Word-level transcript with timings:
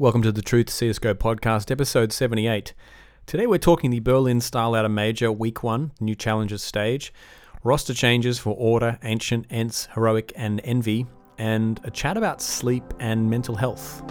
Welcome 0.00 0.22
to 0.22 0.30
the 0.30 0.42
Truth 0.42 0.68
CSGO 0.68 1.14
podcast, 1.14 1.72
episode 1.72 2.12
78. 2.12 2.72
Today 3.26 3.48
we're 3.48 3.58
talking 3.58 3.90
the 3.90 3.98
Berlin 3.98 4.38
StarLadder 4.38 4.88
Major 4.88 5.32
Week 5.32 5.64
1, 5.64 5.90
new 5.98 6.14
challenges 6.14 6.62
stage, 6.62 7.12
roster 7.64 7.92
changes 7.92 8.38
for 8.38 8.54
Order, 8.56 9.00
Ancient, 9.02 9.46
ENCE, 9.50 9.88
Heroic, 9.94 10.32
and 10.36 10.60
Envy, 10.62 11.06
and 11.36 11.80
a 11.82 11.90
chat 11.90 12.16
about 12.16 12.40
sleep 12.40 12.84
and 13.00 13.28
mental 13.28 13.56
health. 13.56 14.04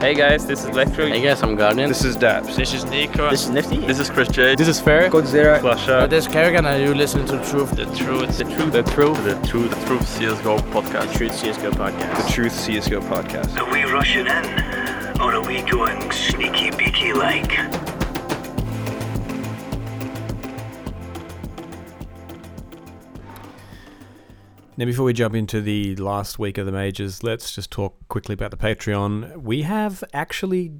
Hey 0.00 0.14
guys, 0.14 0.46
this 0.46 0.60
is 0.60 0.66
Electro. 0.66 1.08
Hey 1.08 1.20
guys, 1.20 1.42
I'm 1.42 1.56
Guardian. 1.56 1.88
This 1.88 2.04
is 2.04 2.16
Daps. 2.16 2.54
This 2.54 2.72
is 2.72 2.84
NiKo. 2.84 3.30
This 3.30 3.42
is 3.42 3.50
Nifty. 3.50 3.78
This 3.78 3.98
is 3.98 4.10
chrisJ. 4.10 4.56
This 4.56 4.68
is 4.68 4.80
Fair. 4.80 5.10
Godzilla. 5.10 5.58
flusha. 5.58 6.08
this 6.08 6.26
is 6.26 6.32
karrigan 6.32 6.64
and 6.64 6.80
you 6.80 6.94
listen 6.94 7.26
to 7.26 7.38
the 7.38 7.44
Truth. 7.44 7.72
The 7.72 7.86
Truth. 7.86 8.38
The 8.38 8.44
truth. 8.44 8.72
The 8.72 8.82
Truth. 8.84 9.24
The 9.24 9.46
Truth, 9.48 9.70
the 9.70 9.86
Truth 9.86 10.02
CSGO 10.02 10.58
podcast. 10.70 11.12
The 11.12 11.18
Truth 11.18 11.32
CSGO 11.32 11.70
podcast. 11.72 12.26
The 12.26 12.32
Truth 12.32 12.52
CSGO 12.52 13.00
podcast. 13.08 13.56
Are 13.56 13.72
we 13.72 13.82
rushing 13.90 14.28
in? 14.28 14.73
Or 15.24 15.32
are 15.32 15.40
we 15.40 15.62
going 15.62 16.10
sneaky 16.10 16.70
beaky 16.70 17.14
like? 17.14 17.50
Now, 24.76 24.84
before 24.84 25.06
we 25.06 25.14
jump 25.14 25.34
into 25.34 25.62
the 25.62 25.96
last 25.96 26.38
week 26.38 26.58
of 26.58 26.66
the 26.66 26.72
majors, 26.72 27.22
let's 27.22 27.54
just 27.54 27.70
talk 27.70 27.96
quickly 28.08 28.34
about 28.34 28.50
the 28.50 28.58
Patreon. 28.58 29.38
We 29.38 29.62
have 29.62 30.04
actually 30.12 30.72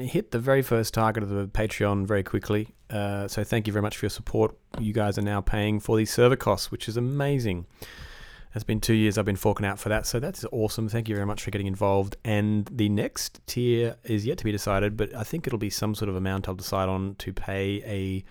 hit 0.00 0.30
the 0.30 0.38
very 0.38 0.62
first 0.62 0.94
target 0.94 1.22
of 1.22 1.28
the 1.28 1.46
Patreon 1.46 2.06
very 2.06 2.22
quickly. 2.22 2.74
Uh, 2.88 3.28
so, 3.28 3.44
thank 3.44 3.66
you 3.66 3.74
very 3.74 3.82
much 3.82 3.98
for 3.98 4.06
your 4.06 4.10
support. 4.10 4.56
You 4.80 4.94
guys 4.94 5.18
are 5.18 5.22
now 5.22 5.42
paying 5.42 5.80
for 5.80 5.98
these 5.98 6.10
server 6.10 6.36
costs, 6.36 6.70
which 6.70 6.88
is 6.88 6.96
amazing. 6.96 7.66
It's 8.54 8.64
been 8.64 8.80
two 8.80 8.94
years 8.94 9.16
I've 9.16 9.24
been 9.24 9.36
forking 9.36 9.64
out 9.64 9.78
for 9.78 9.88
that, 9.88 10.06
so 10.06 10.20
that's 10.20 10.44
awesome. 10.52 10.88
Thank 10.88 11.08
you 11.08 11.14
very 11.14 11.26
much 11.26 11.42
for 11.42 11.50
getting 11.50 11.66
involved. 11.66 12.16
And 12.22 12.66
the 12.70 12.90
next 12.90 13.40
tier 13.46 13.96
is 14.04 14.26
yet 14.26 14.36
to 14.38 14.44
be 14.44 14.52
decided, 14.52 14.96
but 14.96 15.14
I 15.14 15.24
think 15.24 15.46
it'll 15.46 15.58
be 15.58 15.70
some 15.70 15.94
sort 15.94 16.10
of 16.10 16.16
amount 16.16 16.48
I'll 16.48 16.54
decide 16.54 16.88
on 16.88 17.14
to 17.16 17.32
pay 17.32 17.82
a 17.86 18.24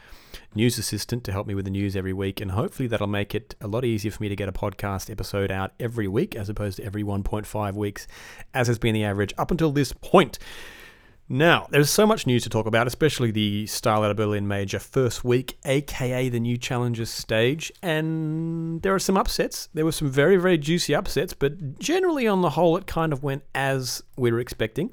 news 0.54 0.78
assistant 0.78 1.24
to 1.24 1.32
help 1.32 1.48
me 1.48 1.56
with 1.56 1.66
the 1.66 1.72
news 1.72 1.96
every 1.96 2.14
week, 2.14 2.40
and 2.40 2.52
hopefully 2.52 2.88
that'll 2.88 3.08
make 3.08 3.34
it 3.34 3.56
a 3.62 3.68
lot 3.68 3.84
easier 3.84 4.12
for 4.12 4.22
me 4.22 4.30
to 4.30 4.36
get 4.36 4.48
a 4.48 4.52
podcast 4.52 5.10
episode 5.10 5.52
out 5.52 5.72
every 5.80 6.08
week 6.08 6.36
as 6.36 6.50
opposed 6.50 6.78
to 6.78 6.86
every 6.86 7.04
1.5 7.04 7.74
weeks, 7.74 8.08
as 8.54 8.68
has 8.68 8.78
been 8.78 8.94
the 8.94 9.04
average 9.04 9.34
up 9.40 9.50
until 9.50 9.72
this 9.72 9.92
point. 9.92 10.38
Now, 11.34 11.68
there's 11.70 11.90
so 11.90 12.06
much 12.06 12.28
news 12.28 12.44
to 12.44 12.50
talk 12.50 12.66
about, 12.66 12.88
especially 12.88 13.32
the 13.32 13.64
StarLadder 13.64 14.18
Berlin 14.18 14.50
Major 14.50 14.80
first 14.80 15.24
week, 15.24 15.58
aka 15.64 16.28
the 16.28 16.42
new 16.42 16.58
challenges 16.58 17.10
stage, 17.10 17.72
and 17.82 18.82
there 18.82 18.94
are 18.94 19.00
some 19.00 19.16
upsets. 19.16 19.70
There 19.74 19.86
were 19.86 19.94
some 19.94 20.10
very, 20.10 20.36
very 20.36 20.58
juicy 20.58 20.94
upsets, 20.94 21.32
but 21.32 21.80
generally 21.80 22.28
on 22.28 22.42
the 22.42 22.50
whole, 22.50 22.76
it 22.76 22.86
kind 22.86 23.14
of 23.14 23.24
went 23.24 23.44
as 23.56 24.04
we 24.18 24.30
were 24.30 24.42
expecting. 24.42 24.92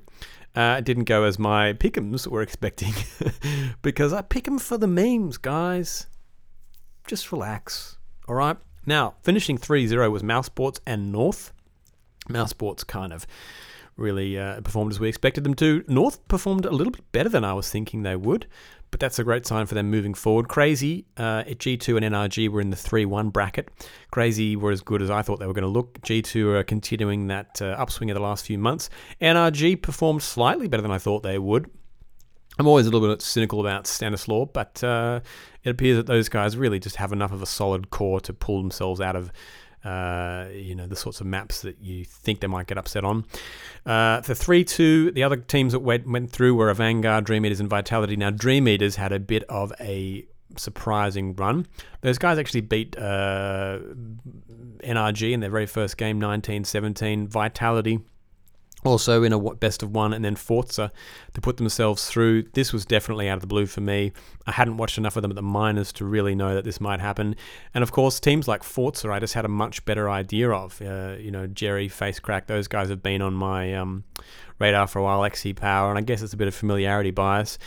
Uh, 0.55 0.77
it 0.79 0.85
didn't 0.85 1.05
go 1.05 1.25
as 1.25 1.41
my 1.41 1.73
pick'ems 1.73 2.25
were 2.29 2.43
expecting, 2.43 2.93
because 3.83 4.13
I 4.13 4.23
pick 4.23 4.47
'em 4.47 4.61
for 4.61 4.79
the 4.79 4.87
memes, 4.87 5.39
guys. 5.39 6.07
Just 7.09 7.33
relax, 7.33 7.99
all 8.29 8.37
right? 8.37 8.59
Now, 8.87 9.17
finishing 9.25 9.59
3-0 9.59 10.09
was 10.13 10.23
Mousesports 10.23 10.79
and 10.87 11.11
North. 11.11 11.53
Mousesports 12.29 12.87
kind 12.87 13.13
of 13.13 13.27
really 13.99 14.39
uh, 14.39 14.61
performed 14.61 14.93
as 14.93 15.01
we 15.01 15.09
expected 15.09 15.45
them 15.45 15.55
to. 15.55 15.85
North 15.89 16.27
performed 16.29 16.65
a 16.65 16.71
little 16.71 16.93
bit 16.93 17.11
better 17.13 17.29
than 17.29 17.45
I 17.45 17.53
was 17.53 17.71
thinking 17.71 18.03
they 18.03 18.17
would, 18.17 18.47
but 18.91 19.01
that's 19.01 19.19
a 19.19 19.25
great 19.25 19.47
sign 19.47 19.67
for 19.67 19.75
them 19.75 19.91
moving 19.91 20.15
forward. 20.15 20.49
Crazy 20.49 21.07
uh, 21.17 21.45
at 21.47 21.59
G2 21.59 22.03
and 22.03 22.15
NRG 22.15 22.49
were 22.49 22.61
in 22.61 22.71
the 22.71 22.77
3 22.77 23.05
1 23.05 23.31
bracket. 23.31 23.69
Crazy 24.11 24.57
were 24.57 24.71
as 24.71 24.81
good 24.81 25.03
as 25.03 25.11
I 25.11 25.23
thought 25.23 25.41
they 25.41 25.47
were 25.47 25.53
going 25.53 25.63
to 25.63 25.69
look. 25.69 26.01
G2 26.03 26.55
are 26.55 26.63
continuing 26.63 27.27
that 27.27 27.61
uh, 27.61 27.77
upswing 27.79 28.11
of 28.11 28.15
the 28.15 28.23
last 28.23 28.47
few 28.47 28.59
months. 28.59 28.89
NRG 29.21 29.83
performed 29.83 30.23
slightly 30.23 30.69
better 30.69 30.83
than 30.83 30.93
I 30.93 30.99
thought 30.99 31.23
they 31.23 31.39
would. 31.39 31.71
I'm 32.59 32.67
always 32.67 32.87
a 32.87 32.91
little 32.91 33.09
bit 33.09 33.23
cynical 33.23 33.61
about 33.61 33.87
Stanislaw, 33.87 34.47
but 34.47 34.83
uh, 34.83 35.21
it 35.63 35.71
appears 35.71 35.97
that 35.97 36.07
those 36.07 36.29
guys 36.29 36.57
really 36.57 36.81
just 36.81 36.97
have 36.97 37.13
enough 37.13 37.31
of 37.31 37.41
a 37.41 37.47
solid 37.47 37.91
core 37.91 38.21
to 38.23 38.33
pull 38.33 38.61
themselves 38.61 39.01
out 39.01 39.15
of 39.15 39.31
uh, 39.85 40.47
you 40.53 40.75
know, 40.75 40.87
the 40.87 40.97
sorts 40.97 41.21
of 41.21 41.27
maps 41.27 41.63
that 41.63 41.81
you 41.81 42.05
think 42.05 42.41
they 42.41 42.47
might 42.47 42.67
get 42.67 42.79
upset 42.79 43.05
on. 43.05 43.25
Uh, 43.87 44.21
the 44.21 44.35
3 44.35 44.65
2, 44.65 45.13
the 45.13 45.23
other 45.23 45.37
teams 45.37 45.73
that 45.73 45.81
went, 45.81 46.07
went 46.09 46.31
through 46.31 46.55
were 46.55 46.73
Avangar, 46.73 47.23
Dream 47.23 47.47
Eaters, 47.47 47.61
and 47.61 47.71
Vitality. 47.71 48.17
Now, 48.17 48.31
Dream 48.31 48.67
Eaters 48.67 48.97
had 48.97 49.13
a 49.13 49.19
bit 49.21 49.45
of 49.45 49.73
a 49.81 50.27
surprising 50.57 51.35
run. 51.35 51.67
Those 52.01 52.19
guys 52.19 52.39
actually 52.39 52.63
beat 52.63 52.97
uh, 52.99 53.79
NRG 54.85 55.33
in 55.33 55.41
their 55.41 55.51
very 55.51 55.67
first 55.67 55.97
game, 55.97 56.19
19 56.19 56.65
17. 56.65 57.29
Vitality 57.29 58.01
also 58.85 59.23
in 59.23 59.33
a 59.33 59.55
best 59.55 59.83
of 59.83 59.91
one, 59.91 60.13
and 60.13 60.25
then 60.25 60.37
forZe 60.37 60.77
to 60.77 61.41
put 61.41 61.57
themselves 61.57 62.07
through. 62.09 62.45
This 62.55 62.73
was 62.73 62.85
definitely 62.85 63.29
out 63.29 63.35
of 63.35 63.41
the 63.41 63.47
blue 63.47 63.67
for 63.67 63.81
me. 63.81 64.13
I 64.47 64.53
hadn't 64.53 64.77
watched 64.77 64.99
enough 64.99 65.17
of 65.17 65.23
them 65.23 65.31
at 65.31 65.35
the 65.35 65.43
minors 65.43 65.93
to 65.95 66.05
really 66.05 66.35
know 66.35 66.55
that 66.55 66.65
this 66.65 66.81
might 66.81 67.01
happen. 67.01 67.37
And 67.75 67.83
of 67.83 67.93
course, 67.93 68.21
teams 68.21 68.47
like 68.47 68.63
forZe, 68.63 69.05
I 69.05 69.19
just 69.19 69.35
had 69.35 69.45
a 69.45 69.49
much 69.49 69.85
better 69.85 70.09
idea 70.09 70.51
of. 70.51 70.81
Uh, 70.81 71.17
you 71.19 71.31
know, 71.31 71.47
Jerry, 71.47 71.89
Facecrack, 71.89 72.47
those 72.47 72.69
guys 72.69 72.89
have 72.89 73.03
been 73.03 73.23
on 73.23 73.35
my 73.35 73.75
um, 73.75 74.05
radar 74.59 74.87
for 74.87 75.01
a 75.01 75.03
while. 75.03 75.21
xsepower, 75.21 75.89
and 75.91 75.99
I 75.99 76.03
guess 76.03 76.23
it's 76.23 76.33
a 76.33 76.37
bit 76.37 76.49
of 76.49 76.55
familiarity 76.55 77.11
bias. 77.11 77.59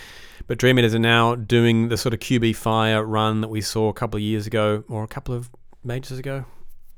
But 0.47 0.57
Dream 0.57 0.79
Eaters 0.79 0.95
are 0.95 0.99
now 0.99 1.35
doing 1.35 1.89
the 1.89 1.97
sort 1.97 2.13
of 2.13 2.19
QB 2.19 2.55
Fire 2.55 3.03
run 3.05 3.41
that 3.41 3.49
we 3.49 3.61
saw 3.61 3.89
a 3.89 3.93
couple 3.93 4.17
of 4.17 4.23
years 4.23 4.47
ago, 4.47 4.83
or 4.87 5.03
a 5.03 5.07
couple 5.07 5.35
of 5.35 5.49
majors 5.83 6.19
ago 6.19 6.45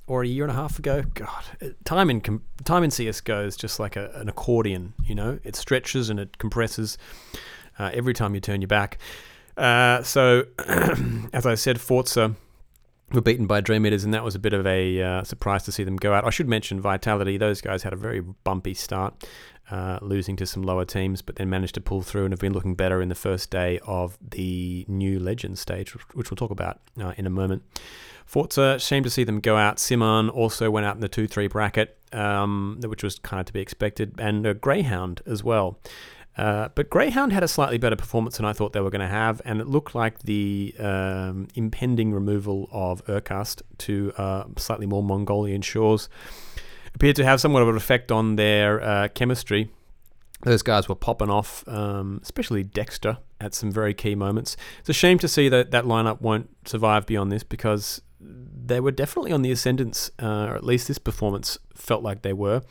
or 0.07 0.23
a 0.23 0.27
year 0.27 0.43
and 0.43 0.51
a 0.51 0.55
half 0.55 0.79
ago. 0.79 1.03
God, 1.13 1.73
time 1.85 2.09
in 2.09 2.41
time 2.63 2.83
in 2.83 2.91
CS:GO 2.91 3.45
is 3.45 3.55
just 3.55 3.79
like 3.79 3.95
a, 3.95 4.11
an 4.15 4.29
accordion. 4.29 4.93
You 5.05 5.15
know, 5.15 5.39
it 5.43 5.55
stretches 5.55 6.09
and 6.09 6.19
it 6.19 6.37
compresses 6.37 6.97
uh, 7.79 7.91
every 7.93 8.13
time 8.13 8.35
you 8.35 8.41
turn 8.41 8.61
your 8.61 8.67
back. 8.67 8.97
Uh, 9.55 10.01
so, 10.03 10.45
as 11.33 11.45
I 11.45 11.55
said, 11.55 11.77
forZe 11.79 12.35
were 13.11 13.21
beaten 13.21 13.45
by 13.45 13.61
Dream 13.61 13.85
Eaters, 13.85 14.03
and 14.03 14.13
that 14.13 14.23
was 14.23 14.33
a 14.33 14.39
bit 14.39 14.53
of 14.53 14.65
a 14.65 15.01
uh, 15.01 15.23
surprise 15.23 15.63
to 15.63 15.71
see 15.71 15.83
them 15.83 15.97
go 15.97 16.13
out. 16.13 16.25
I 16.25 16.31
should 16.31 16.49
mention 16.49 16.81
Vitality; 16.81 17.37
those 17.37 17.61
guys 17.61 17.83
had 17.83 17.93
a 17.93 17.97
very 17.97 18.21
bumpy 18.21 18.73
start. 18.73 19.25
Uh, 19.71 19.97
losing 20.01 20.35
to 20.35 20.45
some 20.45 20.61
lower 20.61 20.83
teams, 20.83 21.21
but 21.21 21.37
then 21.37 21.49
managed 21.49 21.73
to 21.73 21.79
pull 21.79 22.01
through 22.01 22.25
and 22.25 22.33
have 22.33 22.39
been 22.41 22.51
looking 22.51 22.75
better 22.75 23.01
in 23.01 23.07
the 23.07 23.15
first 23.15 23.49
day 23.49 23.79
of 23.87 24.17
the 24.21 24.83
new 24.89 25.17
Legends 25.17 25.61
stage, 25.61 25.93
which 26.13 26.29
we'll 26.29 26.35
talk 26.35 26.51
about 26.51 26.81
uh, 27.01 27.13
in 27.15 27.25
a 27.25 27.29
moment. 27.29 27.63
forZe, 28.25 28.79
shame 28.79 29.03
to 29.03 29.09
see 29.09 29.23
them 29.23 29.39
go 29.39 29.57
out. 29.57 29.79
Syman 29.79 30.29
also 30.29 30.69
went 30.71 30.85
out 30.85 30.95
in 30.95 31.01
the 31.01 31.09
2 31.09 31.27
3 31.27 31.47
bracket, 31.47 31.97
um, 32.11 32.79
which 32.83 33.03
was 33.03 33.19
kind 33.19 33.39
of 33.39 33.45
to 33.47 33.53
be 33.53 33.59
expected, 33.59 34.15
and 34.17 34.45
uh, 34.45 34.53
Greyhound 34.53 35.21
as 35.25 35.43
well. 35.43 35.79
Uh, 36.35 36.69
but 36.73 36.89
Greyhound 36.89 37.31
had 37.31 37.43
a 37.43 37.47
slightly 37.47 37.77
better 37.77 37.95
performance 37.95 38.37
than 38.37 38.45
I 38.45 38.53
thought 38.53 38.73
they 38.73 38.81
were 38.81 38.89
going 38.89 39.01
to 39.01 39.07
have, 39.07 39.41
and 39.45 39.61
it 39.61 39.67
looked 39.67 39.93
like 39.93 40.19
the 40.23 40.73
um, 40.79 41.47
impending 41.53 42.11
removal 42.11 42.67
of 42.71 43.05
erkaSt 43.05 43.61
to 43.79 44.13
uh, 44.17 44.45
slightly 44.57 44.87
more 44.87 45.03
Mongolian 45.03 45.61
shores 45.61 46.09
appeared 46.95 47.15
to 47.17 47.25
have 47.25 47.39
somewhat 47.41 47.61
of 47.61 47.69
an 47.69 47.75
effect 47.75 48.11
on 48.11 48.35
their 48.35 48.81
uh, 48.81 49.07
chemistry. 49.09 49.69
Those 50.41 50.61
guys 50.61 50.89
were 50.89 50.95
popping 50.95 51.29
off, 51.29 51.67
um, 51.67 52.19
especially 52.21 52.63
Dexter 52.63 53.17
at 53.39 53.53
some 53.53 53.71
very 53.71 53.93
key 53.93 54.15
moments. 54.15 54.57
It's 54.79 54.89
a 54.89 54.93
shame 54.93 55.17
to 55.19 55.27
see 55.27 55.49
that 55.49 55.71
that 55.71 55.85
lineup 55.85 56.21
won't 56.21 56.49
survive 56.67 57.05
beyond 57.05 57.31
this 57.31 57.43
because 57.43 58.01
they 58.65 58.79
were 58.79 58.91
definitely 58.91 59.31
on 59.31 59.41
the 59.41 59.51
ascendance, 59.51 60.11
uh, 60.21 60.47
or 60.49 60.55
at 60.55 60.63
least 60.63 60.87
this 60.87 60.97
performance 60.97 61.57
felt 61.75 62.03
like 62.03 62.21
they 62.21 62.33
were. 62.33 62.61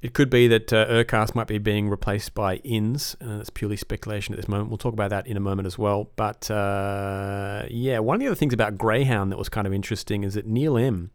It 0.00 0.14
could 0.14 0.30
be 0.30 0.46
that 0.46 0.72
uh, 0.72 0.86
erkaSt 0.86 1.34
might 1.34 1.48
be 1.48 1.58
being 1.58 1.88
replaced 1.88 2.32
by 2.32 2.56
Ins. 2.56 3.16
Uh, 3.20 3.40
it's 3.40 3.50
purely 3.50 3.76
speculation 3.76 4.32
at 4.32 4.36
this 4.36 4.48
moment. 4.48 4.70
We'll 4.70 4.78
talk 4.78 4.92
about 4.92 5.10
that 5.10 5.26
in 5.26 5.36
a 5.36 5.40
moment 5.40 5.66
as 5.66 5.76
well. 5.76 6.10
But 6.14 6.48
uh, 6.50 7.64
yeah, 7.68 7.98
one 7.98 8.14
of 8.14 8.20
the 8.20 8.28
other 8.28 8.36
things 8.36 8.54
about 8.54 8.78
Greyhound 8.78 9.32
that 9.32 9.38
was 9.38 9.48
kind 9.48 9.66
of 9.66 9.74
interesting 9.74 10.22
is 10.22 10.34
that 10.34 10.46
Neil 10.46 10.78
M. 10.78 11.10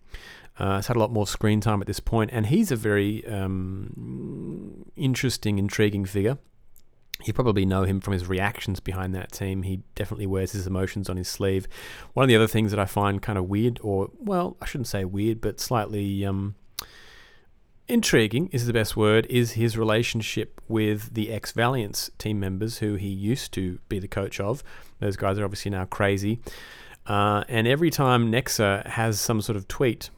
Uh, 0.60 0.76
has 0.76 0.88
had 0.88 0.96
a 0.96 1.00
lot 1.00 1.12
more 1.12 1.26
screen 1.26 1.62
time 1.62 1.82
at 1.82 1.88
this 1.88 2.00
point, 2.00 2.30
and 2.32 2.46
he's 2.48 2.72
a 2.72 2.76
very 2.76 3.26
um, 3.26 4.86
interesting, 4.96 5.58
intriguing 5.58 6.06
figure. 6.06 6.38
You 7.24 7.34
probably 7.34 7.66
know 7.66 7.84
him 7.84 8.02
from 8.02 8.14
his 8.14 8.28
reactions 8.28 8.80
behind 8.80 9.16
that 9.16 9.32
team. 9.32 9.64
He 9.64 9.82
definitely 9.96 10.28
wears 10.28 10.52
his 10.52 10.68
emotions 10.68 11.10
on 11.10 11.18
his 11.18 11.28
sleeve. 11.28 11.68
One 12.14 12.24
of 12.24 12.28
the 12.28 12.36
other 12.36 12.48
things 12.48 12.72
that 12.72 12.80
I 12.80 12.86
find 12.86 13.22
kind 13.22 13.38
of 13.38 13.48
weird, 13.48 13.80
or, 13.82 14.10
well, 14.20 14.58
I 14.62 14.66
shouldn't 14.66 14.88
say 14.88 15.06
weird, 15.06 15.40
but 15.40 15.60
slightly 15.60 16.26
um, 16.26 16.56
intriguing 17.88 18.50
is 18.52 18.66
the 18.66 18.74
best 18.74 18.98
word, 18.98 19.26
is 19.30 19.54
his 19.54 19.78
relationship 19.78 20.60
with 20.68 21.14
the 21.14 21.32
ex 21.32 21.52
Valiance 21.52 22.10
team 22.18 22.40
members 22.40 22.80
who 22.80 22.96
he 22.96 23.10
used 23.10 23.54
to 23.54 23.80
be 23.88 24.00
the 24.00 24.08
coach 24.08 24.40
of. 24.40 24.64
Those 25.00 25.16
guys 25.16 25.38
are 25.38 25.46
obviously 25.46 25.72
now 25.72 25.86
crazy. 25.86 26.40
Uh, 27.06 27.44
and 27.48 27.68
every 27.68 27.90
time 27.90 28.32
Nexa 28.32 28.86
has 28.88 29.20
some 29.20 29.40
sort 29.42 29.56
of 29.56 29.68
tweet, 29.68 30.10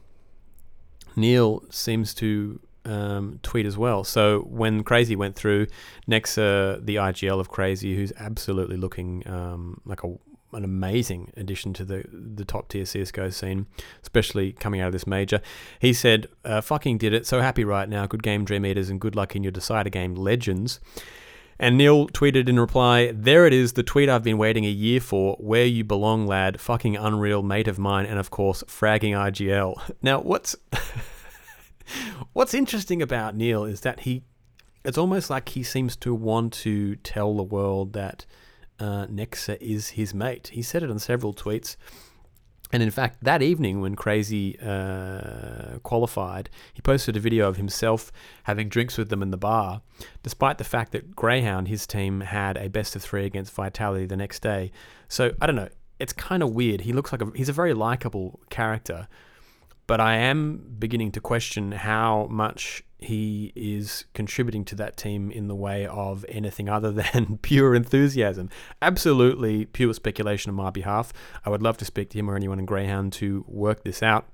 Neil 1.14 1.64
seems 1.70 2.14
to 2.14 2.60
um, 2.86 3.40
tweet 3.42 3.66
as 3.66 3.76
well. 3.76 4.04
So 4.04 4.40
when 4.42 4.82
Crazy 4.84 5.16
went 5.16 5.36
through, 5.36 5.66
Nexa, 6.08 6.84
the 6.84 6.96
IGL 6.96 7.40
of 7.40 7.48
Crazy, 7.48 7.96
who's 7.96 8.12
absolutely 8.18 8.76
looking 8.76 9.26
um, 9.28 9.80
like 9.84 10.02
a 10.02 10.14
an 10.52 10.64
amazing 10.64 11.32
addition 11.36 11.74
to 11.74 11.84
the 11.84 12.04
the 12.10 12.44
top 12.44 12.68
tier 12.68 12.84
CS:GO 12.84 13.30
scene, 13.30 13.66
especially 14.02 14.52
coming 14.52 14.80
out 14.80 14.86
of 14.86 14.92
this 14.92 15.06
major. 15.06 15.40
He 15.80 15.92
said, 15.92 16.28
uh, 16.44 16.60
"Fucking 16.60 16.98
did 16.98 17.12
it! 17.12 17.26
So 17.26 17.40
happy 17.40 17.64
right 17.64 17.88
now. 17.88 18.06
Good 18.06 18.22
game, 18.22 18.44
Dream 18.44 18.64
Eaters, 18.64 18.88
and 18.88 19.00
good 19.00 19.16
luck 19.16 19.36
in 19.36 19.42
your 19.42 19.52
decider 19.52 19.90
game, 19.90 20.14
Legends." 20.14 20.80
And 21.58 21.78
Neil 21.78 22.06
tweeted 22.08 22.48
in 22.48 22.60
reply, 22.60 23.12
There 23.12 23.46
it 23.46 23.54
is, 23.54 23.72
the 23.72 23.82
tweet 23.82 24.10
I've 24.10 24.22
been 24.22 24.36
waiting 24.36 24.66
a 24.66 24.70
year 24.70 25.00
for. 25.00 25.36
Where 25.40 25.64
you 25.64 25.84
belong, 25.84 26.26
lad. 26.26 26.60
Fucking 26.60 26.96
unreal 26.96 27.42
mate 27.42 27.66
of 27.66 27.78
mine. 27.78 28.04
And 28.04 28.18
of 28.18 28.30
course, 28.30 28.62
fragging 28.64 29.12
IGL. 29.12 29.94
Now, 30.02 30.20
what's. 30.20 30.54
what's 32.32 32.54
interesting 32.54 33.02
about 33.02 33.36
Neil 33.36 33.64
is 33.64 33.80
that 33.82 34.00
he. 34.00 34.22
It's 34.84 34.98
almost 34.98 35.30
like 35.30 35.48
he 35.48 35.64
seems 35.64 35.96
to 35.96 36.14
want 36.14 36.52
to 36.52 36.94
tell 36.96 37.36
the 37.36 37.42
world 37.42 37.92
that 37.94 38.24
uh, 38.78 39.06
Nexa 39.06 39.60
is 39.60 39.90
his 39.90 40.14
mate. 40.14 40.48
He 40.52 40.62
said 40.62 40.82
it 40.82 40.90
on 40.90 41.00
several 41.00 41.34
tweets. 41.34 41.76
And 42.72 42.82
in 42.82 42.90
fact, 42.90 43.22
that 43.22 43.42
evening 43.42 43.80
when 43.80 43.94
Crazy 43.94 44.58
uh, 44.60 45.78
qualified, 45.82 46.50
he 46.74 46.82
posted 46.82 47.16
a 47.16 47.20
video 47.20 47.48
of 47.48 47.56
himself 47.56 48.10
having 48.42 48.68
drinks 48.68 48.98
with 48.98 49.08
them 49.08 49.22
in 49.22 49.30
the 49.30 49.36
bar, 49.36 49.82
despite 50.22 50.58
the 50.58 50.64
fact 50.64 50.92
that 50.92 51.14
Greyhound, 51.14 51.68
his 51.68 51.86
team, 51.86 52.22
had 52.22 52.56
a 52.56 52.68
best 52.68 52.96
of 52.96 53.02
three 53.02 53.24
against 53.24 53.52
Vitality 53.52 54.06
the 54.06 54.16
next 54.16 54.40
day. 54.40 54.72
So 55.08 55.32
I 55.40 55.46
don't 55.46 55.56
know. 55.56 55.68
It's 55.98 56.12
kind 56.12 56.42
of 56.42 56.50
weird. 56.50 56.82
He 56.82 56.92
looks 56.92 57.12
like 57.12 57.22
a, 57.22 57.30
he's 57.34 57.48
a 57.48 57.52
very 57.52 57.72
likable 57.72 58.40
character, 58.50 59.06
but 59.86 60.00
I 60.00 60.16
am 60.16 60.76
beginning 60.78 61.12
to 61.12 61.20
question 61.20 61.72
how 61.72 62.26
much 62.30 62.82
he 62.98 63.52
is 63.54 64.06
contributing 64.14 64.64
to 64.64 64.74
that 64.76 64.96
team 64.96 65.30
in 65.30 65.48
the 65.48 65.54
way 65.54 65.86
of 65.86 66.24
anything 66.28 66.68
other 66.68 66.90
than 67.12 67.38
pure 67.38 67.74
enthusiasm. 67.74 68.50
Absolutely 68.80 69.66
pure 69.66 69.92
speculation 69.94 70.50
on 70.50 70.56
my 70.56 70.70
behalf. 70.70 71.12
I 71.44 71.50
would 71.50 71.62
love 71.62 71.76
to 71.78 71.84
speak 71.84 72.10
to 72.10 72.18
him 72.18 72.30
or 72.30 72.36
anyone 72.36 72.58
in 72.58 72.66
Greyhound 72.66 73.12
to 73.14 73.44
work 73.46 73.84
this 73.84 74.02
out. 74.02 74.26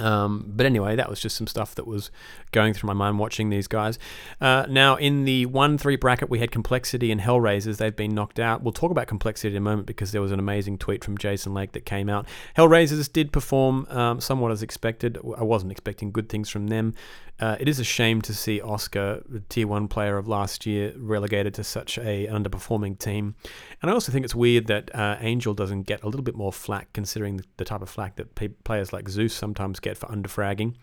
Um, 0.00 0.44
but 0.46 0.66
anyway, 0.66 0.96
that 0.96 1.08
was 1.08 1.20
just 1.20 1.36
some 1.36 1.46
stuff 1.46 1.74
that 1.74 1.86
was 1.86 2.10
going 2.52 2.74
through 2.74 2.88
my 2.88 2.94
mind 2.94 3.18
watching 3.18 3.50
these 3.50 3.66
guys. 3.66 3.98
Uh, 4.40 4.66
now, 4.68 4.96
in 4.96 5.24
the 5.24 5.46
1 5.46 5.78
3 5.78 5.96
bracket, 5.96 6.30
we 6.30 6.38
had 6.38 6.50
Complexity 6.50 7.12
and 7.12 7.20
Hellraisers. 7.20 7.76
They've 7.76 7.94
been 7.94 8.14
knocked 8.14 8.40
out. 8.40 8.62
We'll 8.62 8.72
talk 8.72 8.90
about 8.90 9.06
Complexity 9.06 9.54
in 9.54 9.56
a 9.56 9.60
moment 9.60 9.86
because 9.86 10.12
there 10.12 10.22
was 10.22 10.32
an 10.32 10.38
amazing 10.38 10.78
tweet 10.78 11.04
from 11.04 11.18
Jason 11.18 11.54
Lake 11.54 11.72
that 11.72 11.84
came 11.84 12.08
out. 12.08 12.26
Hellraisers 12.56 13.12
did 13.12 13.32
perform 13.32 13.86
um, 13.90 14.20
somewhat 14.20 14.52
as 14.52 14.62
expected. 14.62 15.18
I 15.36 15.44
wasn't 15.44 15.72
expecting 15.72 16.10
good 16.10 16.28
things 16.28 16.48
from 16.48 16.68
them. 16.68 16.94
Uh, 17.40 17.56
it 17.58 17.68
is 17.68 17.80
a 17.80 17.84
shame 17.84 18.20
to 18.20 18.34
see 18.34 18.60
oskar, 18.60 19.22
the 19.26 19.40
tier 19.48 19.66
one 19.66 19.88
player 19.88 20.18
of 20.18 20.28
last 20.28 20.66
year, 20.66 20.92
relegated 20.98 21.54
to 21.54 21.64
such 21.64 21.96
a 21.96 22.26
underperforming 22.26 22.98
team. 22.98 23.34
And 23.80 23.90
I 23.90 23.94
also 23.94 24.12
think 24.12 24.26
it's 24.26 24.34
weird 24.34 24.66
that 24.66 24.94
uh, 24.94 25.16
Angel 25.20 25.54
doesn't 25.54 25.82
get 25.82 26.02
a 26.02 26.06
little 26.06 26.22
bit 26.22 26.36
more 26.36 26.52
flack, 26.52 26.92
considering 26.92 27.38
the, 27.38 27.44
the 27.56 27.64
type 27.64 27.80
of 27.80 27.88
flack 27.88 28.16
that 28.16 28.34
pe- 28.34 28.48
players 28.48 28.92
like 28.92 29.08
Zeus 29.08 29.32
sometimes 29.32 29.80
get 29.80 29.96
for 29.96 30.06
underfragging. 30.06 30.74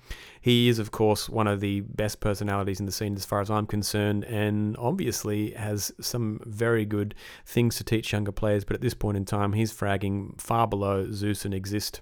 He 0.41 0.67
is, 0.67 0.79
of 0.79 0.89
course, 0.89 1.29
one 1.29 1.45
of 1.45 1.59
the 1.59 1.81
best 1.81 2.21
personalities 2.21 2.79
in 2.79 2.87
the 2.87 2.91
scene 2.91 3.15
as 3.15 3.25
far 3.25 3.39
as 3.39 3.51
I'm 3.51 3.67
concerned, 3.67 4.23
and 4.25 4.75
obviously 4.77 5.51
has 5.51 5.91
some 6.01 6.39
very 6.43 6.85
good 6.85 7.13
things 7.45 7.75
to 7.77 7.83
teach 7.83 8.11
younger 8.11 8.31
players. 8.31 8.65
But 8.65 8.75
at 8.75 8.81
this 8.81 8.95
point 8.95 9.15
in 9.15 9.25
time, 9.25 9.53
he's 9.53 9.71
fragging 9.71 10.41
far 10.41 10.67
below 10.67 11.11
Zeus 11.11 11.45
and 11.45 11.53
Exist. 11.53 12.01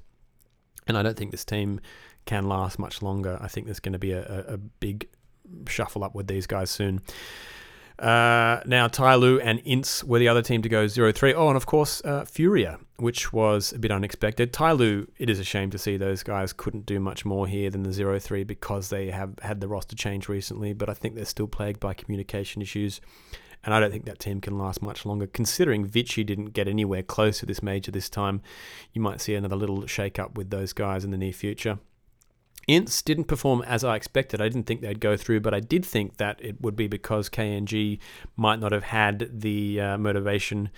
And 0.87 0.97
I 0.97 1.03
don't 1.03 1.17
think 1.17 1.31
this 1.31 1.43
team 1.43 1.81
can 2.25 2.47
last 2.47 2.79
much 2.79 3.01
longer. 3.01 3.37
I 3.41 3.47
think 3.47 3.67
there's 3.67 3.79
going 3.79 3.93
to 3.93 3.99
be 3.99 4.11
a, 4.11 4.45
a, 4.47 4.57
big 4.57 5.07
shuffle 5.67 6.03
up 6.03 6.15
with 6.15 6.27
these 6.27 6.47
guys 6.47 6.69
soon. 6.69 7.01
Uh, 7.97 8.59
now, 8.65 8.89
Tyloo 8.89 9.39
and 9.41 9.63
INTZ 9.63 10.03
were 10.03 10.19
the 10.19 10.27
other 10.27 10.41
team 10.41 10.61
to 10.61 10.69
go 10.69 10.85
0 10.87 11.13
3. 11.13 11.33
Oh, 11.33 11.47
and 11.47 11.55
of 11.55 11.65
course, 11.65 12.03
uh, 12.03 12.25
Furia, 12.25 12.77
which 12.97 13.31
was 13.31 13.71
a 13.71 13.79
bit 13.79 13.91
unexpected. 13.91 14.51
Tyloo, 14.51 15.07
it 15.17 15.29
is 15.29 15.39
a 15.39 15.45
shame 15.45 15.69
to 15.69 15.77
see 15.77 15.95
those 15.95 16.21
guys 16.21 16.51
couldn't 16.51 16.85
do 16.85 16.99
much 16.99 17.23
more 17.23 17.47
here 17.47 17.69
than 17.69 17.83
the 17.83 17.93
0 17.93 18.19
3 18.19 18.43
because 18.43 18.89
they 18.89 19.11
have 19.11 19.39
had 19.41 19.61
the 19.61 19.67
roster 19.67 19.95
change 19.95 20.27
recently, 20.27 20.73
but 20.73 20.89
I 20.89 20.93
think 20.93 21.15
they're 21.15 21.25
still 21.25 21.47
plagued 21.47 21.79
by 21.79 21.93
communication 21.93 22.61
issues. 22.61 22.99
And 23.63 23.73
I 23.73 23.79
don't 23.79 23.91
think 23.91 24.05
that 24.05 24.19
team 24.19 24.41
can 24.41 24.57
last 24.59 24.81
much 24.81 25.05
longer. 25.05 25.25
Considering 25.25 25.85
Vici 25.85 26.23
didn't 26.23 26.53
get 26.53 26.67
anywhere 26.67 27.01
close 27.01 27.39
to 27.39 27.47
this 27.47 27.63
major 27.63 27.91
this 27.91 28.09
time, 28.09 28.41
you 28.93 29.01
might 29.01 29.21
see 29.21 29.33
another 29.33 29.55
little 29.55 29.87
shake 29.87 30.19
up 30.19 30.37
with 30.37 30.51
those 30.51 30.71
guys 30.71 31.03
in 31.03 31.11
the 31.11 31.17
near 31.17 31.33
future. 31.33 31.79
INTZ 32.67 33.03
didn't 33.03 33.25
perform 33.25 33.61
as 33.63 33.83
I 33.83 33.95
expected. 33.95 34.41
I 34.41 34.49
didn't 34.49 34.65
think 34.65 34.81
they'd 34.81 34.99
go 34.99 35.15
through, 35.15 35.41
but 35.41 35.53
I 35.53 35.59
did 35.59 35.85
think 35.85 36.17
that 36.17 36.39
it 36.41 36.61
would 36.61 36.75
be 36.75 36.87
because 36.87 37.29
KNG 37.29 37.99
might 38.35 38.59
not 38.59 38.71
have 38.71 38.83
had 38.83 39.29
the 39.31 39.79
uh, 39.79 39.97
motivation 39.97 40.69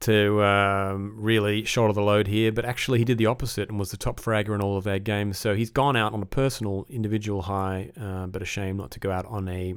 to 0.00 0.42
um, 0.42 1.14
really 1.16 1.64
shoulder 1.64 1.92
the 1.92 2.02
load 2.02 2.26
here, 2.26 2.52
but 2.52 2.64
actually 2.64 2.98
he 2.98 3.04
did 3.04 3.18
the 3.18 3.26
opposite 3.26 3.68
and 3.68 3.78
was 3.78 3.90
the 3.92 3.96
top 3.96 4.20
fragger 4.20 4.54
in 4.54 4.60
all 4.60 4.76
of 4.76 4.84
their 4.84 4.98
games. 4.98 5.38
So 5.38 5.54
he's 5.54 5.70
gone 5.70 5.96
out 5.96 6.12
on 6.12 6.22
a 6.22 6.26
personal, 6.26 6.86
individual 6.90 7.42
high, 7.42 7.90
uh, 7.98 8.26
but 8.26 8.42
a 8.42 8.44
shame 8.44 8.76
not 8.76 8.90
to 8.92 9.00
go 9.00 9.10
out 9.10 9.26
on 9.26 9.48
a 9.48 9.74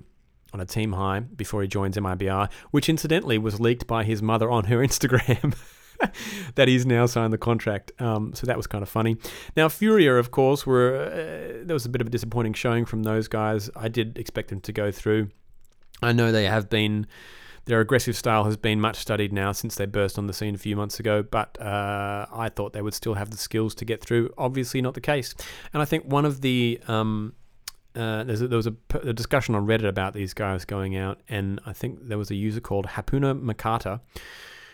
on 0.53 0.61
a 0.61 0.65
team 0.65 0.93
high 0.93 1.19
before 1.19 1.61
he 1.61 1.67
joins 1.67 1.97
MIBR, 1.97 2.49
which 2.71 2.87
incidentally 2.87 3.37
was 3.37 3.59
leaked 3.59 3.87
by 3.87 4.03
his 4.05 4.21
mother 4.21 4.49
on 4.49 4.65
her 4.65 4.77
Instagram. 4.87 5.55
that 6.55 6.67
he's 6.67 6.85
now 6.85 7.05
signed 7.05 7.33
the 7.33 7.37
contract. 7.37 7.91
Um, 7.99 8.33
so 8.33 8.45
that 8.47 8.57
was 8.57 8.67
kind 8.67 8.81
of 8.81 8.89
funny. 8.89 9.17
Now, 9.55 9.69
Furia, 9.69 10.15
of 10.15 10.31
course, 10.31 10.65
were 10.65 10.95
uh, 10.95 11.65
there 11.65 11.73
was 11.73 11.85
a 11.85 11.89
bit 11.89 12.01
of 12.01 12.07
a 12.07 12.09
disappointing 12.09 12.53
showing 12.53 12.85
from 12.85 13.03
those 13.03 13.27
guys. 13.27 13.69
I 13.75 13.87
did 13.87 14.17
expect 14.17 14.49
them 14.49 14.61
to 14.61 14.71
go 14.71 14.91
through. 14.91 15.29
I 16.01 16.11
know 16.11 16.31
they 16.31 16.45
have 16.45 16.69
been. 16.69 17.07
Their 17.65 17.79
aggressive 17.79 18.15
style 18.15 18.43
has 18.43 18.57
been 18.57 18.79
much 18.79 18.97
studied 18.97 19.33
now 19.33 19.51
since 19.51 19.73
they 19.73 19.87
burst 19.87 20.19
on 20.19 20.27
the 20.27 20.33
scene 20.33 20.53
a 20.53 20.57
few 20.59 20.75
months 20.75 20.99
ago, 20.99 21.23
but 21.23 21.59
uh, 21.59 22.27
I 22.31 22.49
thought 22.49 22.73
they 22.73 22.81
would 22.83 22.93
still 22.93 23.15
have 23.15 23.31
the 23.31 23.37
skills 23.37 23.73
to 23.75 23.85
get 23.85 24.03
through. 24.03 24.31
Obviously, 24.37 24.83
not 24.83 24.93
the 24.93 25.01
case. 25.01 25.33
And 25.73 25.81
I 25.81 25.85
think 25.85 26.05
one 26.05 26.25
of 26.25 26.41
the 26.41 26.79
um, 26.87 27.33
uh, 27.95 28.23
a, 28.27 28.35
there 28.35 28.57
was 28.57 28.67
a, 28.67 28.75
a, 29.03 29.13
discussion 29.13 29.55
on 29.55 29.65
Reddit 29.65 29.87
about 29.87 30.13
these 30.13 30.33
guys 30.33 30.65
going 30.65 30.95
out, 30.95 31.21
and 31.29 31.59
I 31.65 31.73
think 31.73 32.07
there 32.07 32.17
was 32.17 32.29
a 32.29 32.35
user 32.35 32.59
called 32.59 32.85
Hapuna 32.87 33.39
Makata 33.39 34.01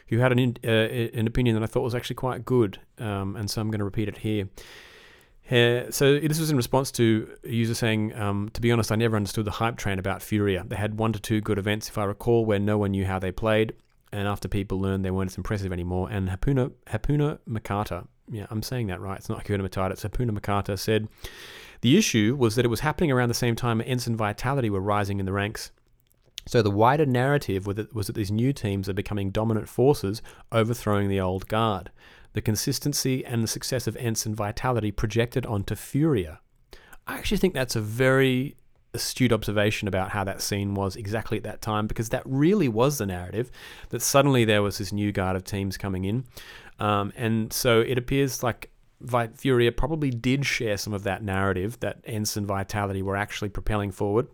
who 0.07 0.18
had 0.19 0.31
an, 0.31 0.57
uh, 0.63 0.68
an 0.68 1.27
opinion 1.27 1.56
that 1.56 1.63
I 1.63 1.68
thought 1.68 1.81
was 1.81 1.95
actually 1.95 2.15
quite 2.15 2.45
good, 2.45 2.80
um, 2.98 3.36
and 3.36 3.50
so 3.50 3.62
I'm 3.62 3.69
going 3.69 3.80
to 3.80 3.86
repeat 3.86 4.07
it 4.07 4.18
here. 4.19 4.50
Uh, 5.50 5.92
so 5.92 6.18
this 6.18 6.39
was 6.39 6.50
in 6.50 6.56
response 6.56 6.92
to 6.94 7.30
a 7.44 7.50
user 7.50 7.74
saying, 7.74 8.15
um, 8.15 8.50
"To 8.53 8.62
be 8.62 8.71
honest, 8.71 8.92
I 8.92 8.95
never 8.95 9.18
understood 9.18 9.45
the 9.45 9.51
hype 9.51 9.75
train 9.75 10.00
about 10.00 10.21
Furia. 10.21 10.63
They 10.65 10.77
had 10.77 10.98
one 10.98 11.12
to 11.13 11.19
two 11.19 11.42
good 11.42 11.57
events, 11.57 11.89
if 11.89 11.98
I 11.98 12.06
recall, 12.06 12.45
where 12.45 12.59
no 12.59 12.77
one 12.77 12.92
knew 12.92 13.06
how 13.06 13.19
they 13.19 13.31
played, 13.31 13.74
and 14.13 14.27
after 14.27 14.48
people 14.48 14.80
learned, 14.80 15.03
they 15.03 15.12
weren't 15.12 15.31
as 15.31 15.38
impressive 15.38 15.74
anymore." 15.74 16.09
And 16.09 16.30
Hapuna 16.30 16.71
Hapuna 16.88 17.39
Makata, 17.50 18.07
yeah, 18.30 18.48
I'm 18.50 18.63
saying 18.63 18.88
that 18.88 19.01
right. 19.01 19.18
It's 19.18 19.27
not 19.27 19.44
Hakuna 19.44 19.68
Matata. 19.68 19.92
It's 19.92 20.03
Hapuna 20.03 20.31
Makata 20.31 20.80
said, 20.80 21.09
"The 21.81 21.98
issue 21.98 22.38
was 22.39 22.56
that 22.56 22.63
it 22.63 22.69
was 22.69 22.80
happening 22.80 23.12
around 23.12 23.27
the 23.27 23.33
same 23.33 23.56
time 23.56 23.81
ENCE 23.81 24.07
and 24.07 24.18
Vitality 24.18 24.69
were 24.69 24.80
rising 24.80 25.19
in 25.19 25.25
the 25.25 25.33
ranks." 25.33 25.71
So 26.47 26.61
the 26.61 26.71
wider 26.71 27.05
narrative 27.05 27.67
was 27.67 28.07
that 28.07 28.15
these 28.15 28.31
new 28.31 28.53
teams 28.53 28.89
are 28.89 28.93
becoming 28.93 29.31
dominant 29.31 29.69
forces, 29.69 30.21
overthrowing 30.51 31.07
the 31.07 31.19
old 31.19 31.48
guard. 31.48 31.91
The 32.33 32.41
consistency 32.41 33.25
and 33.25 33.43
the 33.43 33.48
success 33.48 33.88
of 33.88 33.98
ENCE 33.98 34.25
and 34.25 34.36
Vitality 34.36 34.91
projected 34.91 35.45
onto 35.45 35.75
Furia. 35.75 36.39
I 37.05 37.17
actually 37.17 37.38
think 37.38 37.53
that's 37.53 37.75
a 37.75 37.81
very 37.81 38.55
astute 38.93 39.31
observation 39.31 39.88
about 39.88 40.12
how 40.12 40.24
that 40.24 40.41
scene 40.41 40.74
was 40.74 40.95
exactly 40.95 41.38
at 41.38 41.43
that 41.43 41.62
time 41.62 41.88
because 41.88 42.10
that 42.10 42.24
really 42.25 42.67
was 42.67 42.98
the 42.98 43.05
narrative 43.05 43.50
that 43.89 44.01
suddenly 44.01 44.43
there 44.45 44.62
was 44.62 44.77
this 44.77 44.91
new 44.91 45.12
guard 45.12 45.36
of 45.36 45.43
teams 45.43 45.77
coming 45.77 46.05
in. 46.05 46.25
Um, 46.79 47.13
and 47.15 47.53
so 47.53 47.81
it 47.81 47.98
appears 47.98 48.43
like 48.43 48.69
Furia 49.36 49.71
probably 49.71 50.10
did 50.10 50.45
share 50.45 50.77
some 50.77 50.93
of 50.93 51.03
that 51.03 51.24
narrative 51.24 51.79
that 51.79 52.03
ENCE 52.05 52.38
and 52.38 52.48
Vitality 52.48 53.01
were 53.01 53.15
actually 53.15 53.50
propelling 53.50 53.91
forward. 53.91 54.27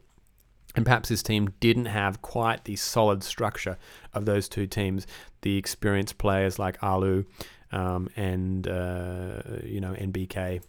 And 0.76 0.86
perhaps 0.86 1.10
this 1.10 1.24
team 1.24 1.50
didn't 1.60 1.86
have 1.86 2.22
quite 2.22 2.66
the 2.66 2.76
solid 2.76 3.24
structure 3.24 3.78
of 4.14 4.26
those 4.26 4.48
two 4.48 4.68
teams. 4.68 5.08
The 5.42 5.58
experienced 5.58 6.18
players 6.18 6.60
like 6.60 6.80
allu 6.82 7.26
um, 7.72 8.10
and, 8.16 8.68
uh, 8.68 9.42
you 9.64 9.82
know, 9.82 9.94
NBK, 9.94 10.62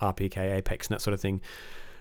RPK, 0.00 0.56
Apex, 0.56 0.88
and 0.88 0.94
that 0.94 1.00
sort 1.00 1.14
of 1.14 1.20
thing. 1.20 1.40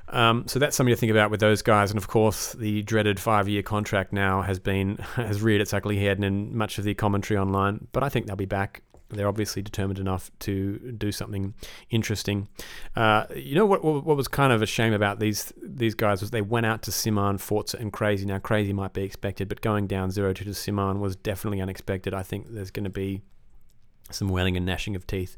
Um, 0.10 0.48
so 0.48 0.60
that's 0.60 0.76
something 0.76 0.94
to 0.94 1.00
think 1.00 1.12
about 1.12 1.32
with 1.32 1.40
those 1.40 1.62
guys. 1.62 1.90
And 1.90 1.98
of 1.98 2.08
course, 2.08 2.54
the 2.54 2.82
dreaded 2.84 3.20
five-year 3.20 3.64
contract 3.64 4.12
now 4.12 4.42
has 4.42 4.60
been 4.60 4.98
has 5.16 5.42
reared 5.42 5.62
its 5.62 5.74
ugly 5.74 6.00
head 6.00 6.24
in 6.24 6.56
much 6.56 6.78
of 6.78 6.84
the 6.84 6.94
commentary 6.94 7.40
online. 7.40 7.88
But 7.92 8.04
I 8.04 8.10
think 8.10 8.28
they'll 8.28 8.36
be 8.36 8.46
back 8.46 8.84
they're 9.10 9.28
obviously 9.28 9.62
determined 9.62 10.00
enough 10.00 10.32
to 10.40 10.94
do 10.98 11.12
something 11.12 11.54
interesting. 11.90 12.48
Uh, 12.96 13.26
you 13.36 13.56
know 13.56 13.66
what, 13.66 13.84
what? 13.84 14.18
was 14.18 14.28
kind 14.28 14.52
of 14.52 14.62
a 14.62 14.66
shame 14.66 14.94
about 14.94 15.20
these 15.20 15.54
these 15.62 15.96
guys 15.96 16.22
was 16.22 16.32
they 16.32 16.42
went 16.42 16.66
out 16.66 16.82
to 16.84 16.92
Syman, 16.92 17.38
forZe, 17.38 17.74
and 17.74 17.92
Crazy. 17.92 18.26
Now 18.26 18.40
Crazy 18.40 18.74
might 18.74 18.94
be 18.94 19.04
expected, 19.04 19.48
but 19.48 19.62
going 19.62 19.88
down 19.88 20.12
zero 20.12 20.34
two 20.34 20.46
to 20.46 20.54
Syman 20.54 21.00
was 21.00 21.16
definitely 21.16 21.62
unexpected. 21.62 22.14
I 22.14 22.24
think 22.24 22.48
there's 22.50 22.72
going 22.72 22.86
to 22.86 22.90
be 22.90 23.22
some 24.12 24.30
wailing 24.30 24.58
and 24.58 24.66
gnashing 24.66 24.96
of 24.96 25.08
teeth 25.08 25.38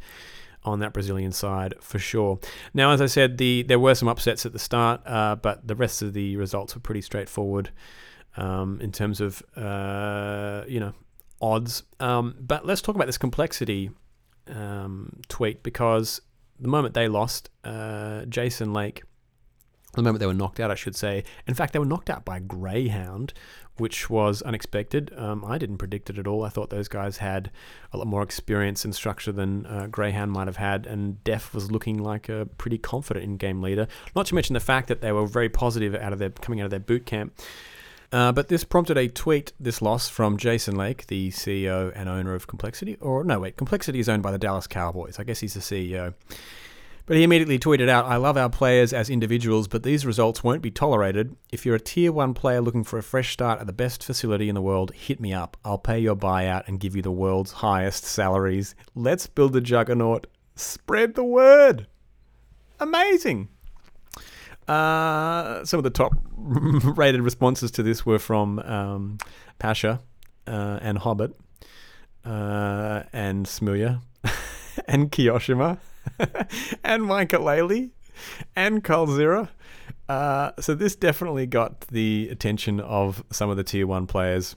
on 0.64 0.80
that 0.80 0.94
Brazilian 0.94 1.32
side 1.32 1.76
for 1.80 2.00
sure. 2.00 2.40
Now, 2.74 2.92
as 2.92 3.02
I 3.02 3.06
said, 3.06 3.38
the 3.38 3.64
there 3.64 3.80
were 3.80 3.96
some 3.96 4.08
upsets 4.08 4.46
at 4.46 4.54
the 4.54 4.60
start, 4.60 5.02
uh, 5.06 5.36
but 5.36 5.68
the 5.68 5.76
rest 5.76 6.02
of 6.02 6.14
the 6.14 6.36
results 6.38 6.76
were 6.76 6.82
pretty 6.82 7.02
straightforward. 7.02 7.72
Um, 8.38 8.82
in 8.82 8.92
terms 8.92 9.22
of 9.22 9.42
uh, 9.56 10.66
you 10.68 10.80
know 10.82 10.94
odds. 11.42 11.84
Um, 12.00 12.36
but 12.40 12.66
let's 12.66 12.82
talk 12.82 12.96
about 12.96 13.08
this 13.08 13.18
complexity 13.18 13.92
um, 14.48 15.22
tweet 15.28 15.64
because 15.64 16.22
the 16.60 16.68
moment 16.68 16.94
they 16.94 17.08
lost, 17.08 17.50
uh, 17.64 18.26
Jason 18.26 18.74
Lake 18.74 19.04
the 19.96 20.02
moment 20.02 20.20
they 20.20 20.28
were 20.28 20.34
knocked 20.34 20.60
out, 20.60 20.72
I 20.72 20.76
should 20.76 20.96
say. 20.96 21.24
In 21.48 21.54
fact, 21.54 21.74
they 21.74 21.80
were 21.80 21.86
knocked 21.86 22.10
out 22.10 22.26
by 22.26 22.40
Greyhound, 22.40 23.34
which 23.78 24.10
was 24.10 24.42
unexpected. 24.42 25.12
Um, 25.18 25.44
I 25.46 25.58
didn't 25.58 25.78
predict 25.78 26.10
it 26.10 26.18
at 26.18 26.28
all. 26.28 26.44
I 26.44 26.50
thought 26.50 26.70
those 26.70 26.88
guys 26.88 27.18
had 27.18 27.52
a 27.92 27.98
lot 27.98 28.08
more 28.08 28.22
experience 28.22 28.86
and 28.86 28.94
structure 28.94 29.32
than 29.32 29.66
uh, 29.66 29.88
Greyhound 29.88 30.32
might 30.32 30.48
have 30.48 30.58
had, 30.58 30.86
and 30.86 31.24
dephh 31.24 31.54
was 31.54 31.72
looking 31.72 31.98
like 31.98 32.30
a 32.30 32.48
pretty 32.58 32.78
confident 32.78 33.24
in-game 33.24 33.62
leader. 33.62 33.88
Not 34.16 34.26
to 34.28 34.36
mention 34.36 34.54
the 34.54 34.60
fact 34.60 34.88
that 34.90 35.02
they 35.02 35.12
were 35.12 35.28
very 35.28 35.50
positive 35.50 35.96
out 35.96 36.14
of 36.14 36.20
their 36.20 36.30
coming 36.30 36.62
out 36.62 36.66
of 36.66 36.72
their 36.72 36.80
boot 36.80 37.06
camp. 37.06 37.34
Uh, 38.12 38.32
but 38.32 38.48
this 38.48 38.64
prompted 38.64 38.98
a 38.98 39.08
tweet, 39.08 39.54
this 39.60 39.82
loss, 39.82 40.10
from 40.10 40.38
Jason 40.38 40.76
Lake, 40.76 41.08
the 41.08 41.32
CEO 41.32 41.92
and 41.96 42.08
owner 42.08 42.34
of 42.34 42.48
Complexity. 42.48 42.98
Or, 43.02 43.24
no, 43.24 43.40
wait, 43.40 43.58
Complexity 43.58 44.00
is 44.00 44.10
owned 44.10 44.24
by 44.24 44.32
the 44.32 44.38
Dallas 44.38 44.68
Cowboys. 44.68 45.20
I 45.20 45.24
guess 45.24 45.40
he's 45.40 45.54
the 45.54 45.60
CEO. 45.60 46.14
But 47.08 47.18
he 47.18 47.24
immediately 47.24 47.60
tweeted 47.60 47.88
out, 47.88 48.06
I 48.06 48.16
love 48.16 48.36
our 48.36 48.50
players 48.50 48.92
as 48.92 49.12
individuals, 49.12 49.68
but 49.68 49.84
these 49.84 50.08
results 50.08 50.44
won't 50.44 50.64
be 50.64 50.72
tolerated. 50.72 51.36
If 51.52 51.64
you're 51.64 51.76
a 51.76 51.80
tier 51.80 52.12
1 52.12 52.34
player 52.34 52.62
looking 52.62 52.84
for 52.84 52.98
a 52.98 53.04
fresh 53.04 53.32
start 53.32 53.60
at 53.60 53.68
the 53.68 53.74
best 53.74 54.04
facility 54.04 54.50
in 54.50 54.56
the 54.56 54.62
world, 54.62 54.92
hit 54.92 55.20
me 55.20 55.32
up. 55.32 55.56
I'll 55.64 55.78
pay 55.78 56.00
your 56.00 56.16
buyout 56.16 56.68
and 56.68 56.80
give 56.80 56.96
you 56.96 57.04
the 57.04 57.12
world's 57.12 57.52
highest 57.52 58.06
salaries. 58.06 58.74
Let's 58.96 59.28
build 59.28 59.56
a 59.56 59.62
juggernaut. 59.62 60.26
Spread 60.56 61.14
the 61.14 61.24
word. 61.24 61.86
Amazing. 62.80 63.50
Uh, 64.68 65.64
some 65.64 65.78
of 65.78 65.84
the 65.84 65.90
top 65.90 66.14
rated 66.38 67.22
responses 67.22 67.72
to 67.72 67.84
this 67.84 68.06
were 68.06 68.20
from 68.20 68.60
um, 68.60 69.18
Pasha 69.60 70.00
uh, 70.48 70.80
and 70.82 70.98
Hobbit 70.98 71.36
uh, 72.26 73.04
and 73.14 73.46
smooya 73.46 74.02
and 74.88 75.12
kioShiMa 75.12 75.78
and 76.84 77.04
Micah 77.04 77.90
and 78.56 78.84
coldzera. 78.84 79.50
Uh, 80.08 80.52
so 80.60 80.76
this 80.76 80.96
definitely 80.96 81.46
got 81.46 81.82
the 81.88 82.30
attention 82.32 82.80
of 82.80 83.24
some 83.32 83.50
of 83.50 83.58
the 83.58 83.64
tier 83.64 83.88
one 83.88 84.08
players 84.08 84.56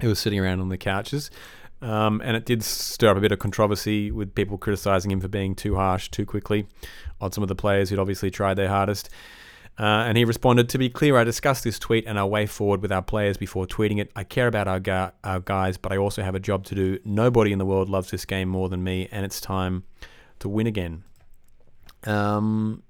who 0.00 0.08
were 0.08 0.14
sitting 0.14 0.40
around 0.40 0.60
on 0.60 0.68
the 0.68 0.78
couches. 0.78 1.30
Um, 1.82 2.22
and 2.24 2.36
it 2.36 2.44
did 2.44 2.62
stir 2.62 3.10
up 3.10 3.16
a 3.16 3.20
bit 3.20 3.32
of 3.32 3.40
controversy 3.40 4.12
with 4.12 4.34
people 4.36 4.56
criticizing 4.56 5.10
him 5.10 5.20
for 5.20 5.26
being 5.26 5.56
too 5.56 5.74
harsh 5.74 6.08
too 6.08 6.24
quickly 6.24 6.68
on 7.20 7.32
some 7.32 7.42
of 7.42 7.48
the 7.48 7.56
players 7.56 7.90
who'd 7.90 7.98
obviously 7.98 8.30
tried 8.30 8.54
their 8.54 8.68
hardest. 8.68 9.10
Uh, 9.78 10.04
and 10.06 10.16
he 10.16 10.24
responded, 10.24 10.68
To 10.68 10.78
be 10.78 10.88
clear, 10.88 11.16
I 11.16 11.24
discussed 11.24 11.64
this 11.64 11.78
tweet 11.78 12.04
and 12.06 12.18
our 12.18 12.26
way 12.26 12.46
forward 12.46 12.82
with 12.82 12.92
our 12.92 13.02
players 13.02 13.36
before 13.36 13.66
tweeting 13.66 13.98
it. 13.98 14.12
I 14.14 14.22
care 14.22 14.46
about 14.46 14.68
our, 14.68 14.78
gu- 14.78 15.12
our 15.24 15.40
guys, 15.40 15.76
but 15.76 15.92
I 15.92 15.96
also 15.96 16.22
have 16.22 16.36
a 16.36 16.40
job 16.40 16.64
to 16.66 16.74
do. 16.74 16.98
Nobody 17.04 17.52
in 17.52 17.58
the 17.58 17.66
world 17.66 17.88
loves 17.88 18.10
this 18.10 18.24
game 18.24 18.48
more 18.48 18.68
than 18.68 18.84
me, 18.84 19.08
and 19.10 19.24
it's 19.24 19.40
time 19.40 19.84
to 20.38 20.48
win 20.48 20.68
again. 20.68 21.02
Um, 22.04 22.82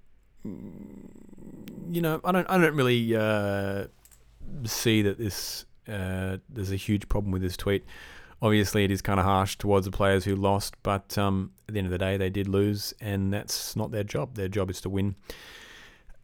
you 0.45 2.03
know, 2.03 2.21
I 2.25 2.33
don't, 2.33 2.51
I 2.51 2.59
don't 2.59 2.75
really 2.75 3.15
uh, 3.17 3.87
see 4.65 5.03
that 5.03 5.19
this 5.19 5.65
uh, 5.89 6.39
there's 6.49 6.73
a 6.73 6.77
huge 6.77 7.09
problem 7.09 7.33
with 7.33 7.43
this 7.43 7.57
tweet. 7.57 7.85
Obviously, 8.43 8.85
it 8.85 8.91
is 8.91 9.01
kind 9.01 9.21
of 9.21 9.25
harsh 9.25 9.57
towards 9.57 9.87
the 9.87 9.93
players 9.93 10.25
who 10.25 10.35
lost, 10.35 10.75
but 10.83 11.17
um, 11.17 11.53
at 11.69 11.75
the 11.75 11.79
end 11.79 11.87
of 11.87 11.93
the 11.93 11.99
day, 11.99 12.17
they 12.17 12.29
did 12.29 12.49
lose, 12.49 12.93
and 13.01 13.33
that's 13.33 13.77
not 13.77 13.93
their 13.93 14.03
job. 14.03 14.35
Their 14.35 14.49
job 14.49 14.69
is 14.69 14.81
to 14.81 14.91
win. 14.91 15.15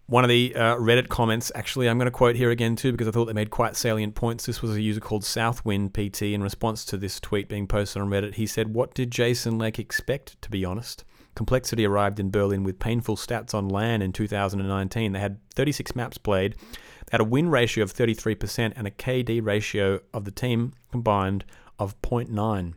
One 0.06 0.24
of 0.24 0.28
the 0.28 0.52
uh, 0.56 0.76
Reddit 0.76 1.08
comments, 1.08 1.52
actually, 1.54 1.88
I'm 1.88 1.96
going 1.96 2.06
to 2.06 2.10
quote 2.10 2.34
here 2.34 2.50
again 2.50 2.74
too, 2.74 2.90
because 2.90 3.06
I 3.06 3.12
thought 3.12 3.26
they 3.26 3.34
made 3.34 3.50
quite 3.50 3.76
salient 3.76 4.16
points. 4.16 4.46
This 4.46 4.62
was 4.62 4.74
a 4.74 4.80
user 4.82 5.00
called 5.00 5.22
Southwind 5.22 5.94
PT. 5.94 6.22
In 6.22 6.42
response 6.42 6.84
to 6.86 6.96
this 6.96 7.20
tweet 7.20 7.48
being 7.48 7.68
posted 7.68 8.02
on 8.02 8.08
Reddit, 8.08 8.34
he 8.34 8.46
said, 8.46 8.74
What 8.74 8.94
did 8.94 9.12
Jason 9.12 9.56
Lake 9.56 9.78
expect, 9.78 10.40
to 10.42 10.50
be 10.50 10.64
honest? 10.64 11.04
Complexity 11.36 11.86
arrived 11.86 12.18
in 12.18 12.30
Berlin 12.30 12.64
with 12.64 12.80
painful 12.80 13.16
stats 13.16 13.54
on 13.54 13.68
LAN 13.68 14.02
in 14.02 14.12
2019. 14.12 15.12
They 15.12 15.20
had 15.20 15.38
36 15.54 15.94
maps 15.94 16.18
played, 16.18 16.56
they 16.56 17.12
had 17.12 17.20
a 17.20 17.24
win 17.24 17.48
ratio 17.48 17.84
of 17.84 17.92
33%, 17.92 18.72
and 18.74 18.86
a 18.88 18.90
KD 18.90 19.44
ratio 19.44 20.00
of 20.12 20.24
the 20.24 20.32
team 20.32 20.72
combined 20.90 21.44
of 21.78 22.00
0.9. 22.02 22.74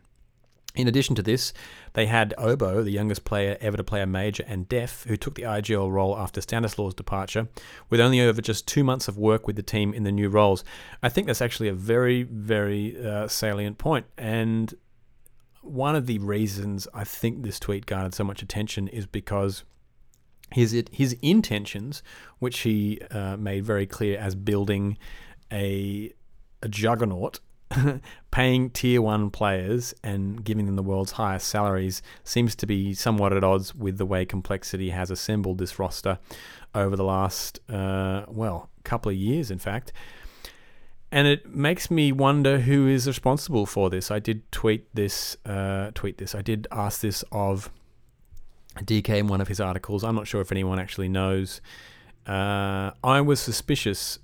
In 0.74 0.88
addition 0.88 1.14
to 1.16 1.22
this, 1.22 1.52
they 1.92 2.06
had 2.06 2.32
Obo, 2.38 2.82
the 2.82 2.90
youngest 2.90 3.24
player 3.24 3.58
ever 3.60 3.76
to 3.76 3.84
play 3.84 4.00
a 4.00 4.06
major, 4.06 4.42
and 4.46 4.66
dephh, 4.68 5.06
who 5.06 5.18
took 5.18 5.34
the 5.34 5.42
IGL 5.42 5.90
role 5.90 6.16
after 6.16 6.40
Stanislaw's 6.40 6.94
departure, 6.94 7.48
with 7.90 8.00
only 8.00 8.22
over 8.22 8.40
just 8.40 8.66
two 8.66 8.82
months 8.82 9.06
of 9.06 9.18
work 9.18 9.46
with 9.46 9.56
the 9.56 9.62
team 9.62 9.92
in 9.92 10.04
the 10.04 10.12
new 10.12 10.30
roles. 10.30 10.64
I 11.02 11.10
think 11.10 11.26
that's 11.26 11.42
actually 11.42 11.68
a 11.68 11.74
very, 11.74 12.22
very 12.22 12.96
uh, 13.06 13.28
salient 13.28 13.76
point, 13.76 14.06
and 14.16 14.74
one 15.60 15.94
of 15.94 16.06
the 16.06 16.18
reasons 16.18 16.88
I 16.92 17.04
think 17.04 17.42
this 17.42 17.60
tweet 17.60 17.86
garnered 17.86 18.14
so 18.14 18.24
much 18.24 18.42
attention 18.42 18.88
is 18.88 19.06
because 19.06 19.64
his 20.50 20.84
his 20.90 21.16
intentions, 21.22 22.02
which 22.38 22.60
he 22.60 23.00
uh, 23.10 23.36
made 23.36 23.64
very 23.64 23.86
clear 23.86 24.18
as 24.18 24.34
building 24.34 24.98
a 25.52 26.12
a 26.62 26.68
juggernaut, 26.68 27.40
paying 28.30 28.70
tier 28.70 29.00
one 29.02 29.30
players 29.30 29.94
and 30.02 30.44
giving 30.44 30.66
them 30.66 30.76
the 30.76 30.82
world's 30.82 31.12
highest 31.12 31.48
salaries, 31.48 32.02
seems 32.24 32.54
to 32.56 32.66
be 32.66 32.94
somewhat 32.94 33.32
at 33.32 33.44
odds 33.44 33.74
with 33.74 33.98
the 33.98 34.06
way 34.06 34.24
Complexity 34.24 34.90
has 34.90 35.10
assembled 35.10 35.58
this 35.58 35.78
roster 35.78 36.18
over 36.74 36.96
the 36.96 37.04
last 37.04 37.60
uh, 37.70 38.24
well 38.28 38.70
couple 38.84 39.10
of 39.10 39.16
years, 39.16 39.50
in 39.50 39.58
fact. 39.58 39.92
And 41.10 41.28
it 41.28 41.54
makes 41.54 41.90
me 41.90 42.10
wonder 42.10 42.60
who 42.60 42.88
is 42.88 43.06
responsible 43.06 43.66
for 43.66 43.90
this. 43.90 44.10
I 44.10 44.18
did 44.18 44.50
tweet 44.50 44.86
this. 44.94 45.36
Uh, 45.44 45.90
tweet 45.94 46.16
this. 46.16 46.34
I 46.34 46.40
did 46.40 46.66
ask 46.72 47.02
this 47.02 47.22
of 47.30 47.70
DK 48.78 49.18
in 49.18 49.28
one 49.28 49.42
of 49.42 49.48
his 49.48 49.60
articles. 49.60 50.02
I'm 50.04 50.14
not 50.14 50.26
sure 50.26 50.40
if 50.40 50.50
anyone 50.50 50.78
actually 50.78 51.10
knows. 51.10 51.60
Uh, 52.26 52.92
I 53.04 53.20
was 53.20 53.40
suspicious. 53.40 54.18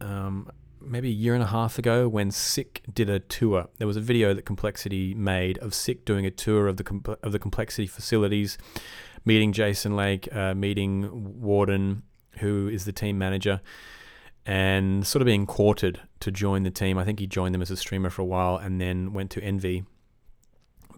Um, 0.00 0.50
maybe 0.80 1.08
a 1.08 1.12
year 1.12 1.34
and 1.34 1.42
a 1.42 1.46
half 1.46 1.78
ago 1.78 2.08
when 2.08 2.30
Sick 2.30 2.82
did 2.92 3.08
a 3.10 3.18
tour. 3.18 3.68
There 3.78 3.86
was 3.86 3.96
a 3.96 4.00
video 4.00 4.34
that 4.34 4.42
Complexity 4.42 5.14
made 5.14 5.58
of 5.58 5.74
Sick 5.74 6.04
doing 6.04 6.26
a 6.26 6.30
tour 6.30 6.68
of 6.68 6.76
the 6.76 7.18
of 7.22 7.32
the 7.32 7.38
Complexity 7.38 7.86
facilities, 7.86 8.58
meeting 9.24 9.52
Jason 9.52 9.96
Lake, 9.96 10.28
uh, 10.34 10.54
meeting 10.54 11.40
Warden, 11.40 12.02
who 12.38 12.68
is 12.68 12.84
the 12.84 12.92
team 12.92 13.18
manager, 13.18 13.60
and 14.44 15.06
sort 15.06 15.22
of 15.22 15.26
being 15.26 15.46
courted 15.46 16.00
to 16.20 16.30
join 16.30 16.62
the 16.62 16.70
team. 16.70 16.98
I 16.98 17.04
think 17.04 17.18
he 17.18 17.26
joined 17.26 17.54
them 17.54 17.62
as 17.62 17.70
a 17.70 17.76
streamer 17.76 18.10
for 18.10 18.22
a 18.22 18.26
while 18.26 18.56
and 18.56 18.80
then 18.80 19.12
went 19.12 19.30
to 19.32 19.42
Envy. 19.42 19.84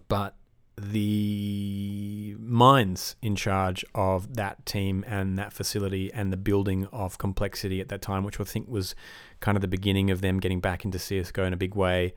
But 0.07 0.35
the 0.79 2.35
minds 2.39 3.15
in 3.21 3.35
charge 3.35 3.83
of 3.93 4.35
that 4.35 4.65
team 4.65 5.03
and 5.07 5.37
that 5.37 5.51
facility 5.51 6.11
and 6.13 6.31
the 6.31 6.37
building 6.37 6.87
of 6.91 7.17
complexity 7.17 7.81
at 7.81 7.89
that 7.89 8.01
time, 8.01 8.23
which 8.23 8.39
I 8.39 8.43
think 8.43 8.67
was 8.69 8.95
kind 9.39 9.57
of 9.57 9.61
the 9.61 9.67
beginning 9.67 10.11
of 10.11 10.21
them 10.21 10.39
getting 10.39 10.59
back 10.59 10.85
into 10.85 10.97
CSGO 10.97 11.45
in 11.45 11.53
a 11.53 11.57
big 11.57 11.75
way, 11.75 12.13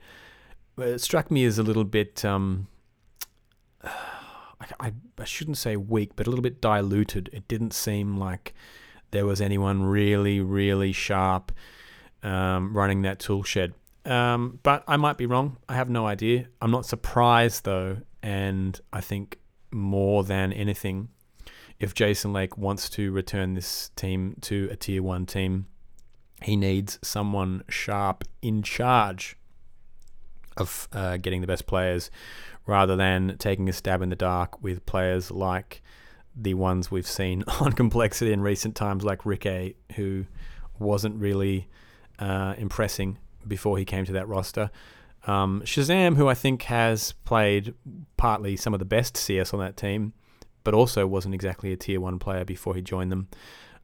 it 0.77 1.01
struck 1.01 1.31
me 1.31 1.45
as 1.45 1.57
a 1.57 1.63
little 1.63 1.83
bit. 1.83 2.23
Um, 2.25 2.67
I, 4.79 4.93
I 5.17 5.25
shouldn't 5.25 5.57
say 5.57 5.75
weak, 5.75 6.11
but 6.15 6.25
a 6.25 6.29
little 6.29 6.43
bit 6.43 6.61
diluted. 6.61 7.29
It 7.33 7.47
didn't 7.49 7.73
seem 7.73 8.17
like 8.17 8.53
there 9.11 9.25
was 9.25 9.41
anyone 9.41 9.83
really, 9.83 10.39
really 10.39 10.91
sharp 10.91 11.51
um, 12.23 12.75
running 12.75 13.01
that 13.03 13.19
tool 13.19 13.43
shed. 13.43 13.73
Um, 14.05 14.59
but 14.63 14.83
I 14.87 14.97
might 14.97 15.17
be 15.17 15.25
wrong. 15.25 15.57
I 15.69 15.75
have 15.75 15.89
no 15.89 16.05
idea. 16.05 16.47
I'm 16.61 16.71
not 16.71 16.85
surprised 16.85 17.65
though, 17.65 17.97
and 18.21 18.79
I 18.91 19.01
think 19.01 19.39
more 19.71 20.23
than 20.23 20.51
anything, 20.51 21.09
if 21.79 21.93
Jason 21.93 22.33
Lake 22.33 22.57
wants 22.57 22.89
to 22.91 23.11
return 23.11 23.53
this 23.53 23.91
team 23.95 24.35
to 24.41 24.69
a 24.71 24.75
tier 24.75 25.01
one 25.03 25.25
team, 25.25 25.67
he 26.43 26.55
needs 26.55 26.99
someone 27.01 27.63
sharp 27.69 28.23
in 28.41 28.63
charge 28.63 29.37
of 30.57 30.87
uh, 30.93 31.17
getting 31.17 31.41
the 31.41 31.47
best 31.47 31.65
players, 31.65 32.11
rather 32.65 32.95
than 32.95 33.35
taking 33.37 33.67
a 33.67 33.73
stab 33.73 34.01
in 34.01 34.09
the 34.09 34.15
dark 34.15 34.61
with 34.61 34.85
players 34.85 35.31
like 35.31 35.81
the 36.35 36.53
ones 36.53 36.89
we've 36.89 37.07
seen 37.07 37.43
on 37.59 37.73
complexity 37.73 38.31
in 38.31 38.41
recent 38.41 38.75
times, 38.75 39.03
like 39.03 39.25
Rick 39.25 39.47
who 39.95 40.25
wasn't 40.79 41.19
really 41.19 41.67
uh, 42.19 42.55
impressing 42.57 43.17
before 43.47 43.77
he 43.77 43.85
came 43.85 44.05
to 44.05 44.13
that 44.13 44.27
roster. 44.27 44.71
Um, 45.25 45.61
ShahZaM, 45.65 46.17
who 46.17 46.27
I 46.27 46.33
think 46.33 46.63
has 46.63 47.13
played 47.23 47.73
partly 48.17 48.55
some 48.57 48.73
of 48.73 48.79
the 48.79 48.85
best 48.85 49.15
CS 49.15 49.53
on 49.53 49.59
that 49.59 49.77
team, 49.77 50.13
but 50.63 50.73
also 50.73 51.07
wasn't 51.07 51.33
exactly 51.33 51.71
a 51.71 51.77
tier 51.77 52.01
one 52.01 52.19
player 52.19 52.43
before 52.43 52.75
he 52.75 52.81
joined 52.81 53.11
them. 53.11 53.27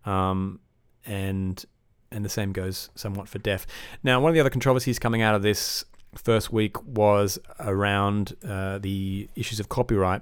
Um, 0.06 0.60
and 1.06 1.64
and 2.12 2.26
the 2.26 2.30
same 2.30 2.52
goes 2.52 2.90
somewhat 2.96 3.28
for 3.28 3.40
dephh. 3.40 3.66
Now, 4.04 4.20
one 4.20 4.30
of 4.30 4.34
the 4.34 4.40
other 4.40 4.50
controversies 4.50 5.00
coming 5.00 5.22
out 5.22 5.36
of 5.36 5.42
this 5.42 5.86
first 6.16 6.52
week 6.52 6.82
was 6.84 7.38
around 7.60 8.36
uh, 8.48 8.80
the 8.80 9.30
issues 9.36 9.60
of 9.60 9.70
copyright 9.70 10.22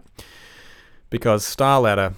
because 1.09 1.43
StarLadder 1.43 2.15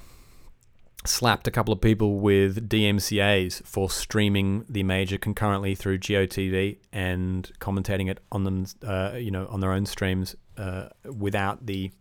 slapped 1.06 1.48
a 1.48 1.52
couple 1.52 1.74
of 1.74 1.80
people 1.80 2.20
with 2.20 2.68
DMCA's 2.68 3.62
for 3.66 3.90
streaming 3.90 4.66
the 4.68 4.84
major 4.84 5.18
concurrently 5.18 5.76
through 5.76 6.00
GOTV 6.00 6.78
and 6.92 7.50
commentating 7.60 8.10
it 8.10 8.20
on 8.32 8.44
them, 8.44 8.66
uh, 8.86 9.14
you 9.16 9.32
know, 9.32 9.48
on 9.48 9.62
their 9.62 9.72
own 9.72 9.86
streams 9.86 10.36
uh, 10.58 10.90
without 11.06 11.66
the 11.66 11.92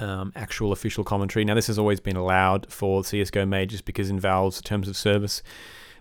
um, 0.00 0.32
actual 0.34 0.72
official 0.72 1.04
commentary. 1.04 1.44
Now, 1.44 1.54
this 1.54 1.66
has 1.66 1.78
always 1.78 2.00
been 2.00 2.16
allowed 2.16 2.70
for 2.72 3.02
CSGO 3.02 3.46
majors 3.46 3.82
because 3.82 4.08
in 4.08 4.18
Valve's 4.18 4.60
terms 4.62 4.88
of 4.88 4.96
service, 4.96 5.42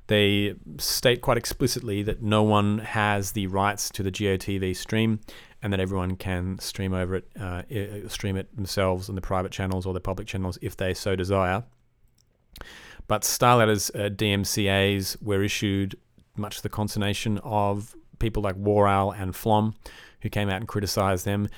they 0.07 0.55
state 0.77 1.21
quite 1.21 1.37
explicitly 1.37 2.03
that 2.03 2.21
no 2.21 2.43
one 2.43 2.79
has 2.79 3.31
the 3.31 3.47
rights 3.47 3.89
to 3.91 4.03
the 4.03 4.11
GOTV 4.11 4.75
stream 4.75 5.19
and 5.61 5.71
that 5.71 5.79
everyone 5.79 6.15
can 6.15 6.57
stream 6.59 6.93
over 6.93 7.15
it, 7.15 7.27
uh, 7.39 7.61
stream 8.09 8.35
it 8.35 8.53
themselves 8.55 9.09
on 9.09 9.15
the 9.15 9.21
private 9.21 9.51
channels 9.51 9.85
or 9.85 9.93
the 9.93 10.01
public 10.01 10.27
channels 10.27 10.57
if 10.61 10.75
they 10.75 10.93
so 10.93 11.15
desire. 11.15 11.63
But 13.07 13.21
StarLadder's 13.21 13.89
uh, 13.91 14.09
DMCAs 14.09 15.21
were 15.21 15.43
issued 15.43 15.95
much 16.35 16.57
to 16.57 16.63
the 16.63 16.69
consternation 16.69 17.39
of 17.43 17.95
people 18.19 18.41
like 18.41 18.55
Warowl 18.55 19.13
and 19.17 19.33
fl0m, 19.33 19.73
who 20.21 20.29
came 20.29 20.49
out 20.49 20.57
and 20.57 20.67
criticized 20.67 21.25
them. 21.25 21.49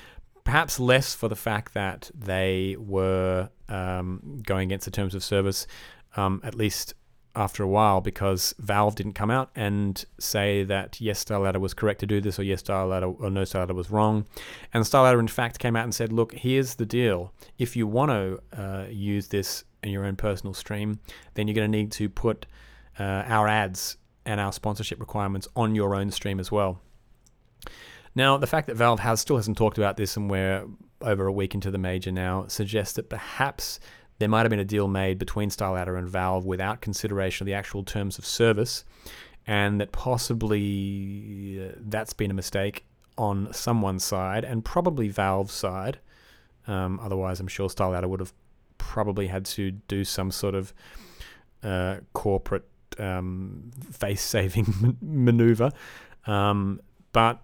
Perhaps 0.44 0.78
less 0.78 1.14
for 1.14 1.28
the 1.28 1.36
fact 1.36 1.72
that 1.74 2.10
they 2.14 2.76
were 2.78 3.48
um, 3.68 4.42
going 4.46 4.68
against 4.68 4.84
the 4.84 4.90
terms 4.90 5.14
of 5.14 5.24
service, 5.24 5.66
um, 6.16 6.40
at 6.44 6.54
least 6.54 6.94
after 7.36 7.62
a 7.62 7.68
while, 7.68 8.00
because 8.00 8.54
Valve 8.58 8.94
didn't 8.94 9.14
come 9.14 9.30
out 9.30 9.50
and 9.54 10.04
say 10.18 10.64
that 10.64 11.00
yes, 11.00 11.24
StarLadder 11.24 11.60
was 11.60 11.74
correct 11.74 12.00
to 12.00 12.06
do 12.06 12.20
this, 12.20 12.38
or 12.38 12.42
yes, 12.42 12.62
StarLadder 12.62 13.20
or 13.20 13.30
no, 13.30 13.42
StarLadder 13.42 13.74
was 13.74 13.90
wrong. 13.90 14.26
And 14.72 14.84
StarLadder, 14.84 15.18
in 15.18 15.28
fact, 15.28 15.58
came 15.58 15.76
out 15.76 15.84
and 15.84 15.94
said, 15.94 16.12
look, 16.12 16.34
here's 16.34 16.76
the 16.76 16.86
deal. 16.86 17.32
If 17.58 17.76
you 17.76 17.86
want 17.86 18.10
to 18.10 18.40
uh, 18.60 18.86
use 18.88 19.28
this 19.28 19.64
in 19.82 19.90
your 19.90 20.04
own 20.04 20.16
personal 20.16 20.54
stream, 20.54 21.00
then 21.34 21.46
you're 21.46 21.54
going 21.54 21.70
to 21.70 21.78
need 21.78 21.92
to 21.92 22.08
put 22.08 22.46
uh, 22.98 23.02
our 23.26 23.48
ads 23.48 23.96
and 24.24 24.40
our 24.40 24.52
sponsorship 24.52 25.00
requirements 25.00 25.48
on 25.54 25.74
your 25.74 25.94
own 25.94 26.10
stream 26.10 26.40
as 26.40 26.50
well. 26.50 26.80
Now, 28.14 28.36
the 28.38 28.46
fact 28.46 28.68
that 28.68 28.76
Valve 28.76 29.00
has 29.00 29.20
still 29.20 29.36
hasn't 29.36 29.56
talked 29.56 29.76
about 29.76 29.96
this 29.96 30.16
and 30.16 30.30
we're 30.30 30.66
over 31.00 31.26
a 31.26 31.32
week 31.32 31.54
into 31.54 31.70
the 31.70 31.78
major 31.78 32.12
now 32.12 32.46
suggests 32.46 32.94
that 32.94 33.10
perhaps 33.10 33.80
there 34.24 34.28
might 34.30 34.40
have 34.40 34.48
been 34.48 34.58
a 34.58 34.64
deal 34.64 34.88
made 34.88 35.18
between 35.18 35.50
StarLadder 35.50 35.98
and 35.98 36.08
Valve 36.08 36.46
without 36.46 36.80
consideration 36.80 37.44
of 37.44 37.46
the 37.46 37.52
actual 37.52 37.84
terms 37.84 38.16
of 38.16 38.24
service, 38.24 38.82
and 39.46 39.78
that 39.82 39.92
possibly 39.92 41.60
uh, 41.62 41.72
that's 41.78 42.14
been 42.14 42.30
a 42.30 42.34
mistake 42.34 42.86
on 43.18 43.52
someone's 43.52 44.02
side 44.02 44.42
and 44.42 44.64
probably 44.64 45.08
Valve's 45.08 45.52
side. 45.52 45.98
Um, 46.66 46.98
otherwise, 47.02 47.38
I'm 47.38 47.48
sure 47.48 47.68
StarLadder 47.68 48.08
would 48.08 48.20
have 48.20 48.32
probably 48.78 49.26
had 49.26 49.44
to 49.44 49.72
do 49.72 50.04
some 50.04 50.30
sort 50.30 50.54
of 50.54 50.72
uh, 51.62 51.96
corporate 52.14 52.66
um, 52.98 53.72
face 53.92 54.22
saving 54.22 54.96
maneuver. 55.02 55.70
Um, 56.26 56.80
but 57.12 57.42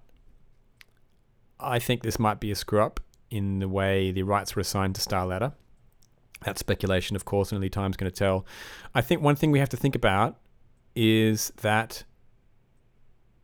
I 1.60 1.78
think 1.78 2.04
this 2.04 2.18
might 2.18 2.40
be 2.40 2.50
a 2.50 2.54
screw 2.54 2.80
up 2.80 3.00
in 3.30 3.58
the 3.58 3.68
way 3.68 4.12
the 4.12 4.22
rights 4.22 4.56
were 4.56 4.60
assigned 4.60 4.94
to 4.94 5.02
StarLadder. 5.02 5.52
That's 6.44 6.60
speculation, 6.60 7.16
of 7.16 7.24
course, 7.24 7.50
and 7.50 7.56
only 7.56 7.68
time's 7.68 7.96
going 7.96 8.10
to 8.10 8.16
tell. 8.16 8.46
I 8.94 9.00
think 9.00 9.20
one 9.20 9.36
thing 9.36 9.50
we 9.50 9.58
have 9.58 9.68
to 9.70 9.76
think 9.76 9.94
about 9.94 10.36
is 10.94 11.52
that 11.60 12.04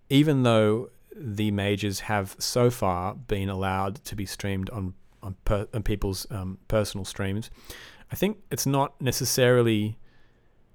even 0.09 0.43
though 0.43 0.91
the 1.15 1.51
majors 1.51 2.01
have 2.01 2.37
so 2.39 2.71
far 2.71 3.15
been 3.15 3.49
allowed 3.49 3.97
to 4.05 4.15
be 4.15 4.27
streamed 4.27 4.71
on 4.71 4.95
on, 5.23 5.35
per, 5.45 5.67
on 5.75 5.83
people's 5.83 6.27
um, 6.31 6.59
personal 6.69 7.05
streams, 7.05 7.51
I 8.13 8.15
think 8.15 8.39
it's 8.51 8.67
not 8.67 9.01
necessarily 9.01 9.99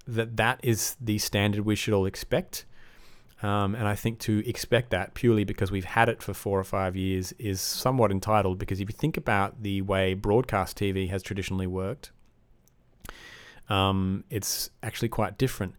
that 0.06 0.36
that 0.36 0.60
is 0.62 0.96
the 1.00 1.18
standard 1.18 1.64
we 1.64 1.76
should 1.76 1.94
all 1.94 2.06
expect. 2.06 2.66
Um, 3.42 3.74
and 3.74 3.88
I 3.88 3.96
think 3.96 4.20
to 4.20 4.48
expect 4.48 4.90
that 4.90 5.14
purely 5.14 5.42
because 5.42 5.72
we've 5.72 5.84
had 5.84 6.08
it 6.08 6.22
for 6.22 6.32
four 6.32 6.60
or 6.60 6.64
five 6.64 6.94
years 6.94 7.32
is 7.38 7.60
somewhat 7.60 8.12
entitled. 8.12 8.58
Because 8.58 8.80
if 8.80 8.88
you 8.88 8.94
think 8.96 9.16
about 9.16 9.62
the 9.62 9.82
way 9.82 10.14
broadcast 10.14 10.78
TV 10.78 11.08
has 11.10 11.22
traditionally 11.22 11.66
worked, 11.66 12.12
um, 13.68 14.24
it's 14.30 14.70
actually 14.82 15.08
quite 15.08 15.38
different. 15.38 15.74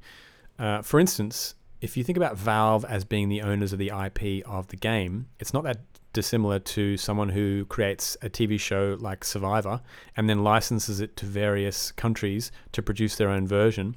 Uh, 0.59 0.81
for 0.81 0.99
instance, 0.99 1.55
if 1.79 1.95
you 1.95 2.03
think 2.03 2.17
about 2.17 2.37
Valve 2.37 2.85
as 2.85 3.03
being 3.03 3.29
the 3.29 3.41
owners 3.41 3.73
of 3.73 3.79
the 3.79 3.89
IP 3.89 4.45
of 4.47 4.67
the 4.67 4.77
game, 4.77 5.27
it's 5.39 5.53
not 5.53 5.63
that 5.63 5.79
dissimilar 6.13 6.59
to 6.59 6.95
someone 6.95 7.29
who 7.29 7.65
creates 7.65 8.15
a 8.21 8.29
TV 8.29 8.59
show 8.59 8.95
like 8.99 9.23
Survivor 9.23 9.81
and 10.15 10.29
then 10.29 10.43
licenses 10.43 10.99
it 10.99 11.17
to 11.17 11.25
various 11.25 11.91
countries 11.91 12.51
to 12.71 12.81
produce 12.81 13.15
their 13.15 13.29
own 13.29 13.47
version. 13.47 13.95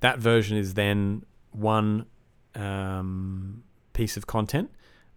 That 0.00 0.18
version 0.18 0.56
is 0.56 0.74
then 0.74 1.24
one 1.50 2.06
um, 2.56 3.62
piece 3.92 4.16
of 4.16 4.26
content 4.26 4.70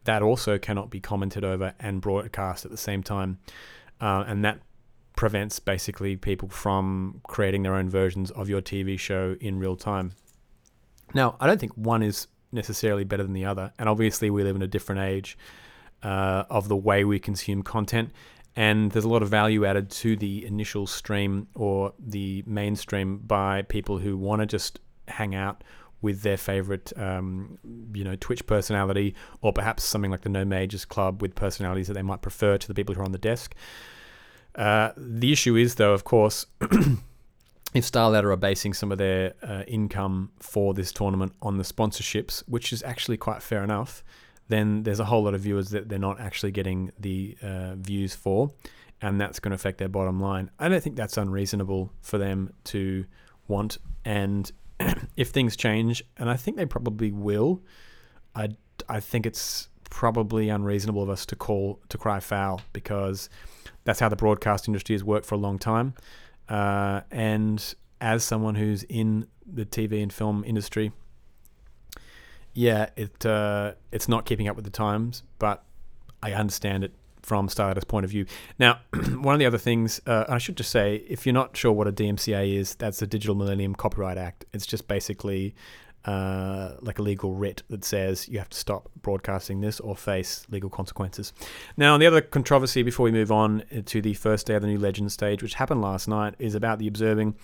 that 0.06 0.22
also 0.22 0.58
cannot 0.58 0.90
be 0.90 1.00
commented 1.00 1.44
over 1.44 1.74
and 1.80 2.02
broadcast 2.02 2.66
at 2.66 2.72
the 2.72 2.78
same 2.78 3.04
time. 3.04 3.40
Uh, 4.02 4.24
and 4.28 4.46
that 4.46 4.60
prevents 5.16 5.60
basically 5.60 6.16
people 6.16 6.48
from 6.48 7.22
creating 7.28 7.64
their 7.64 7.76
own 7.76 7.90
versions 7.90 8.32
of 8.32 8.48
your 8.48 8.62
TV 8.62 8.98
show 8.98 9.36
in 9.42 9.60
real 9.60 9.76
time. 9.76 10.14
Now, 11.14 11.36
I 11.40 11.48
don't 11.48 11.60
think 11.60 11.74
one 11.74 12.02
is 12.02 12.28
necessarily 12.52 13.04
better 13.04 13.24
than 13.24 13.34
the 13.34 13.46
other. 13.46 13.74
And 13.78 13.90
obviously, 13.90 14.30
we 14.30 14.44
live 14.44 14.56
in 14.56 14.62
a 14.62 14.68
different 14.68 15.02
age 15.02 15.38
uh, 16.02 16.46
of 16.50 16.70
the 16.70 16.76
way 16.76 17.04
we 17.04 17.20
consume 17.20 17.64
content. 17.64 18.12
And 18.56 18.92
there's 18.92 19.06
a 19.06 19.10
lot 19.10 19.22
of 19.22 19.30
value 19.30 19.66
added 19.66 19.90
to 19.92 20.16
the 20.16 20.46
initial 20.46 20.88
stream 20.88 21.48
or 21.56 21.94
the 22.00 22.44
mainstream 22.48 23.18
by 23.20 23.64
people 23.64 23.98
who 23.98 24.18
want 24.18 24.42
to 24.42 24.46
just 24.46 24.80
hang 25.08 25.36
out 25.36 25.64
with 26.02 26.22
their 26.22 26.38
favorite, 26.38 26.94
um, 26.98 27.58
you 27.94 28.04
know, 28.04 28.16
Twitch 28.16 28.46
personality, 28.46 29.16
or 29.42 29.52
perhaps 29.52 29.84
something 29.84 30.12
like 30.12 30.22
the 30.22 30.30
No 30.30 30.46
Majors 30.46 30.86
Club 30.86 31.22
with 31.22 31.36
personalities 31.36 31.88
that 31.88 31.94
they 31.94 32.02
might 32.02 32.22
prefer 32.22 32.58
to 32.58 32.68
the 32.68 32.74
people 32.74 32.96
who 32.96 33.02
are 33.02 33.06
on 33.06 33.12
the 33.12 33.18
desk. 33.18 33.56
Uh, 34.56 34.92
the 34.98 35.32
issue 35.32 35.56
is, 35.56 35.76
though, 35.76 35.94
of 35.94 36.04
course, 36.04 36.46
if 36.62 37.86
StarLadder 37.86 38.32
are 38.32 38.38
basing 38.38 38.74
some 38.74 38.92
of 38.92 38.98
their 38.98 39.34
uh, 39.44 39.64
income 39.68 40.32
for 40.40 40.74
this 40.74 40.92
tournament 40.92 41.34
on 41.42 41.58
the 41.58 41.64
sponsorships, 41.64 42.42
which 42.48 42.74
is 42.74 42.82
actually 42.84 43.18
quite 43.18 43.44
fair 43.44 43.64
enough, 43.64 44.04
then 44.48 44.84
there's 44.84 45.00
a 45.00 45.06
whole 45.06 45.24
lot 45.24 45.34
of 45.34 45.42
viewers 45.42 45.70
that 45.70 45.90
they're 45.90 46.00
not 46.00 46.20
actually 46.20 46.52
getting 46.52 46.92
the 47.00 47.38
uh, 47.44 47.76
views 47.76 48.16
for, 48.16 48.52
and 49.02 49.22
that's 49.22 49.40
going 49.40 49.52
to 49.52 49.56
affect 49.56 49.78
their 49.78 49.88
bottom 49.88 50.20
line. 50.20 50.50
I 50.60 50.68
don't 50.68 50.82
think 50.84 50.96
that's 50.96 51.18
unreasonable 51.18 51.94
for 52.02 52.18
them 52.18 52.52
to 52.66 53.06
want. 53.48 53.78
And 54.04 54.52
if 55.18 55.30
things 55.30 55.56
change, 55.56 56.04
and 56.18 56.30
I 56.30 56.36
think 56.36 56.58
they 56.58 56.66
probably 56.66 57.12
will, 57.12 57.62
I, 58.36 58.50
I 58.88 59.00
think 59.00 59.26
it's 59.26 59.70
probably 59.90 60.50
unreasonable 60.50 61.02
of 61.02 61.10
us 61.10 61.26
to 61.26 61.36
call 61.36 61.80
to 61.90 61.98
cry 61.98 62.20
foul 62.20 62.62
because 62.74 63.30
that's 63.84 64.00
how 64.00 64.10
the 64.10 64.16
broadcast 64.16 64.68
industry 64.68 64.94
has 64.94 65.04
worked 65.04 65.26
for 65.26 65.36
a 65.36 65.40
long 65.40 65.58
time. 65.58 65.96
Uh, 66.48 67.02
and 67.12 67.76
as 68.02 68.24
someone 68.24 68.56
who's 68.56 68.84
in 68.84 69.28
the 69.46 69.66
TV 69.66 70.02
and 70.02 70.14
film 70.14 70.44
industry, 70.46 70.92
yeah, 72.54 72.90
it 72.96 73.26
uh, 73.26 73.74
it's 73.92 74.08
not 74.08 74.26
keeping 74.26 74.48
up 74.48 74.56
with 74.56 74.66
the 74.66 74.72
times, 74.72 75.24
but 75.38 75.64
I 76.22 76.34
understand 76.34 76.84
it 76.84 76.94
from 77.30 77.48
StarLadder's 77.48 77.84
point 77.84 78.06
of 78.06 78.10
view. 78.10 78.26
Now, 78.58 78.80
one 79.22 79.36
of 79.36 79.40
the 79.40 79.46
other 79.46 79.60
things, 79.60 80.02
uh, 80.08 80.26
I 80.28 80.40
should 80.40 80.58
just 80.58 80.72
say, 80.72 81.06
if 81.08 81.28
you're 81.28 81.34
not 81.34 81.56
sure 81.56 81.72
what 81.72 81.88
a 81.88 81.92
DMCA 81.92 82.56
is, 82.56 82.74
that's 82.74 82.98
the 83.00 83.06
Digital 83.06 83.36
Millennium 83.36 83.76
Copyright 83.76 84.18
Act. 84.18 84.46
It's 84.52 84.66
just 84.66 84.88
basically 84.88 85.54
uh, 86.06 86.72
like 86.82 86.98
a 86.98 87.04
legal 87.04 87.36
writ 87.36 87.62
that 87.70 87.86
says 87.86 88.28
you 88.28 88.40
have 88.40 88.50
to 88.50 88.58
stop 88.58 88.90
broadcasting 89.04 89.62
this 89.62 89.80
or 89.80 89.96
face 89.96 90.48
legal 90.50 90.72
consequences. 90.72 91.32
Now, 91.78 92.00
the 92.00 92.08
other 92.08 92.20
controversy 92.20 92.82
before 92.82 93.04
we 93.04 93.12
move 93.12 93.32
on 93.32 93.64
to 93.86 94.02
the 94.02 94.16
first 94.16 94.48
day 94.48 94.56
of 94.56 94.64
the 94.64 94.68
new 94.68 94.80
Legend 94.80 95.12
stage, 95.12 95.44
which 95.44 95.54
happened 95.54 95.84
last 95.84 96.08
night, 96.08 96.34
is 96.40 96.56
about 96.56 96.80
the 96.80 96.88
observing 96.88 97.36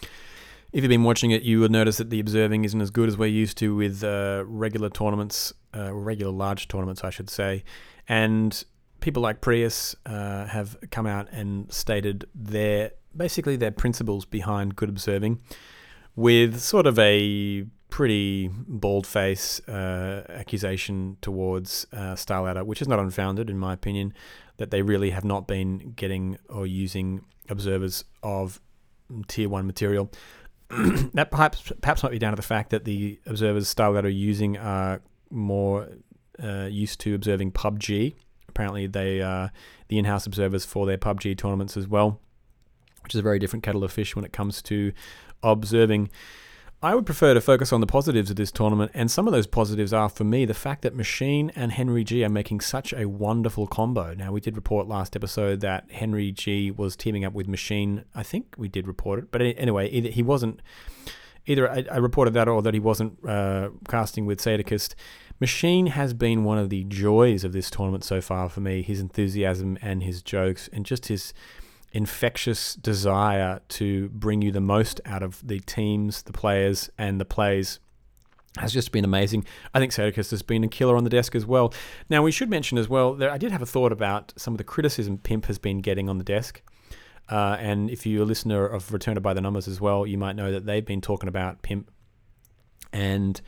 if 0.74 0.84
you've 0.84 0.90
been 0.90 1.04
watching 1.06 1.32
it, 1.32 1.44
you 1.44 1.62
would 1.62 1.72
notice 1.72 1.98
that 1.98 2.10
the 2.10 2.20
observing 2.20 2.66
isn't 2.66 2.82
as 2.82 2.92
good 2.92 3.08
as 3.08 3.18
we're 3.18 3.28
used 3.28 3.58
to 3.60 3.74
with 3.74 4.04
uh, 4.04 4.44
regular 4.46 4.90
tournaments, 4.90 5.54
uh, 5.74 5.94
regular 5.94 6.34
large 6.34 6.68
tournaments, 6.68 7.02
I 7.02 7.12
should 7.12 7.30
say. 7.30 7.64
And 8.10 8.62
people 9.06 9.22
like 9.22 9.40
Prius 9.40 9.96
uh, 10.08 10.48
have 10.48 10.78
come 10.90 11.06
out 11.06 11.28
and 11.32 11.72
stated 11.72 12.26
their 12.34 12.92
basically 13.16 13.56
their 13.56 13.70
principles 13.70 14.26
behind 14.26 14.76
good 14.76 14.90
observing, 14.90 15.40
with 16.16 16.60
sort 16.60 16.88
of 16.88 16.98
a 16.98 17.66
pretty 17.92 18.50
bald 18.52 19.06
face 19.06 19.62
uh, 19.70 20.26
accusation 20.28 21.18
towards 21.22 21.86
uh, 21.94 22.16
StarLadder, 22.16 22.66
which 22.66 22.82
is 22.82 22.88
not 22.88 22.98
unfounded 22.98 23.48
in 23.48 23.60
my 23.60 23.74
opinion, 23.74 24.12
that 24.58 24.72
they 24.72 24.82
really 24.82 25.12
have 25.12 25.24
not 25.24 25.48
been 25.48 25.94
getting 25.96 26.40
or 26.50 26.66
using 26.66 27.24
observers 27.48 28.06
of 28.24 28.60
tier 29.28 29.48
one 29.48 29.68
material. 29.68 30.12
that 31.14 31.30
perhaps 31.30 31.72
perhaps 31.80 32.02
might 32.02 32.12
be 32.12 32.18
down 32.18 32.32
to 32.32 32.38
the 32.38 32.42
fact 32.42 32.72
that 32.72 32.86
the 32.86 33.20
observers 33.28 33.72
that 33.76 34.04
are 34.04 34.10
using 34.10 34.58
are 34.58 35.00
more 35.30 35.90
uh, 36.44 36.68
used 36.72 37.00
to 37.02 37.14
observing 37.14 37.52
PUBG. 37.52 38.16
Apparently, 38.56 38.88
they 38.88 39.22
are 39.22 39.52
the 39.90 39.98
in-house 40.00 40.26
observers 40.26 40.64
for 40.64 40.86
their 40.86 40.98
PUBG 40.98 41.38
tournaments 41.38 41.76
as 41.76 41.90
well, 41.90 42.22
which 43.04 43.14
is 43.14 43.20
a 43.20 43.22
very 43.22 43.38
different 43.38 43.64
kettle 43.64 43.84
of 43.84 43.92
fish 43.92 44.16
when 44.16 44.24
it 44.24 44.32
comes 44.32 44.62
to 44.62 44.94
observing. 45.44 46.10
I 46.82 46.96
would 46.96 47.06
prefer 47.06 47.34
to 47.34 47.42
focus 47.42 47.74
on 47.74 47.82
the 47.82 47.88
positives 47.88 48.30
of 48.30 48.38
this 48.38 48.54
tournament, 48.54 48.92
and 48.94 49.12
some 49.12 49.28
of 49.28 49.34
those 49.34 49.46
positives 49.46 49.92
are 49.92 50.08
for 50.08 50.24
me 50.24 50.46
the 50.46 50.54
fact 50.54 50.84
that 50.84 50.96
Machine 50.96 51.52
and 51.54 51.74
Henry 51.74 52.06
G 52.06 52.24
are 52.24 52.30
making 52.30 52.62
such 52.62 52.94
a 52.94 53.10
wonderful 53.10 53.68
combo. 53.68 54.14
Now, 54.14 54.32
we 54.32 54.40
did 54.40 54.56
report 54.56 54.88
last 54.88 55.18
episode 55.18 55.60
that 55.60 55.92
Henry 55.92 56.32
G 56.32 56.72
was 56.72 56.96
teaming 56.96 57.26
up 57.26 57.34
with 57.34 57.50
Machine. 57.50 58.06
I 58.16 58.24
think 58.24 58.56
we 58.58 58.70
did 58.70 58.88
report 58.88 59.20
it, 59.20 59.32
but 59.32 59.42
anyway, 59.42 59.90
he 59.90 60.24
wasn't. 60.24 60.62
Either 61.48 61.70
I, 61.70 61.86
I 61.92 61.98
reported 61.98 62.34
that 62.34 62.48
or 62.48 62.62
that 62.62 62.74
he 62.74 62.80
wasn't 62.80 63.18
uh, 63.28 63.70
casting 63.88 64.26
with 64.26 64.40
Sadokist. 64.40 64.96
Machine 65.40 65.88
has 65.88 66.14
been 66.14 66.44
one 66.44 66.58
of 66.58 66.70
the 66.70 66.86
joys 66.86 67.44
of 67.44 67.52
this 67.54 67.70
tournament 67.70 68.04
so 68.04 68.22
far 68.22 68.50
for 68.50 68.62
me. 68.62 68.82
His 68.82 69.00
enthusiasm 69.00 69.78
and 69.82 70.04
his 70.04 70.22
jokes, 70.22 70.70
and 70.72 70.86
just 70.86 71.08
his 71.08 71.34
infectious 71.92 72.76
desire 72.76 73.62
to 73.70 74.10
bring 74.10 74.42
you 74.42 74.52
the 74.52 74.62
most 74.62 75.00
out 75.06 75.24
of 75.24 75.46
the 75.46 75.60
teams, 75.62 76.24
the 76.24 76.34
players, 76.34 76.90
and 76.98 77.22
the 77.22 77.26
plays 77.26 77.80
has 78.58 78.74
just 78.74 78.92
been 78.92 79.04
amazing. 79.04 79.46
I 79.74 79.80
think 79.80 79.92
Sadokist 79.92 80.32
has 80.32 80.42
been 80.42 80.64
a 80.64 80.68
killer 80.68 80.96
on 80.96 81.04
the 81.04 81.10
desk 81.10 81.36
as 81.36 81.46
well. 81.46 81.74
Now, 82.10 82.24
we 82.24 82.32
should 82.32 82.50
mention 82.50 82.78
as 82.78 82.88
well 82.88 83.14
that 83.16 83.30
I 83.30 83.38
did 83.38 83.52
have 83.52 83.62
a 83.62 83.66
thought 83.66 83.92
about 83.92 84.34
some 84.38 84.54
of 84.54 84.58
the 84.58 84.64
criticism 84.64 85.18
Pimp 85.18 85.46
has 85.46 85.58
been 85.58 85.80
getting 85.80 86.10
on 86.10 86.18
the 86.18 86.24
desk. 86.24 86.62
Uh, 87.30 87.58
and 87.60 87.90
if 87.90 88.06
you're 88.06 88.24
a 88.24 88.26
listener 88.26 88.66
of 88.66 88.90
Returner 88.90 89.22
by 89.22 89.34
the 89.34 89.42
Numbers 89.42 89.68
as 89.68 89.82
well, 89.82 90.06
you 90.06 90.18
might 90.18 90.36
know 90.36 90.52
that 90.52 90.66
they've 90.66 90.86
been 90.86 91.02
talking 91.02 91.28
about 91.28 91.62
Pimp 91.62 91.90
and 92.94 93.42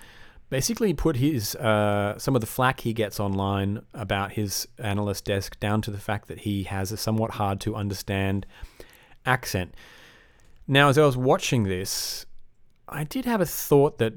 basically 0.49 0.93
put 0.93 1.17
his 1.17 1.55
uh, 1.55 2.17
some 2.17 2.35
of 2.35 2.41
the 2.41 2.47
flack 2.47 2.81
he 2.81 2.93
gets 2.93 3.19
online 3.19 3.81
about 3.93 4.33
his 4.33 4.67
analyst 4.77 5.25
desk 5.25 5.59
down 5.59 5.81
to 5.81 5.91
the 5.91 5.97
fact 5.99 6.27
that 6.27 6.39
he 6.39 6.63
has 6.63 6.91
a 6.91 6.97
somewhat 6.97 7.31
hard 7.31 7.59
to 7.61 7.75
understand 7.75 8.45
accent. 9.25 9.73
Now, 10.67 10.89
as 10.89 10.97
I 10.97 11.05
was 11.05 11.17
watching 11.17 11.63
this, 11.63 12.25
I 12.89 13.03
did 13.03 13.25
have 13.25 13.41
a 13.41 13.45
thought 13.45 13.97
that 13.99 14.13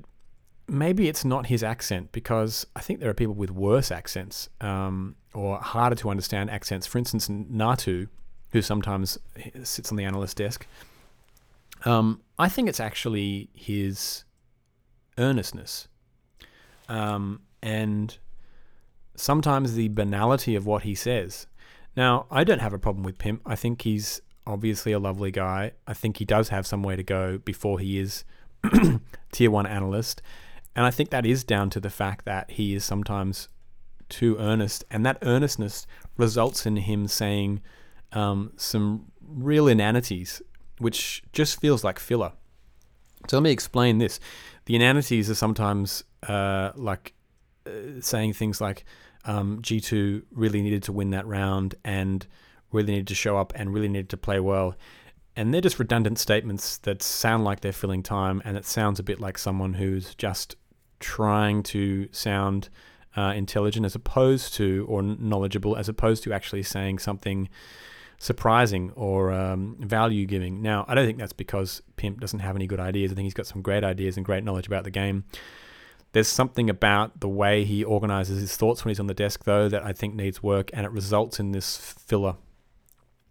maybe 0.66 1.08
it's 1.08 1.24
not 1.24 1.46
his 1.46 1.62
accent 1.62 2.12
because 2.12 2.66
I 2.76 2.80
think 2.80 3.00
there 3.00 3.10
are 3.10 3.14
people 3.14 3.34
with 3.34 3.50
worse 3.50 3.90
accents 3.90 4.48
um, 4.60 5.16
or 5.34 5.58
harder 5.58 5.96
to 5.96 6.10
understand 6.10 6.50
accents. 6.50 6.86
For 6.86 6.98
instance, 6.98 7.28
Natu, 7.28 8.08
who 8.52 8.62
sometimes 8.62 9.18
sits 9.62 9.90
on 9.90 9.96
the 9.96 10.04
analyst 10.04 10.36
desk. 10.36 10.66
Um, 11.84 12.20
I 12.38 12.48
think 12.48 12.68
it's 12.68 12.80
actually 12.80 13.48
his 13.54 14.24
earnestness 15.18 15.88
um, 16.88 17.40
and 17.62 18.18
sometimes 19.14 19.74
the 19.74 19.88
banality 19.88 20.56
of 20.56 20.66
what 20.66 20.82
he 20.82 20.94
says. 20.94 21.46
Now, 21.96 22.26
I 22.30 22.44
don't 22.44 22.60
have 22.60 22.72
a 22.72 22.78
problem 22.78 23.04
with 23.04 23.18
Pimp. 23.18 23.42
I 23.46 23.56
think 23.56 23.82
he's 23.82 24.20
obviously 24.46 24.92
a 24.92 24.98
lovely 24.98 25.30
guy. 25.30 25.72
I 25.86 25.94
think 25.94 26.16
he 26.16 26.24
does 26.24 26.48
have 26.48 26.66
somewhere 26.66 26.96
to 26.96 27.02
go 27.02 27.38
before 27.38 27.78
he 27.78 27.98
is 27.98 28.24
tier 29.32 29.50
one 29.50 29.66
analyst. 29.66 30.22
And 30.74 30.86
I 30.86 30.90
think 30.90 31.10
that 31.10 31.26
is 31.26 31.44
down 31.44 31.70
to 31.70 31.80
the 31.80 31.90
fact 31.90 32.24
that 32.24 32.52
he 32.52 32.74
is 32.74 32.84
sometimes 32.84 33.48
too 34.08 34.36
earnest. 34.38 34.84
And 34.90 35.04
that 35.06 35.18
earnestness 35.22 35.86
results 36.16 36.66
in 36.66 36.76
him 36.76 37.06
saying 37.06 37.60
um, 38.12 38.52
some 38.56 39.10
real 39.26 39.68
inanities, 39.68 40.42
which 40.78 41.22
just 41.32 41.60
feels 41.60 41.84
like 41.84 41.98
filler. 41.98 42.32
So 43.28 43.36
let 43.36 43.42
me 43.42 43.50
explain 43.50 43.98
this. 43.98 44.18
The 44.64 44.76
inanities 44.76 45.28
are 45.30 45.34
sometimes 45.34 46.04
uh, 46.26 46.72
like 46.74 47.14
uh, 47.66 48.00
saying 48.00 48.32
things 48.34 48.60
like 48.60 48.84
um, 49.24 49.60
G2 49.62 50.22
really 50.32 50.62
needed 50.62 50.82
to 50.84 50.92
win 50.92 51.10
that 51.10 51.26
round 51.26 51.74
and 51.84 52.26
really 52.72 52.92
needed 52.92 53.08
to 53.08 53.14
show 53.14 53.36
up 53.36 53.52
and 53.56 53.74
really 53.74 53.88
needed 53.88 54.08
to 54.10 54.16
play 54.16 54.40
well. 54.40 54.74
And 55.36 55.54
they're 55.54 55.60
just 55.60 55.78
redundant 55.78 56.18
statements 56.18 56.78
that 56.78 57.02
sound 57.02 57.44
like 57.44 57.60
they're 57.60 57.72
filling 57.72 58.02
time, 58.02 58.42
and 58.44 58.56
it 58.56 58.64
sounds 58.64 58.98
a 58.98 59.02
bit 59.02 59.20
like 59.20 59.38
someone 59.38 59.74
who's 59.74 60.14
just 60.16 60.56
trying 60.98 61.62
to 61.62 62.08
sound 62.10 62.68
uh, 63.16 63.32
intelligent 63.34 63.86
as 63.86 63.94
opposed 63.94 64.54
to, 64.54 64.86
or 64.88 65.02
knowledgeable, 65.02 65.76
as 65.76 65.88
opposed 65.88 66.22
to 66.24 66.32
actually 66.32 66.62
saying 66.62 66.98
something 66.98 67.48
surprising 68.20 68.92
or 68.96 69.32
um, 69.32 69.76
value 69.80 70.26
giving. 70.26 70.60
Now, 70.60 70.84
I 70.86 70.94
don't 70.94 71.06
think 71.06 71.18
that's 71.18 71.32
because 71.32 71.82
Pimp 71.96 72.20
doesn't 72.20 72.40
have 72.40 72.54
any 72.54 72.66
good 72.66 72.78
ideas. 72.78 73.10
I 73.10 73.14
think 73.14 73.24
he's 73.24 73.34
got 73.34 73.46
some 73.46 73.62
great 73.62 73.82
ideas 73.82 74.18
and 74.18 74.26
great 74.26 74.44
knowledge 74.44 74.66
about 74.66 74.84
the 74.84 74.90
game. 74.90 75.24
There's 76.12 76.28
something 76.28 76.68
about 76.68 77.20
the 77.20 77.28
way 77.28 77.64
he 77.64 77.82
organizes 77.82 78.40
his 78.40 78.56
thoughts 78.56 78.84
when 78.84 78.90
he's 78.90 79.00
on 79.00 79.06
the 79.06 79.14
desk, 79.14 79.44
though, 79.44 79.70
that 79.70 79.82
I 79.82 79.94
think 79.94 80.14
needs 80.14 80.42
work, 80.42 80.70
and 80.74 80.84
it 80.84 80.92
results 80.92 81.40
in 81.40 81.52
this 81.52 81.78
filler 81.78 82.36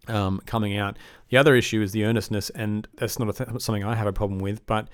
um, 0.08 0.40
coming 0.44 0.76
out. 0.76 0.98
The 1.28 1.36
other 1.36 1.54
issue 1.54 1.82
is 1.82 1.92
the 1.92 2.04
earnestness, 2.04 2.50
and 2.50 2.88
that's 2.96 3.18
not 3.18 3.34
th- 3.36 3.48
something 3.60 3.84
I 3.84 3.94
have 3.94 4.08
a 4.08 4.12
problem 4.12 4.40
with, 4.40 4.66
but 4.66 4.88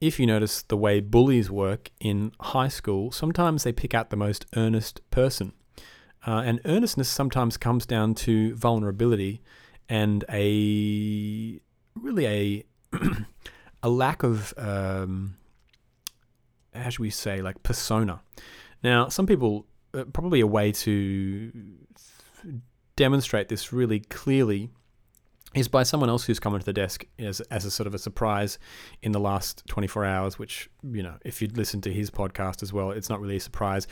if 0.00 0.20
you 0.20 0.26
notice 0.26 0.62
the 0.62 0.76
way 0.76 1.00
bullies 1.00 1.50
work 1.50 1.90
in 2.00 2.30
high 2.40 2.68
school, 2.68 3.10
sometimes 3.10 3.64
they 3.64 3.72
pick 3.72 3.92
out 3.92 4.10
the 4.10 4.16
most 4.16 4.46
earnest 4.54 5.00
person. 5.10 5.52
Uh, 6.26 6.42
and 6.44 6.60
earnestness 6.64 7.08
sometimes 7.08 7.56
comes 7.56 7.84
down 7.84 8.14
to 8.14 8.54
vulnerability 8.54 9.42
and 9.88 10.24
a 10.30 11.60
really 11.94 12.26
a 12.26 12.64
a 13.82 13.88
lack 13.88 14.22
of 14.22 14.54
um, 14.56 15.34
how 16.74 16.88
should 16.88 17.00
we 17.00 17.10
say, 17.10 17.42
like 17.42 17.62
persona. 17.62 18.20
Now, 18.82 19.08
some 19.08 19.26
people, 19.26 19.66
uh, 19.94 20.04
probably 20.12 20.40
a 20.40 20.46
way 20.46 20.72
to 20.72 21.52
demonstrate 22.96 23.48
this 23.48 23.72
really 23.72 24.00
clearly 24.00 24.70
is 25.54 25.68
by 25.68 25.82
someone 25.82 26.08
else 26.08 26.24
who's 26.24 26.40
come 26.40 26.54
into 26.54 26.64
the 26.64 26.72
desk 26.72 27.04
as, 27.18 27.40
as 27.42 27.64
a 27.64 27.70
sort 27.70 27.86
of 27.86 27.94
a 27.94 27.98
surprise 27.98 28.58
in 29.02 29.12
the 29.12 29.20
last 29.20 29.62
24 29.66 30.04
hours, 30.04 30.38
which, 30.38 30.70
you 30.82 31.02
know, 31.02 31.16
if 31.24 31.42
you'd 31.42 31.56
listened 31.56 31.82
to 31.82 31.92
his 31.92 32.10
podcast 32.10 32.62
as 32.62 32.72
well, 32.72 32.90
it's 32.90 33.08
not 33.08 33.20
really 33.20 33.36
a 33.36 33.40
surprise, 33.40 33.86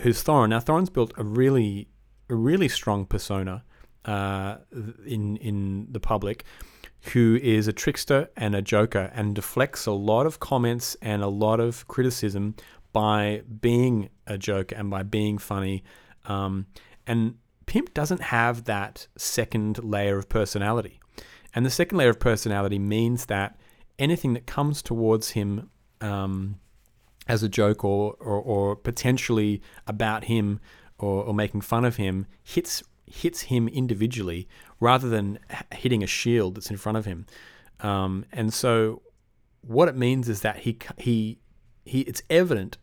who's 0.00 0.22
Thorin. 0.22 0.50
Now, 0.50 0.60
Thorin's 0.60 0.90
built 0.90 1.12
a 1.16 1.24
really, 1.24 1.88
a 2.28 2.34
really 2.34 2.68
strong 2.68 3.06
persona 3.06 3.64
uh, 4.04 4.58
in, 5.04 5.36
in 5.38 5.88
the 5.90 6.00
public 6.00 6.44
who 7.12 7.38
is 7.42 7.66
a 7.66 7.72
trickster 7.72 8.28
and 8.36 8.54
a 8.54 8.62
joker 8.62 9.10
and 9.14 9.34
deflects 9.34 9.86
a 9.86 9.92
lot 9.92 10.26
of 10.26 10.38
comments 10.38 10.96
and 11.00 11.22
a 11.22 11.28
lot 11.28 11.58
of 11.58 11.88
criticism 11.88 12.54
by 12.92 13.42
being 13.60 14.10
a 14.26 14.36
joke 14.36 14.72
and 14.76 14.90
by 14.90 15.02
being 15.02 15.38
funny. 15.38 15.82
Um, 16.26 16.66
and 17.06 17.36
Pimp 17.66 17.94
doesn't 17.94 18.20
have 18.20 18.64
that 18.64 19.06
second 19.16 19.82
layer 19.82 20.18
of 20.18 20.28
personality. 20.28 20.99
And 21.54 21.66
the 21.66 21.70
second 21.70 21.98
layer 21.98 22.10
of 22.10 22.20
personality 22.20 22.78
means 22.78 23.26
that 23.26 23.58
anything 23.98 24.34
that 24.34 24.46
comes 24.46 24.82
towards 24.82 25.30
him 25.30 25.70
um, 26.00 26.56
as 27.28 27.42
a 27.42 27.48
joke 27.48 27.84
or, 27.84 28.14
or, 28.20 28.40
or, 28.40 28.76
potentially 28.76 29.60
about 29.86 30.24
him 30.24 30.58
or, 30.98 31.24
or 31.24 31.34
making 31.34 31.60
fun 31.60 31.84
of 31.84 31.96
him 31.96 32.26
hits 32.42 32.82
hits 33.06 33.42
him 33.42 33.68
individually 33.68 34.48
rather 34.78 35.08
than 35.08 35.38
hitting 35.74 36.02
a 36.02 36.06
shield 36.06 36.54
that's 36.54 36.70
in 36.70 36.76
front 36.76 36.96
of 36.96 37.04
him. 37.04 37.26
Um, 37.80 38.24
and 38.32 38.54
so, 38.54 39.02
what 39.62 39.88
it 39.88 39.96
means 39.96 40.28
is 40.28 40.40
that 40.40 40.58
he 40.58 40.78
he 40.96 41.38
he 41.84 42.00
it's 42.02 42.22
evident 42.30 42.78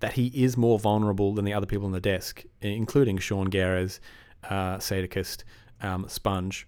that 0.00 0.14
he 0.14 0.28
is 0.28 0.56
more 0.56 0.78
vulnerable 0.78 1.34
than 1.34 1.44
the 1.44 1.52
other 1.52 1.66
people 1.66 1.86
on 1.86 1.92
the 1.92 2.00
desk, 2.00 2.44
including 2.60 3.18
Sean 3.18 3.48
Gares, 3.50 3.98
uh, 4.44 4.78
um, 5.80 6.04
Spunj, 6.06 6.64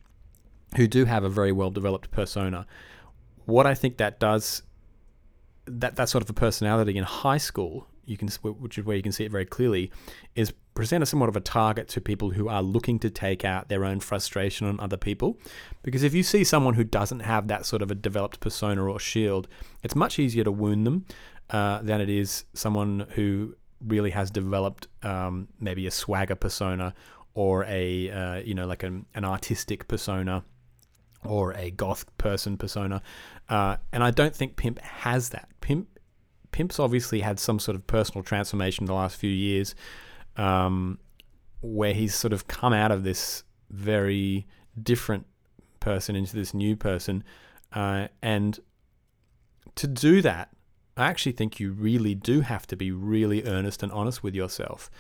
who 0.77 0.87
do 0.87 1.05
have 1.05 1.25
a 1.25 1.29
very 1.29 1.53
well 1.53 1.71
developed 1.71 2.11
persona. 2.11 2.67
What 3.47 3.67
I 3.67 3.75
think 3.75 3.97
that 3.99 4.21
does, 4.21 4.63
that 5.67 5.97
that 5.97 6.09
sort 6.09 6.23
of 6.23 6.31
a 6.31 6.35
personality 6.35 6.97
in 6.97 7.05
high 7.05 7.39
school, 7.39 7.87
you 8.05 8.17
can 8.17 8.29
which 8.43 8.79
is 8.79 8.85
where 8.85 8.97
you 8.97 9.03
can 9.03 9.13
see 9.13 9.25
it 9.25 9.31
very 9.31 9.47
clearly, 9.47 9.91
is 10.35 10.53
present 10.75 11.03
as 11.03 11.09
somewhat 11.09 11.29
of 11.29 11.37
a 11.37 11.41
target 11.41 11.89
to 11.89 12.01
people 12.01 12.31
who 12.31 12.49
are 12.49 12.63
looking 12.63 12.99
to 13.01 13.11
take 13.11 13.45
out 13.45 13.69
their 13.69 13.85
own 13.85 14.01
frustration 14.01 14.67
on 14.67 14.79
other 14.81 14.97
people. 14.97 15.39
Because 15.83 16.03
if 16.03 16.15
you 16.15 16.23
see 16.23 16.45
someone 16.45 16.75
who 16.75 16.85
doesn't 16.85 17.21
have 17.21 17.49
that 17.49 17.67
sort 17.67 17.83
of 17.83 17.91
a 17.91 17.95
developed 17.95 18.41
persona 18.41 18.85
or 18.85 18.99
shield, 19.01 19.49
it's 19.83 19.97
much 19.97 20.19
easier 20.19 20.45
to 20.45 20.53
wound 20.53 20.87
them 20.87 21.05
uh, 21.51 21.83
than 21.83 22.01
it 22.01 22.09
is 22.09 22.45
someone 22.55 23.07
who 23.11 23.55
really 23.85 24.11
has 24.11 24.31
developed 24.31 24.87
um, 25.03 25.49
maybe 25.59 25.87
a 25.87 25.91
swagger 25.91 26.35
persona 26.35 26.95
or 27.35 27.65
a 27.65 28.11
uh, 28.11 28.37
you 28.37 28.55
know 28.55 28.67
like 28.67 28.83
an, 28.83 29.07
an 29.15 29.25
artistic 29.25 29.89
persona 29.89 30.45
or 31.25 31.53
a 31.55 31.71
goth 31.71 32.07
person 32.19 32.57
persona. 32.57 33.03
Uh, 33.49 33.77
and 33.93 34.03
I 34.03 34.11
don't 34.11 34.35
think 34.35 34.57
Pimp 34.57 34.81
has 34.81 35.31
that. 35.31 35.49
Pimp 35.61 35.89
Pimp's 36.53 36.79
obviously 36.79 37.21
had 37.21 37.39
some 37.39 37.59
sort 37.59 37.77
of 37.77 37.87
personal 37.87 38.25
transformation 38.25 38.83
in 38.83 38.87
the 38.87 38.95
last 38.95 39.17
few 39.17 39.31
years 39.31 39.75
um, 40.37 40.99
where 41.61 41.95
he's 41.95 42.15
sort 42.15 42.33
of 42.33 42.49
come 42.49 42.73
out 42.73 42.91
of 42.91 43.05
this 43.05 43.45
very 43.71 44.47
different 44.83 45.27
person 45.79 46.17
into 46.17 46.35
this 46.35 46.53
new 46.53 46.75
person. 46.75 47.23
Uh, 47.73 48.09
and 48.21 48.59
to 49.77 49.87
do 49.87 50.21
that, 50.23 50.51
I 50.97 51.07
actually 51.07 51.33
think 51.33 51.61
you 51.61 51.73
really 51.73 52.15
do 52.15 52.41
have 52.41 52.67
to 52.69 52.77
be 52.77 52.91
really 52.91 53.45
earnest 53.45 53.83
and 53.83 53.93
honest 53.93 54.23
with 54.23 54.35
yourself. 54.35 54.91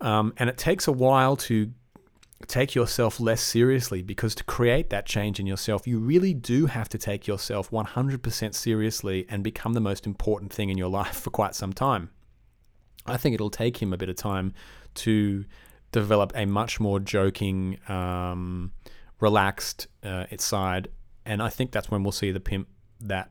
Um, 0.00 0.34
and 0.36 0.50
it 0.50 0.58
takes 0.58 0.88
a 0.88 0.92
while 0.92 1.36
to 1.36 1.72
take 2.46 2.74
yourself 2.74 3.20
less 3.20 3.40
seriously 3.40 4.02
because 4.02 4.34
to 4.36 4.44
create 4.44 4.90
that 4.90 5.06
change 5.06 5.40
in 5.40 5.46
yourself, 5.46 5.86
you 5.86 5.98
really 5.98 6.34
do 6.34 6.66
have 6.66 6.88
to 6.90 6.98
take 6.98 7.26
yourself 7.26 7.70
100% 7.70 8.54
seriously 8.54 9.26
and 9.28 9.42
become 9.42 9.72
the 9.72 9.80
most 9.80 10.06
important 10.06 10.52
thing 10.52 10.70
in 10.70 10.78
your 10.78 10.88
life 10.88 11.16
for 11.20 11.30
quite 11.30 11.54
some 11.54 11.72
time. 11.72 12.10
I 13.06 13.16
think 13.16 13.34
it'll 13.34 13.50
take 13.50 13.82
him 13.82 13.92
a 13.92 13.96
bit 13.96 14.08
of 14.08 14.16
time 14.16 14.54
to 14.94 15.44
develop 15.92 16.32
a 16.34 16.46
much 16.46 16.80
more 16.80 16.98
joking, 16.98 17.78
um, 17.88 18.72
relaxed 19.20 19.86
uh, 20.02 20.24
side. 20.38 20.88
And 21.26 21.42
I 21.42 21.48
think 21.48 21.70
that's 21.70 21.90
when 21.90 22.02
we'll 22.02 22.12
see 22.12 22.32
the 22.32 22.40
pimp 22.40 22.68
that 23.00 23.30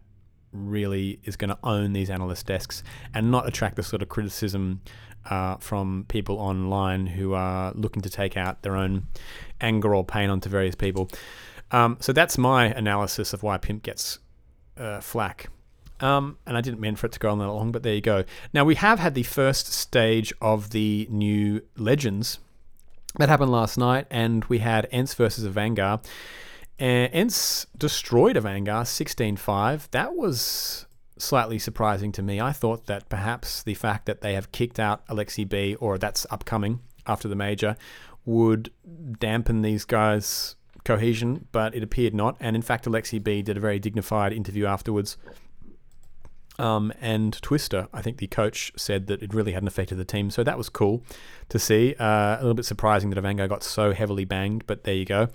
really 0.52 1.20
is 1.24 1.36
going 1.36 1.50
to 1.50 1.58
own 1.64 1.94
these 1.94 2.10
analyst 2.10 2.46
desks 2.46 2.84
and 3.14 3.32
not 3.32 3.48
attract 3.48 3.76
the 3.76 3.84
sort 3.84 4.02
of 4.02 4.10
criticism 4.10 4.82
uh, 5.30 5.58
from 5.58 6.06
people 6.08 6.38
online 6.38 7.08
who 7.08 7.34
are 7.34 7.72
looking 7.74 8.02
to 8.02 8.10
take 8.10 8.38
out 8.38 8.62
their 8.62 8.76
own 8.76 9.08
anger 9.62 9.96
or 9.96 10.04
pain 10.04 10.30
onto 10.30 10.50
various 10.50 10.76
people. 10.76 11.10
Um, 11.72 11.98
so 12.00 12.14
that's 12.14 12.38
my 12.38 12.66
analysis 12.66 13.34
of 13.34 13.44
why 13.44 13.58
Pimp 13.58 13.84
gets 13.84 14.20
uh, 14.78 15.00
flack. 15.02 15.50
Um, 16.00 16.38
and 16.46 16.58
I 16.58 16.62
didn't 16.62 16.80
mean 16.80 16.96
for 16.96 17.08
it 17.08 17.14
to 17.14 17.20
go 17.20 17.30
on 17.30 17.40
that 17.40 17.48
long, 17.48 17.72
but 17.72 17.84
there 17.84 17.96
you 17.96 18.02
go. 18.02 18.26
Now, 18.54 18.66
we 18.66 18.76
have 18.76 19.00
had 19.00 19.16
the 19.16 19.24
first 19.24 19.72
stage 19.72 20.34
of 20.42 20.72
the 20.72 21.08
new 21.10 21.62
Legends. 21.78 22.40
That 23.18 23.30
happened 23.30 23.52
last 23.52 23.78
night, 23.78 24.08
and 24.10 24.44
we 24.46 24.58
had 24.58 24.88
ENCE 24.92 25.14
versus 25.14 25.48
Avangar. 25.48 26.04
And 26.80 27.14
ENCE 27.14 27.68
destroyed 27.78 28.36
Avangar 28.36 28.86
16 28.86 29.38
5. 29.38 29.92
That 29.92 30.16
was 30.16 30.88
slightly 31.24 31.60
surprising 31.60 32.12
to 32.14 32.22
me. 32.22 32.40
I 32.40 32.52
thought 32.52 32.86
that 32.88 33.10
perhaps 33.10 33.64
the 33.64 33.74
fact 33.74 34.06
that 34.06 34.22
they 34.22 34.34
have 34.34 34.52
kicked 34.52 34.80
out 34.80 35.06
AleksiB, 35.08 35.78
or 35.80 35.98
that's 35.98 36.26
upcoming 36.30 36.82
after 37.06 37.28
the 37.28 37.36
major, 37.36 37.76
would 38.26 38.72
dampen 39.20 39.62
these 39.62 39.86
guys' 39.86 40.56
cohesion, 40.86 41.48
but 41.52 41.76
it 41.76 41.84
appeared 41.84 42.14
not. 42.14 42.38
And 42.40 42.56
in 42.56 42.62
fact, 42.62 42.86
AleksiB 42.86 43.44
did 43.44 43.58
a 43.58 43.60
very 43.60 43.80
dignified 43.80 44.34
interview 44.34 44.66
afterwards. 44.66 45.18
Um, 46.60 46.94
and 47.02 47.34
Twista, 47.42 47.88
I 47.92 48.02
think 48.02 48.18
the 48.18 48.28
coach 48.28 48.72
said 48.76 49.08
that 49.08 49.24
it 49.24 49.34
really 49.34 49.54
hadn't 49.54 49.68
affected 49.68 49.98
the 49.98 50.06
team, 50.06 50.30
so 50.30 50.44
that 50.44 50.58
was 50.58 50.70
cool 50.70 51.04
to 51.50 51.58
see. 51.58 51.96
Uh, 52.00 52.36
a 52.36 52.42
little 52.42 52.54
bit 52.54 52.66
surprising 52.66 53.10
that 53.10 53.22
Avangar 53.22 53.50
got 53.50 53.64
so 53.64 53.92
heavily 53.92 54.26
banged, 54.26 54.66
but 54.68 54.84
there 54.84 54.94
you 54.94 55.06
go. 55.06 55.30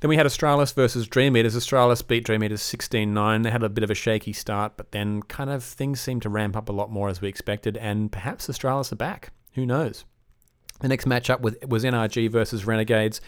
Then 0.00 0.08
we 0.08 0.16
had 0.16 0.24
Astralis 0.24 0.72
versus 0.72 1.06
Dream 1.06 1.36
Eaters. 1.36 1.54
Astralis 1.54 2.06
beat 2.06 2.24
Dream 2.24 2.42
Eaters 2.42 2.62
16 2.62 3.12
9. 3.12 3.42
They 3.42 3.50
had 3.50 3.62
a 3.62 3.68
bit 3.68 3.84
of 3.84 3.90
a 3.90 3.94
shaky 3.94 4.32
start, 4.32 4.72
but 4.76 4.92
then 4.92 5.22
kind 5.24 5.50
of 5.50 5.62
things 5.62 6.00
seemed 6.00 6.22
to 6.22 6.30
ramp 6.30 6.56
up 6.56 6.70
a 6.70 6.72
lot 6.72 6.90
more 6.90 7.08
as 7.08 7.20
we 7.20 7.28
expected, 7.28 7.76
and 7.76 8.10
perhaps 8.10 8.48
Astralis 8.48 8.92
are 8.92 8.96
back. 8.96 9.32
Who 9.54 9.66
knows? 9.66 10.04
The 10.80 10.88
next 10.88 11.04
matchup 11.04 11.40
was 11.40 11.84
NRG 11.84 12.30
versus 12.30 12.64
Renegades. 12.64 13.20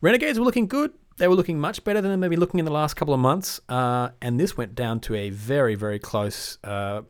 Renegades 0.00 0.38
were 0.38 0.44
looking 0.44 0.68
good. 0.68 0.92
They 1.16 1.26
were 1.26 1.34
looking 1.34 1.58
much 1.58 1.82
better 1.82 2.00
than 2.00 2.12
they 2.12 2.16
maybe 2.16 2.36
looking 2.36 2.60
in 2.60 2.64
the 2.64 2.72
last 2.72 2.94
couple 2.94 3.12
of 3.12 3.20
months, 3.20 3.60
uh, 3.68 4.10
and 4.22 4.38
this 4.38 4.56
went 4.56 4.76
down 4.76 5.00
to 5.00 5.16
a 5.16 5.30
very, 5.30 5.74
very 5.74 5.98
close 5.98 6.58
uh, 6.62 7.02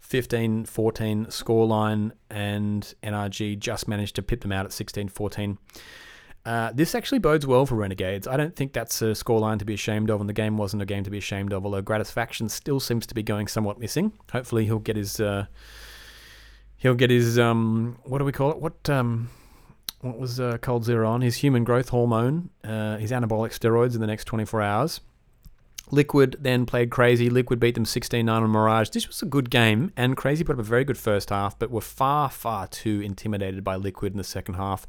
15 0.00 0.64
14 0.64 1.26
scoreline, 1.26 2.12
and 2.30 2.94
NRG 3.02 3.58
just 3.58 3.86
managed 3.86 4.16
to 4.16 4.22
pip 4.22 4.40
them 4.40 4.50
out 4.50 4.64
at 4.64 4.72
16 4.72 5.08
14. 5.08 5.58
Uh, 6.46 6.72
this 6.72 6.94
actually 6.94 7.18
bodes 7.18 7.46
well 7.46 7.66
for 7.66 7.74
Renegades. 7.74 8.26
I 8.26 8.36
don't 8.36 8.56
think 8.56 8.72
that's 8.72 9.02
a 9.02 9.12
scoreline 9.12 9.58
to 9.58 9.64
be 9.64 9.74
ashamed 9.74 10.10
of, 10.10 10.20
and 10.20 10.28
the 10.28 10.34
game 10.34 10.56
wasn't 10.56 10.82
a 10.82 10.86
game 10.86 11.04
to 11.04 11.10
be 11.10 11.18
ashamed 11.18 11.52
of. 11.52 11.66
Although 11.66 11.82
Gratisfaction 11.82 12.48
still 12.48 12.80
seems 12.80 13.06
to 13.06 13.14
be 13.14 13.22
going 13.22 13.46
somewhat 13.46 13.78
missing. 13.78 14.12
Hopefully, 14.32 14.64
he'll 14.64 14.78
get 14.78 14.96
his 14.96 15.20
uh, 15.20 15.46
he'll 16.78 16.94
get 16.94 17.10
his 17.10 17.38
um, 17.38 17.98
what 18.04 18.18
do 18.18 18.24
we 18.24 18.32
call 18.32 18.50
it? 18.50 18.58
What 18.58 18.88
um, 18.88 19.28
what 20.00 20.18
was 20.18 20.40
uh, 20.40 20.56
coldzera 20.58 21.06
on? 21.06 21.20
His 21.20 21.36
human 21.36 21.62
growth 21.62 21.90
hormone, 21.90 22.48
uh, 22.64 22.96
his 22.96 23.10
anabolic 23.10 23.52
steroids 23.52 23.94
in 23.94 24.00
the 24.00 24.06
next 24.06 24.24
24 24.24 24.62
hours. 24.62 25.00
Liquid 25.90 26.36
then 26.40 26.64
played 26.66 26.90
Crazy. 26.90 27.28
Liquid 27.28 27.60
beat 27.60 27.74
them 27.74 27.84
16 27.84 28.24
9 28.24 28.42
on 28.42 28.48
Mirage. 28.48 28.90
This 28.90 29.08
was 29.08 29.20
a 29.20 29.26
good 29.26 29.50
game, 29.50 29.92
and 29.94 30.16
Crazy 30.16 30.42
put 30.42 30.54
up 30.54 30.60
a 30.60 30.62
very 30.62 30.84
good 30.84 30.96
first 30.96 31.28
half, 31.28 31.58
but 31.58 31.70
were 31.70 31.80
far, 31.82 32.30
far 32.30 32.66
too 32.66 33.02
intimidated 33.02 33.62
by 33.62 33.76
Liquid 33.76 34.12
in 34.12 34.16
the 34.16 34.24
second 34.24 34.54
half 34.54 34.86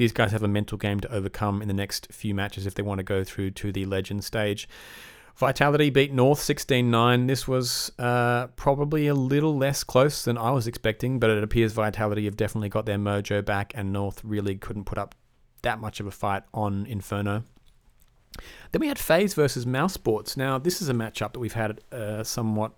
these 0.00 0.12
guys 0.12 0.32
have 0.32 0.42
a 0.42 0.48
mental 0.48 0.78
game 0.78 0.98
to 0.98 1.12
overcome 1.12 1.60
in 1.60 1.68
the 1.68 1.74
next 1.74 2.10
few 2.10 2.34
matches 2.34 2.66
if 2.66 2.74
they 2.74 2.82
want 2.82 2.98
to 3.00 3.02
go 3.02 3.22
through 3.22 3.50
to 3.50 3.70
the 3.70 3.84
legend 3.84 4.24
stage. 4.24 4.66
Vitality 5.36 5.90
beat 5.90 6.10
North 6.10 6.40
16 6.40 6.90
9. 6.90 7.26
This 7.26 7.46
was 7.46 7.92
uh, 7.98 8.46
probably 8.56 9.08
a 9.08 9.14
little 9.14 9.54
less 9.58 9.84
close 9.84 10.24
than 10.24 10.38
I 10.38 10.52
was 10.52 10.66
expecting, 10.66 11.18
but 11.18 11.28
it 11.28 11.44
appears 11.44 11.74
Vitality 11.74 12.24
have 12.24 12.34
definitely 12.34 12.70
got 12.70 12.86
their 12.86 12.96
mojo 12.96 13.44
back, 13.44 13.74
and 13.76 13.92
North 13.92 14.24
really 14.24 14.54
couldn't 14.54 14.84
put 14.84 14.96
up 14.96 15.14
that 15.60 15.80
much 15.80 16.00
of 16.00 16.06
a 16.06 16.10
fight 16.10 16.44
on 16.54 16.86
Inferno. 16.86 17.44
Then 18.72 18.80
we 18.80 18.88
had 18.88 18.98
FaZe 18.98 19.34
versus 19.34 19.66
Mousesports. 19.66 20.34
Now, 20.34 20.56
this 20.56 20.80
is 20.80 20.88
a 20.88 20.94
matchup 20.94 21.34
that 21.34 21.40
we've 21.40 21.52
had 21.52 21.82
uh, 21.92 22.24
somewhat 22.24 22.72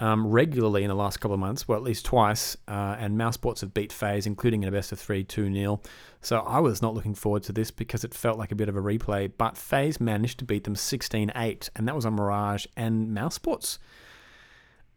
um, 0.00 0.28
regularly 0.28 0.84
in 0.84 0.88
the 0.88 0.94
last 0.94 1.18
couple 1.18 1.34
of 1.34 1.40
months, 1.40 1.66
well, 1.66 1.76
at 1.76 1.82
least 1.82 2.04
twice, 2.04 2.56
uh, 2.68 2.96
and 2.98 3.18
Mousesports 3.18 3.60
have 3.62 3.74
beat 3.74 3.92
FaZe, 3.92 4.26
including 4.26 4.62
in 4.62 4.68
a 4.68 4.72
best 4.72 4.92
of 4.92 5.00
3 5.00 5.24
2 5.24 5.52
0. 5.52 5.80
So 6.20 6.40
I 6.40 6.60
was 6.60 6.80
not 6.80 6.94
looking 6.94 7.14
forward 7.14 7.42
to 7.44 7.52
this 7.52 7.70
because 7.70 8.04
it 8.04 8.14
felt 8.14 8.38
like 8.38 8.52
a 8.52 8.54
bit 8.54 8.68
of 8.68 8.76
a 8.76 8.80
replay, 8.80 9.30
but 9.36 9.56
FaZe 9.56 10.00
managed 10.00 10.38
to 10.38 10.44
beat 10.44 10.64
them 10.64 10.76
16 10.76 11.32
8, 11.34 11.70
and 11.74 11.88
that 11.88 11.94
was 11.94 12.06
on 12.06 12.14
Mirage, 12.14 12.66
and 12.76 13.16
Mousesports 13.16 13.78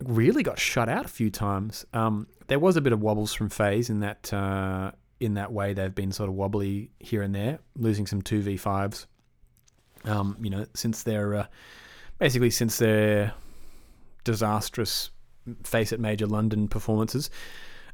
really 0.03 0.43
got 0.43 0.59
shut 0.59 0.89
out 0.89 1.05
a 1.05 1.09
few 1.09 1.29
times. 1.29 1.85
Um, 1.93 2.27
there 2.47 2.59
was 2.59 2.75
a 2.75 2.81
bit 2.81 2.93
of 2.93 3.01
wobbles 3.01 3.33
from 3.33 3.49
FaZe 3.49 3.89
in 3.89 3.99
that, 4.01 4.31
uh, 4.33 4.91
in 5.19 5.35
that 5.35 5.51
way. 5.51 5.73
They've 5.73 5.93
been 5.93 6.11
sort 6.11 6.29
of 6.29 6.35
wobbly 6.35 6.91
here 6.99 7.21
and 7.21 7.33
there, 7.33 7.59
losing 7.75 8.05
some 8.05 8.21
2v5s. 8.21 9.05
Um, 10.05 10.37
you 10.41 10.49
know, 10.49 10.65
since 10.73 11.03
they're 11.03 11.35
uh, 11.35 11.45
basically 12.17 12.49
since 12.49 12.77
they're 12.77 13.33
disastrous 14.23 15.11
FaZe 15.63 15.93
at 15.93 15.99
Major 15.99 16.27
London 16.27 16.67
performances. 16.67 17.29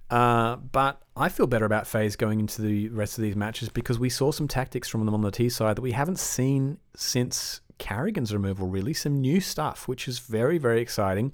Uh, 0.10 0.56
but 0.56 1.02
I 1.18 1.30
feel 1.30 1.48
better 1.48 1.66
about 1.66 1.86
FaZe 1.86 2.16
going 2.16 2.40
into 2.40 2.62
the 2.62 2.90
rest 2.90 3.18
of 3.18 3.24
these 3.24 3.36
matches 3.36 3.70
because 3.70 4.00
we 4.00 4.10
saw 4.10 4.32
some 4.32 4.48
tactics 4.48 4.88
from 4.88 5.06
them 5.06 5.14
on 5.14 5.22
the 5.22 5.32
T 5.32 5.50
side 5.50 5.76
that 5.76 5.82
we 5.82 5.92
haven't 5.92 6.20
seen 6.20 6.78
since 6.96 7.62
karrigan's 7.78 8.34
removal, 8.34 8.68
really. 8.68 8.94
Some 8.94 9.20
new 9.20 9.42
stuff, 9.42 9.88
which 9.88 10.08
is 10.08 10.20
very, 10.20 10.58
very 10.58 10.82
exciting. 10.82 11.34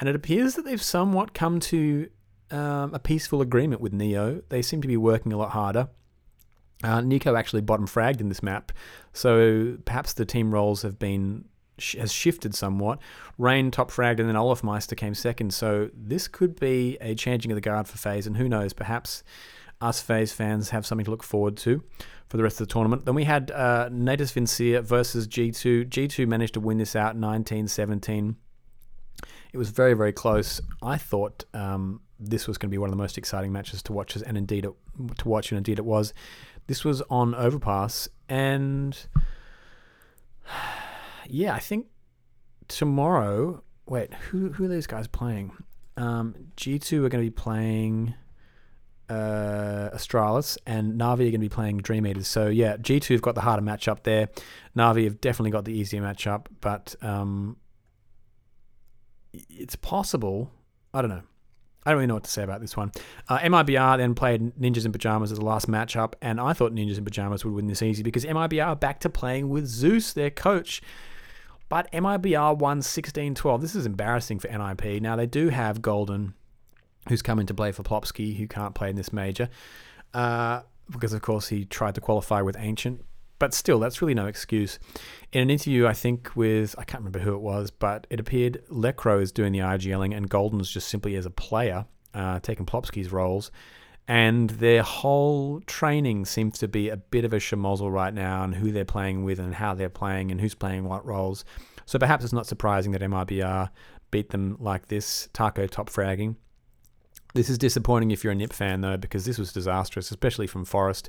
And 0.00 0.08
it 0.08 0.14
appears 0.14 0.54
that 0.54 0.64
they've 0.64 0.80
somewhat 0.80 1.34
come 1.34 1.60
to 1.60 2.08
um, 2.50 2.94
a 2.94 2.98
peaceful 2.98 3.42
agreement 3.42 3.80
with 3.80 3.92
Neo. 3.92 4.42
They 4.48 4.62
seem 4.62 4.80
to 4.80 4.88
be 4.88 4.96
working 4.96 5.32
a 5.32 5.36
lot 5.36 5.50
harder. 5.50 5.88
Uh, 6.82 7.00
NiKo 7.00 7.36
actually 7.36 7.62
bottom 7.62 7.86
fragged 7.86 8.20
in 8.20 8.28
this 8.28 8.42
map, 8.42 8.70
so 9.12 9.76
perhaps 9.84 10.12
the 10.12 10.24
team 10.24 10.54
roles 10.54 10.82
have 10.82 10.96
been 10.96 11.44
has 11.98 12.12
shifted 12.12 12.54
somewhat. 12.54 12.98
Rain 13.36 13.70
top 13.70 13.90
fragged 13.90 14.20
and 14.20 14.28
then 14.28 14.36
olofmeister 14.36 14.96
came 14.96 15.14
second. 15.14 15.52
So 15.54 15.90
this 15.94 16.28
could 16.28 16.58
be 16.58 16.96
a 17.00 17.14
changing 17.14 17.50
of 17.50 17.56
the 17.56 17.60
guard 17.60 17.88
for 17.88 17.98
FaZe, 17.98 18.26
and 18.26 18.36
who 18.36 18.48
knows, 18.48 18.72
perhaps 18.72 19.22
us 19.80 20.00
FaZe 20.00 20.32
fans 20.32 20.70
have 20.70 20.84
something 20.84 21.04
to 21.04 21.10
look 21.10 21.22
forward 21.22 21.56
to 21.58 21.82
for 22.28 22.36
the 22.36 22.42
rest 22.42 22.60
of 22.60 22.68
the 22.68 22.72
tournament. 22.72 23.04
Then 23.04 23.14
we 23.14 23.24
had 23.24 23.50
uh, 23.50 23.88
Natus 23.90 24.32
Vincere 24.32 24.82
versus 24.82 25.26
G2. 25.26 25.88
G2 25.88 26.26
managed 26.26 26.54
to 26.54 26.60
win 26.60 26.78
this 26.78 26.94
out 26.96 27.16
19 27.16 27.68
17. 27.68 28.36
It 29.52 29.56
was 29.56 29.70
very, 29.70 29.94
very 29.94 30.12
close. 30.12 30.60
I 30.82 30.98
thought 30.98 31.44
um, 31.54 32.00
this 32.20 32.46
was 32.46 32.58
going 32.58 32.68
to 32.68 32.74
be 32.74 32.78
one 32.78 32.88
of 32.88 32.92
the 32.92 33.02
most 33.02 33.16
exciting 33.16 33.52
matches 33.52 33.82
to 33.84 33.92
watch, 33.92 34.14
and 34.16 34.36
indeed 34.36 34.66
it, 34.66 34.72
to 35.18 35.28
watch, 35.28 35.50
and 35.50 35.56
indeed 35.56 35.78
it 35.78 35.84
was. 35.84 36.12
This 36.66 36.84
was 36.84 37.00
on 37.08 37.34
Overpass, 37.34 38.08
and 38.28 39.06
yeah, 41.28 41.54
I 41.54 41.58
think 41.58 41.86
tomorrow. 42.68 43.62
Wait, 43.86 44.12
who 44.14 44.50
who 44.50 44.64
are 44.64 44.68
these 44.68 44.86
guys 44.86 45.06
playing? 45.06 45.52
Um, 45.96 46.34
G2 46.56 47.04
are 47.04 47.08
going 47.08 47.24
to 47.24 47.30
be 47.30 47.34
playing 47.34 48.14
uh, 49.08 49.90
Astralis, 49.94 50.58
and 50.66 51.00
Navi 51.00 51.12
are 51.12 51.16
going 51.16 51.32
to 51.32 51.38
be 51.38 51.48
playing 51.48 51.78
Dream 51.78 52.06
Eaters. 52.06 52.28
So 52.28 52.48
yeah, 52.48 52.76
G2 52.76 53.08
have 53.12 53.22
got 53.22 53.34
the 53.34 53.40
harder 53.40 53.62
matchup 53.62 54.02
there. 54.02 54.28
Navi 54.76 55.04
have 55.04 55.20
definitely 55.20 55.50
got 55.50 55.64
the 55.64 55.72
easier 55.72 56.02
matchup, 56.02 56.46
but 56.60 56.94
um, 57.02 57.56
it's 59.32 59.76
possible. 59.76 60.52
I 60.92 61.00
don't 61.00 61.10
know. 61.10 61.22
I 61.86 61.92
don't 61.92 61.98
really 61.98 62.06
know 62.08 62.14
what 62.14 62.24
to 62.24 62.30
say 62.30 62.42
about 62.42 62.60
this 62.60 62.76
one. 62.76 62.92
Uh, 63.28 63.38
MIBR 63.38 63.96
then 63.96 64.14
played 64.14 64.54
Ninjas 64.56 64.84
in 64.84 64.92
Pajamas 64.92 65.32
as 65.32 65.38
the 65.38 65.44
last 65.44 65.68
matchup, 65.68 66.14
and 66.20 66.38
I 66.38 66.52
thought 66.52 66.72
Ninjas 66.72 66.98
in 66.98 67.04
Pajamas 67.04 67.44
would 67.44 67.54
win 67.54 67.66
this 67.66 67.80
easy 67.80 68.02
because 68.02 68.26
MIBR 68.26 68.66
are 68.66 68.76
back 68.76 69.00
to 69.00 69.08
playing 69.08 69.48
with 69.48 69.66
Zeus, 69.66 70.12
their 70.12 70.30
coach. 70.30 70.82
But 71.68 71.90
MIBR 71.92 72.58
won 72.58 72.82
16 72.82 73.34
12. 73.34 73.60
This 73.60 73.74
is 73.74 73.86
embarrassing 73.86 74.38
for 74.38 74.48
NIP. 74.48 75.02
Now, 75.02 75.16
they 75.16 75.26
do 75.26 75.50
have 75.50 75.82
Golden, 75.82 76.34
who's 77.08 77.22
coming 77.22 77.46
to 77.46 77.54
play 77.54 77.72
for 77.72 77.82
Plopsky, 77.82 78.36
who 78.36 78.46
can't 78.46 78.74
play 78.74 78.90
in 78.90 78.96
this 78.96 79.12
major, 79.12 79.48
uh, 80.14 80.62
because, 80.90 81.12
of 81.12 81.22
course, 81.22 81.48
he 81.48 81.64
tried 81.64 81.94
to 81.96 82.00
qualify 82.00 82.40
with 82.40 82.56
Ancient. 82.58 83.04
But 83.38 83.54
still, 83.54 83.78
that's 83.78 84.02
really 84.02 84.14
no 84.14 84.26
excuse. 84.26 84.78
In 85.32 85.42
an 85.42 85.50
interview, 85.50 85.86
I 85.86 85.92
think, 85.92 86.34
with, 86.34 86.74
I 86.76 86.84
can't 86.84 87.02
remember 87.02 87.20
who 87.20 87.34
it 87.34 87.40
was, 87.40 87.70
but 87.70 88.06
it 88.10 88.18
appeared 88.18 88.62
Lekr0 88.68 89.22
is 89.22 89.30
doing 89.30 89.52
the 89.52 89.60
IGLing 89.60 90.16
and 90.16 90.28
Golden's 90.28 90.70
just 90.70 90.88
simply 90.88 91.14
as 91.14 91.24
a 91.24 91.30
player, 91.30 91.86
uh, 92.14 92.40
taking 92.40 92.66
Plopsky's 92.66 93.12
roles. 93.12 93.52
And 94.08 94.48
their 94.48 94.82
whole 94.82 95.60
training 95.66 96.24
seems 96.24 96.58
to 96.60 96.68
be 96.68 96.88
a 96.88 96.96
bit 96.96 97.26
of 97.26 97.34
a 97.34 97.36
schmozzle 97.36 97.92
right 97.92 98.14
now 98.14 98.42
and 98.42 98.54
who 98.54 98.72
they're 98.72 98.86
playing 98.86 99.22
with 99.22 99.38
and 99.38 99.54
how 99.54 99.74
they're 99.74 99.90
playing 99.90 100.30
and 100.30 100.40
who's 100.40 100.54
playing 100.54 100.84
what 100.84 101.04
roles. 101.04 101.44
So 101.84 101.98
perhaps 101.98 102.24
it's 102.24 102.32
not 102.32 102.46
surprising 102.46 102.92
that 102.92 103.02
MIBR 103.02 103.68
beat 104.10 104.30
them 104.30 104.56
like 104.58 104.88
this, 104.88 105.28
Taco 105.34 105.66
top 105.66 105.90
fragging. 105.90 106.36
This 107.34 107.50
is 107.50 107.58
disappointing 107.58 108.10
if 108.10 108.24
you're 108.24 108.32
a 108.32 108.36
Nip 108.36 108.54
fan, 108.54 108.80
though, 108.80 108.96
because 108.96 109.26
this 109.26 109.38
was 109.38 109.52
disastrous, 109.52 110.10
especially 110.10 110.46
from 110.46 110.64
f0rest, 110.64 111.08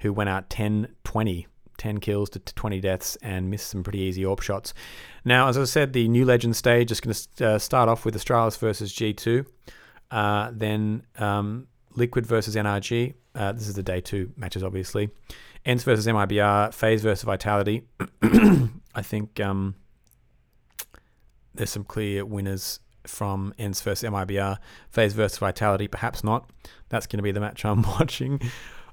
who 0.00 0.12
went 0.12 0.28
out 0.28 0.50
10 0.50 0.88
20, 1.04 1.46
10 1.78 1.98
kills 2.00 2.30
to 2.30 2.40
20 2.40 2.80
deaths 2.80 3.16
and 3.22 3.48
missed 3.48 3.68
some 3.68 3.84
pretty 3.84 4.00
easy 4.00 4.24
AWP 4.24 4.42
shots. 4.42 4.74
Now, 5.24 5.46
as 5.48 5.56
I 5.56 5.64
said, 5.64 5.92
the 5.92 6.08
New 6.08 6.24
Legend 6.24 6.56
stage 6.56 6.90
is 6.90 7.00
going 7.00 7.14
to 7.36 7.48
uh, 7.48 7.58
start 7.60 7.88
off 7.88 8.04
with 8.04 8.16
Astralis 8.16 8.58
versus 8.58 8.92
G2, 8.92 9.46
uh, 10.10 10.50
then 10.52 11.04
um, 11.18 11.68
Liquid 11.96 12.26
versus 12.26 12.56
NRG. 12.56 13.14
Uh, 13.34 13.52
this 13.52 13.68
is 13.68 13.74
the 13.74 13.82
day 13.82 14.00
two 14.00 14.32
matches, 14.36 14.62
obviously. 14.62 15.10
ENCE 15.64 15.84
versus 15.84 16.06
MIBR, 16.06 16.74
FaZe 16.74 17.02
versus 17.02 17.22
Vitality. 17.24 17.84
I 18.22 19.02
think 19.02 19.40
um, 19.40 19.76
there's 21.54 21.70
some 21.70 21.84
clear 21.84 22.24
winners 22.24 22.80
from 23.06 23.54
ENCE 23.58 23.82
versus 23.82 24.08
MIBR, 24.08 24.58
FaZe 24.90 25.12
versus 25.14 25.38
Vitality, 25.38 25.88
perhaps 25.88 26.22
not. 26.22 26.50
That's 26.90 27.06
going 27.06 27.18
to 27.18 27.22
be 27.22 27.32
the 27.32 27.40
match 27.40 27.64
I'm 27.64 27.82
watching. 27.98 28.40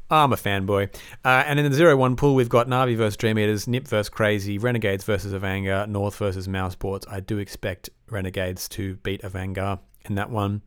I'm 0.10 0.34
a 0.34 0.38
fanboy. 0.38 0.94
Uh, 1.24 1.44
and 1.46 1.58
in 1.58 1.70
the 1.70 1.76
0 1.76 1.96
1 1.96 2.16
pool, 2.18 2.36
we've 2.36 2.50
got 2.50 2.68
Navi 2.68 2.98
versus 2.98 3.16
Dream 3.16 3.40
Eaters, 3.40 3.68
Nip 3.68 3.88
versus 3.88 4.10
Crazy, 4.10 4.58
Renegades 4.58 5.06
versus 5.06 5.34
Avangar, 5.34 5.88
North 5.88 6.18
versus 6.18 6.50
Mousesports. 6.50 7.06
I 7.10 7.22
do 7.22 7.38
expect 7.38 7.90
Renegades 8.10 8.68
to 8.70 8.96
beat 8.98 9.22
Avangar 9.22 9.80
in 10.06 10.16
that 10.16 10.30
one. 10.30 10.62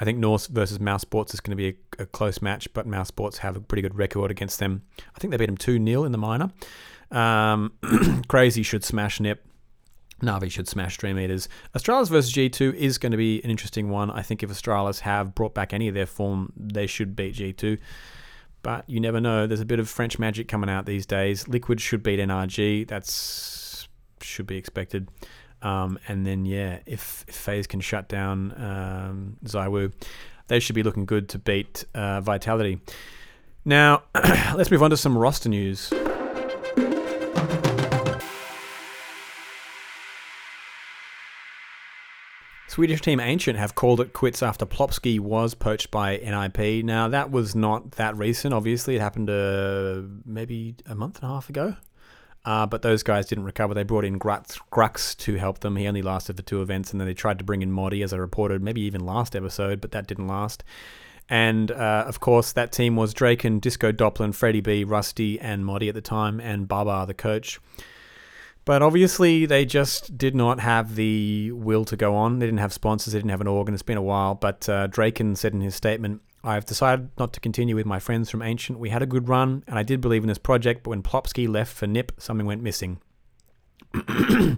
I 0.00 0.04
think 0.04 0.18
North 0.18 0.46
versus 0.48 0.78
Mousesports 0.78 1.34
is 1.34 1.40
going 1.40 1.56
to 1.56 1.56
be 1.56 1.68
a, 1.68 2.02
a, 2.02 2.06
close 2.06 2.40
match, 2.40 2.72
but 2.72 2.88
Mousesports 2.88 3.38
have 3.38 3.54
a 3.54 3.60
pretty 3.60 3.82
good 3.82 3.96
record 3.96 4.30
against 4.30 4.58
them. 4.58 4.82
I 5.14 5.18
think 5.18 5.30
they 5.30 5.36
beat 5.36 5.46
them 5.46 5.58
2 5.58 5.84
0 5.84 6.04
in 6.04 6.12
the 6.12 6.18
minor. 6.18 6.50
Um, 7.10 7.72
Crazy 8.28 8.62
should 8.62 8.82
smash 8.82 9.20
Nip. 9.20 9.44
Navi 10.22 10.50
should 10.50 10.68
smash 10.68 10.96
Dream 10.98 11.18
Eaters. 11.18 11.48
Astralis 11.74 12.08
versus 12.08 12.32
G2 12.32 12.74
is 12.74 12.98
going 12.98 13.12
to 13.12 13.18
be 13.18 13.42
an 13.42 13.50
interesting 13.50 13.88
one. 13.88 14.10
I 14.10 14.22
think 14.22 14.42
if 14.42 14.50
Astralis 14.50 15.00
have 15.00 15.34
brought 15.34 15.54
back 15.54 15.72
any 15.72 15.88
of 15.88 15.94
their 15.94 16.06
form, 16.06 16.52
they 16.56 16.86
should 16.86 17.16
beat 17.16 17.34
G2. 17.36 17.78
But 18.62 18.88
you 18.88 19.00
never 19.00 19.20
know. 19.20 19.46
There's 19.46 19.60
a 19.60 19.66
bit 19.66 19.80
of 19.80 19.88
French 19.88 20.18
magic 20.18 20.46
coming 20.46 20.68
out 20.68 20.84
these 20.84 21.06
days. 21.06 21.48
Liquid 21.48 21.80
should 21.80 22.02
beat 22.02 22.20
NRG. 22.20 22.86
That's 22.86 23.88
should 24.20 24.46
be 24.46 24.56
expected. 24.56 25.08
Um, 25.62 25.98
and 26.08 26.26
then 26.26 26.46
yeah, 26.46 26.78
if, 26.86 27.24
if 27.28 27.34
FaZe 27.34 27.66
can 27.66 27.80
shut 27.80 28.08
down 28.08 28.52
um, 28.60 29.36
they 30.48 30.58
should 30.60 30.74
be 30.74 30.82
looking 30.82 31.06
good 31.06 31.28
to 31.30 31.38
beat 31.38 31.84
uh, 31.94 32.20
Vitality. 32.20 32.80
Now, 33.64 34.02
let's 34.14 34.70
move 34.70 34.82
on 34.82 34.90
to 34.90 34.96
some 34.96 35.16
roster 35.16 35.48
news. 35.48 35.92
Swedish 42.70 43.00
team 43.00 43.18
Ancient 43.18 43.58
have 43.58 43.74
called 43.74 44.00
it 44.00 44.12
quits 44.12 44.44
after 44.44 44.64
Plopski 44.64 45.18
was 45.18 45.54
poached 45.54 45.90
by 45.90 46.18
NIP. 46.18 46.84
Now, 46.84 47.08
that 47.08 47.30
was 47.30 47.56
not 47.56 47.92
that 47.92 48.16
recent, 48.16 48.54
obviously. 48.54 48.94
It 48.94 49.00
happened 49.00 49.28
uh, 49.28 50.02
maybe 50.24 50.76
a 50.86 50.94
month 50.94 51.16
and 51.16 51.24
a 51.24 51.34
half 51.34 51.48
ago. 51.48 51.76
Uh, 52.44 52.66
but 52.66 52.82
those 52.82 53.02
guys 53.02 53.26
didn't 53.26 53.44
recover. 53.44 53.74
They 53.74 53.82
brought 53.82 54.04
in 54.04 54.18
Grux 54.18 55.16
to 55.18 55.34
help 55.36 55.60
them. 55.60 55.76
He 55.76 55.86
only 55.86 56.02
lasted 56.02 56.36
for 56.36 56.42
two 56.42 56.62
events, 56.62 56.90
and 56.90 57.00
then 57.00 57.06
they 57.06 57.14
tried 57.14 57.38
to 57.38 57.44
bring 57.44 57.60
in 57.60 57.70
Modi, 57.70 58.02
as 58.02 58.12
I 58.12 58.16
reported, 58.16 58.62
maybe 58.62 58.80
even 58.82 59.04
last 59.04 59.36
episode, 59.36 59.80
but 59.80 59.92
that 59.92 60.06
didn't 60.06 60.26
last. 60.26 60.64
And 61.28 61.70
uh, 61.70 62.04
of 62.08 62.18
course, 62.18 62.52
that 62.52 62.72
team 62.72 62.96
was 62.96 63.14
Drakken, 63.14 63.60
disco 63.60 63.92
doplan, 63.92 64.34
Freddie 64.34 64.62
B, 64.62 64.84
Rusty, 64.84 65.38
and 65.38 65.64
Modi 65.64 65.88
at 65.88 65.94
the 65.94 66.00
time, 66.00 66.40
and 66.40 66.66
Baba, 66.66 67.04
the 67.06 67.14
coach. 67.14 67.60
But 68.64 68.82
obviously, 68.82 69.46
they 69.46 69.64
just 69.64 70.18
did 70.18 70.34
not 70.34 70.60
have 70.60 70.96
the 70.96 71.52
will 71.52 71.84
to 71.84 71.96
go 71.96 72.14
on. 72.16 72.38
They 72.38 72.46
didn't 72.46 72.60
have 72.60 72.72
sponsors, 72.72 73.12
they 73.12 73.18
didn't 73.18 73.30
have 73.30 73.40
an 73.40 73.46
organ. 73.46 73.74
It's 73.74 73.82
been 73.82 73.96
a 73.96 74.02
while. 74.02 74.34
But 74.34 74.68
uh, 74.68 74.88
Drakken 74.88 75.36
said 75.36 75.52
in 75.52 75.60
his 75.60 75.74
statement, 75.74 76.20
I've 76.42 76.64
decided 76.64 77.10
not 77.18 77.32
to 77.34 77.40
continue 77.40 77.76
with 77.76 77.86
my 77.86 77.98
friends 77.98 78.30
from 78.30 78.42
Ancient. 78.42 78.78
We 78.78 78.90
had 78.90 79.02
a 79.02 79.06
good 79.06 79.28
run, 79.28 79.62
and 79.66 79.78
I 79.78 79.82
did 79.82 80.00
believe 80.00 80.22
in 80.22 80.28
this 80.28 80.38
project, 80.38 80.82
but 80.82 80.90
when 80.90 81.02
Plopski 81.02 81.48
left 81.48 81.74
for 81.74 81.86
NIP, 81.86 82.12
something 82.18 82.46
went 82.46 82.62
missing. 82.62 83.00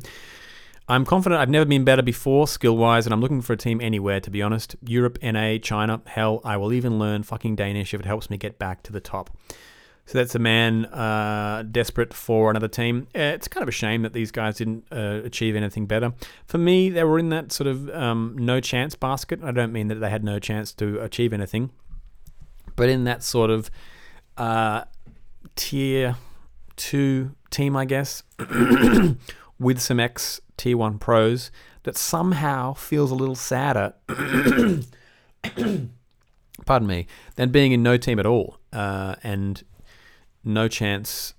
I'm 0.89 1.05
confident 1.05 1.41
I've 1.41 1.49
never 1.49 1.65
been 1.65 1.85
better 1.85 2.03
before, 2.03 2.47
skill 2.47 2.77
wise, 2.77 3.07
and 3.07 3.13
I'm 3.13 3.21
looking 3.21 3.41
for 3.41 3.53
a 3.53 3.57
team 3.57 3.81
anywhere, 3.81 4.21
to 4.21 4.31
be 4.31 4.43
honest. 4.43 4.77
Europe, 4.83 5.19
NA, 5.23 5.59
China, 5.59 6.03
hell, 6.07 6.41
I 6.45 6.57
will 6.57 6.73
even 6.73 6.99
learn 6.99 7.23
fucking 7.23 7.57
Danish 7.57 7.95
if 7.95 8.01
it 8.01 8.07
helps 8.07 8.31
me 8.31 8.37
get 8.37 8.59
back 8.59 8.83
to 8.85 8.93
the 8.93 9.01
top. 9.01 9.37
So 10.07 10.19
that's 10.19 10.35
a 10.35 10.39
man 10.39 10.87
uh, 10.87 11.65
desperate 11.71 12.13
for 12.13 12.51
another 12.51 12.69
team. 12.69 13.07
It's 13.15 13.47
kind 13.49 13.63
of 13.63 13.69
a 13.69 13.73
shame 13.73 14.03
that 14.03 14.13
these 14.13 14.31
guys 14.31 14.57
didn't 14.57 14.85
uh, 14.91 15.21
achieve 15.25 15.55
anything 15.55 15.87
better. 15.87 16.13
For 16.45 16.59
me, 16.59 16.91
they 16.91 17.05
were 17.05 17.19
in 17.19 17.29
that 17.31 17.53
sort 17.53 17.69
of 17.69 17.89
um, 17.91 18.37
no 18.39 18.61
chance 18.61 18.95
basket. 18.97 19.41
I 19.43 19.53
don't 19.53 19.73
mean 19.73 19.89
that 19.89 19.97
they 19.97 20.11
had 20.11 20.25
no 20.25 20.39
chance 20.39 20.73
to 20.75 21.01
achieve 21.01 21.33
anything, 21.33 21.71
but 22.75 22.89
in 22.89 23.05
that 23.05 23.23
sort 23.23 23.51
of 23.51 23.71
uh, 24.37 24.85
tier 25.55 26.17
two 26.77 27.37
team, 27.51 27.77
I 27.77 27.85
guess, 27.85 28.25
with 29.59 29.79
some 29.79 30.01
ex 30.01 30.41
tier 30.57 30.77
one 30.77 30.99
pros 30.99 31.53
that 31.85 31.97
somehow 31.97 32.75
feels 32.75 33.11
a 33.13 33.15
little 33.15 33.37
sadder. 33.37 33.95
pardon 36.67 36.89
me, 36.89 37.07
than 37.37 37.51
being 37.51 37.73
in 37.73 37.83
no 37.83 37.97
team 37.97 38.19
at 38.19 38.27
all. 38.27 38.59
Uh, 38.73 39.15
and 39.23 39.63
no 40.45 40.69
Chance 40.69 41.35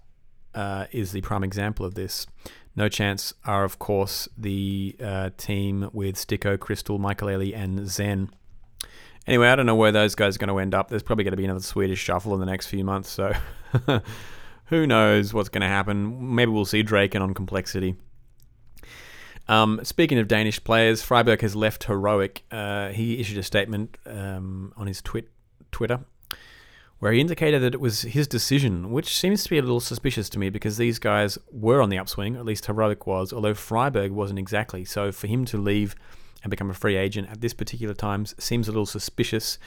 uh, 0.53 0.85
is 0.91 1.11
the 1.11 1.21
prime 1.21 1.43
example 1.43 1.85
of 1.85 1.95
this. 1.95 2.27
No 2.75 2.89
Chance 2.89 3.33
are, 3.45 3.63
of 3.63 3.79
course, 3.79 4.27
the 4.37 4.95
uh, 5.01 5.29
team 5.37 5.89
with 5.93 6.15
Sticko, 6.15 6.59
Crystal, 6.59 6.97
Michael 6.97 7.29
Early, 7.29 7.53
and 7.53 7.87
Zen. 7.87 8.29
Anyway, 9.27 9.47
I 9.47 9.55
don't 9.55 9.65
know 9.65 9.75
where 9.75 9.91
those 9.91 10.15
guys 10.15 10.35
are 10.35 10.39
going 10.39 10.49
to 10.49 10.59
end 10.59 10.73
up. 10.73 10.89
There's 10.89 11.03
probably 11.03 11.23
going 11.23 11.31
to 11.31 11.37
be 11.37 11.45
another 11.45 11.61
Swedish 11.61 11.99
shuffle 11.99 12.33
in 12.33 12.39
the 12.39 12.45
next 12.45 12.67
few 12.67 12.83
months, 12.83 13.09
so 13.09 13.33
who 14.65 14.87
knows 14.87 15.33
what's 15.33 15.49
going 15.49 15.61
to 15.61 15.67
happen. 15.67 16.35
Maybe 16.35 16.51
we'll 16.51 16.65
see 16.65 16.83
Drakken 16.83 17.21
on 17.21 17.33
Complexity. 17.33 17.95
Um, 19.47 19.81
speaking 19.83 20.17
of 20.19 20.27
Danish 20.27 20.63
players, 20.63 21.03
friberg 21.03 21.41
has 21.41 21.55
left 21.55 21.83
Heroic. 21.85 22.43
Uh, 22.49 22.89
he 22.89 23.19
issued 23.19 23.37
a 23.37 23.43
statement 23.43 23.97
um, 24.05 24.73
on 24.77 24.87
his 24.87 25.01
twit- 25.01 25.31
Twitter 25.71 25.99
where 27.03 27.11
he 27.11 27.19
indicated 27.19 27.61
that 27.61 27.73
it 27.73 27.81
was 27.81 28.03
his 28.03 28.29
decision, 28.29 28.89
which 28.89 29.19
seems 29.19 29.43
to 29.43 29.49
be 29.49 29.57
a 29.57 29.61
little 29.61 29.81
suspicious 29.81 30.29
to 30.29 30.39
me 30.39 30.49
because 30.49 30.77
these 30.77 30.99
guys 30.99 31.37
were 31.51 31.81
on 31.81 31.89
the 31.89 31.97
upswing, 31.97 32.37
at 32.37 32.45
least 32.45 32.65
Heroic 32.65 33.05
was, 33.05 33.33
although 33.33 33.53
friberg 33.53 34.11
wasn't 34.11 34.39
exactly. 34.39 34.85
So 34.85 35.11
for 35.11 35.27
him 35.27 35.43
to 35.47 35.57
leave 35.57 35.95
and 36.43 36.49
become 36.49 36.69
a 36.69 36.73
free 36.73 36.95
agent 36.95 37.29
at 37.29 37.41
this 37.41 37.53
particular 37.53 37.93
time 37.93 38.25
seems 38.25 38.69
a 38.69 38.71
little 38.71 38.85
suspicious. 38.85 39.59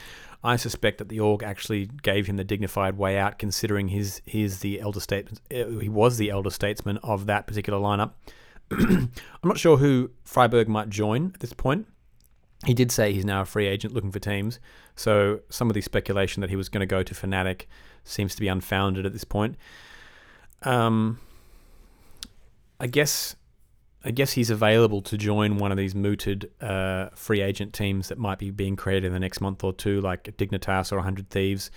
I 0.43 0.55
suspect 0.55 0.97
that 0.97 1.09
the 1.09 1.19
org 1.19 1.43
actually 1.43 1.91
gave 2.01 2.25
him 2.25 2.37
the 2.37 2.43
dignified 2.43 2.97
way 2.97 3.19
out, 3.19 3.37
considering 3.37 3.89
his 3.89 4.19
he's 4.25 4.61
the 4.61 4.81
elder 4.81 4.99
statesman. 4.99 5.37
Uh, 5.53 5.79
he 5.79 5.89
was 5.89 6.17
the 6.17 6.31
elder 6.31 6.49
statesman 6.49 6.97
of 7.03 7.27
that 7.27 7.45
particular 7.45 7.77
lineup. 7.77 8.13
I'm 8.71 9.11
not 9.43 9.59
sure 9.59 9.77
who 9.77 10.09
friberg 10.25 10.67
might 10.67 10.89
join 10.89 11.33
at 11.35 11.39
this 11.41 11.53
point. 11.53 11.85
He 12.65 12.73
did 12.73 12.91
say 12.91 13.13
he's 13.13 13.25
now 13.25 13.41
a 13.41 13.45
free 13.45 13.67
agent 13.67 13.93
looking 13.93 14.11
for 14.11 14.19
teams. 14.19 14.59
So 14.95 15.41
some 15.49 15.69
of 15.69 15.75
the 15.75 15.81
speculation 15.81 16.41
that 16.41 16.49
he 16.49 16.55
was 16.55 16.69
going 16.69 16.81
to 16.81 16.87
go 16.87 17.03
to 17.03 17.13
Fnatic 17.13 17.65
seems 18.03 18.33
to 18.35 18.41
be 18.41 18.47
unfounded 18.47 19.05
at 19.05 19.13
this 19.13 19.23
point. 19.23 19.55
Um, 20.63 21.19
I 22.79 22.87
guess 22.87 23.35
I 24.03 24.11
guess 24.11 24.31
he's 24.31 24.49
available 24.49 25.01
to 25.01 25.17
join 25.17 25.57
one 25.57 25.71
of 25.71 25.77
these 25.77 25.93
mooted 25.93 26.49
uh, 26.61 27.09
free 27.15 27.41
agent 27.41 27.73
teams 27.73 28.07
that 28.07 28.17
might 28.17 28.39
be 28.39 28.51
being 28.51 28.75
created 28.75 29.05
in 29.05 29.11
the 29.11 29.19
next 29.19 29.41
month 29.41 29.63
or 29.63 29.73
two, 29.73 29.99
like 30.01 30.23
Dignitas 30.37 30.91
or 30.91 30.95
100 30.95 31.29
Thieves. 31.29 31.71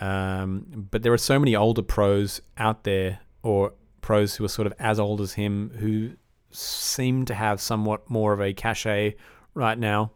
Um, 0.00 0.88
but 0.90 1.02
there 1.02 1.12
are 1.12 1.18
so 1.18 1.38
many 1.38 1.54
older 1.54 1.82
pros 1.82 2.40
out 2.56 2.84
there, 2.84 3.20
or 3.42 3.74
pros 4.00 4.34
who 4.34 4.44
are 4.44 4.48
sort 4.48 4.66
of 4.66 4.72
as 4.80 4.98
old 4.98 5.20
as 5.20 5.34
him, 5.34 5.70
who 5.78 6.12
seem 6.50 7.24
to 7.26 7.34
have 7.34 7.60
somewhat 7.60 8.08
more 8.10 8.32
of 8.32 8.40
a 8.40 8.52
cachet 8.52 9.14
right 9.54 9.78
now. 9.78 10.12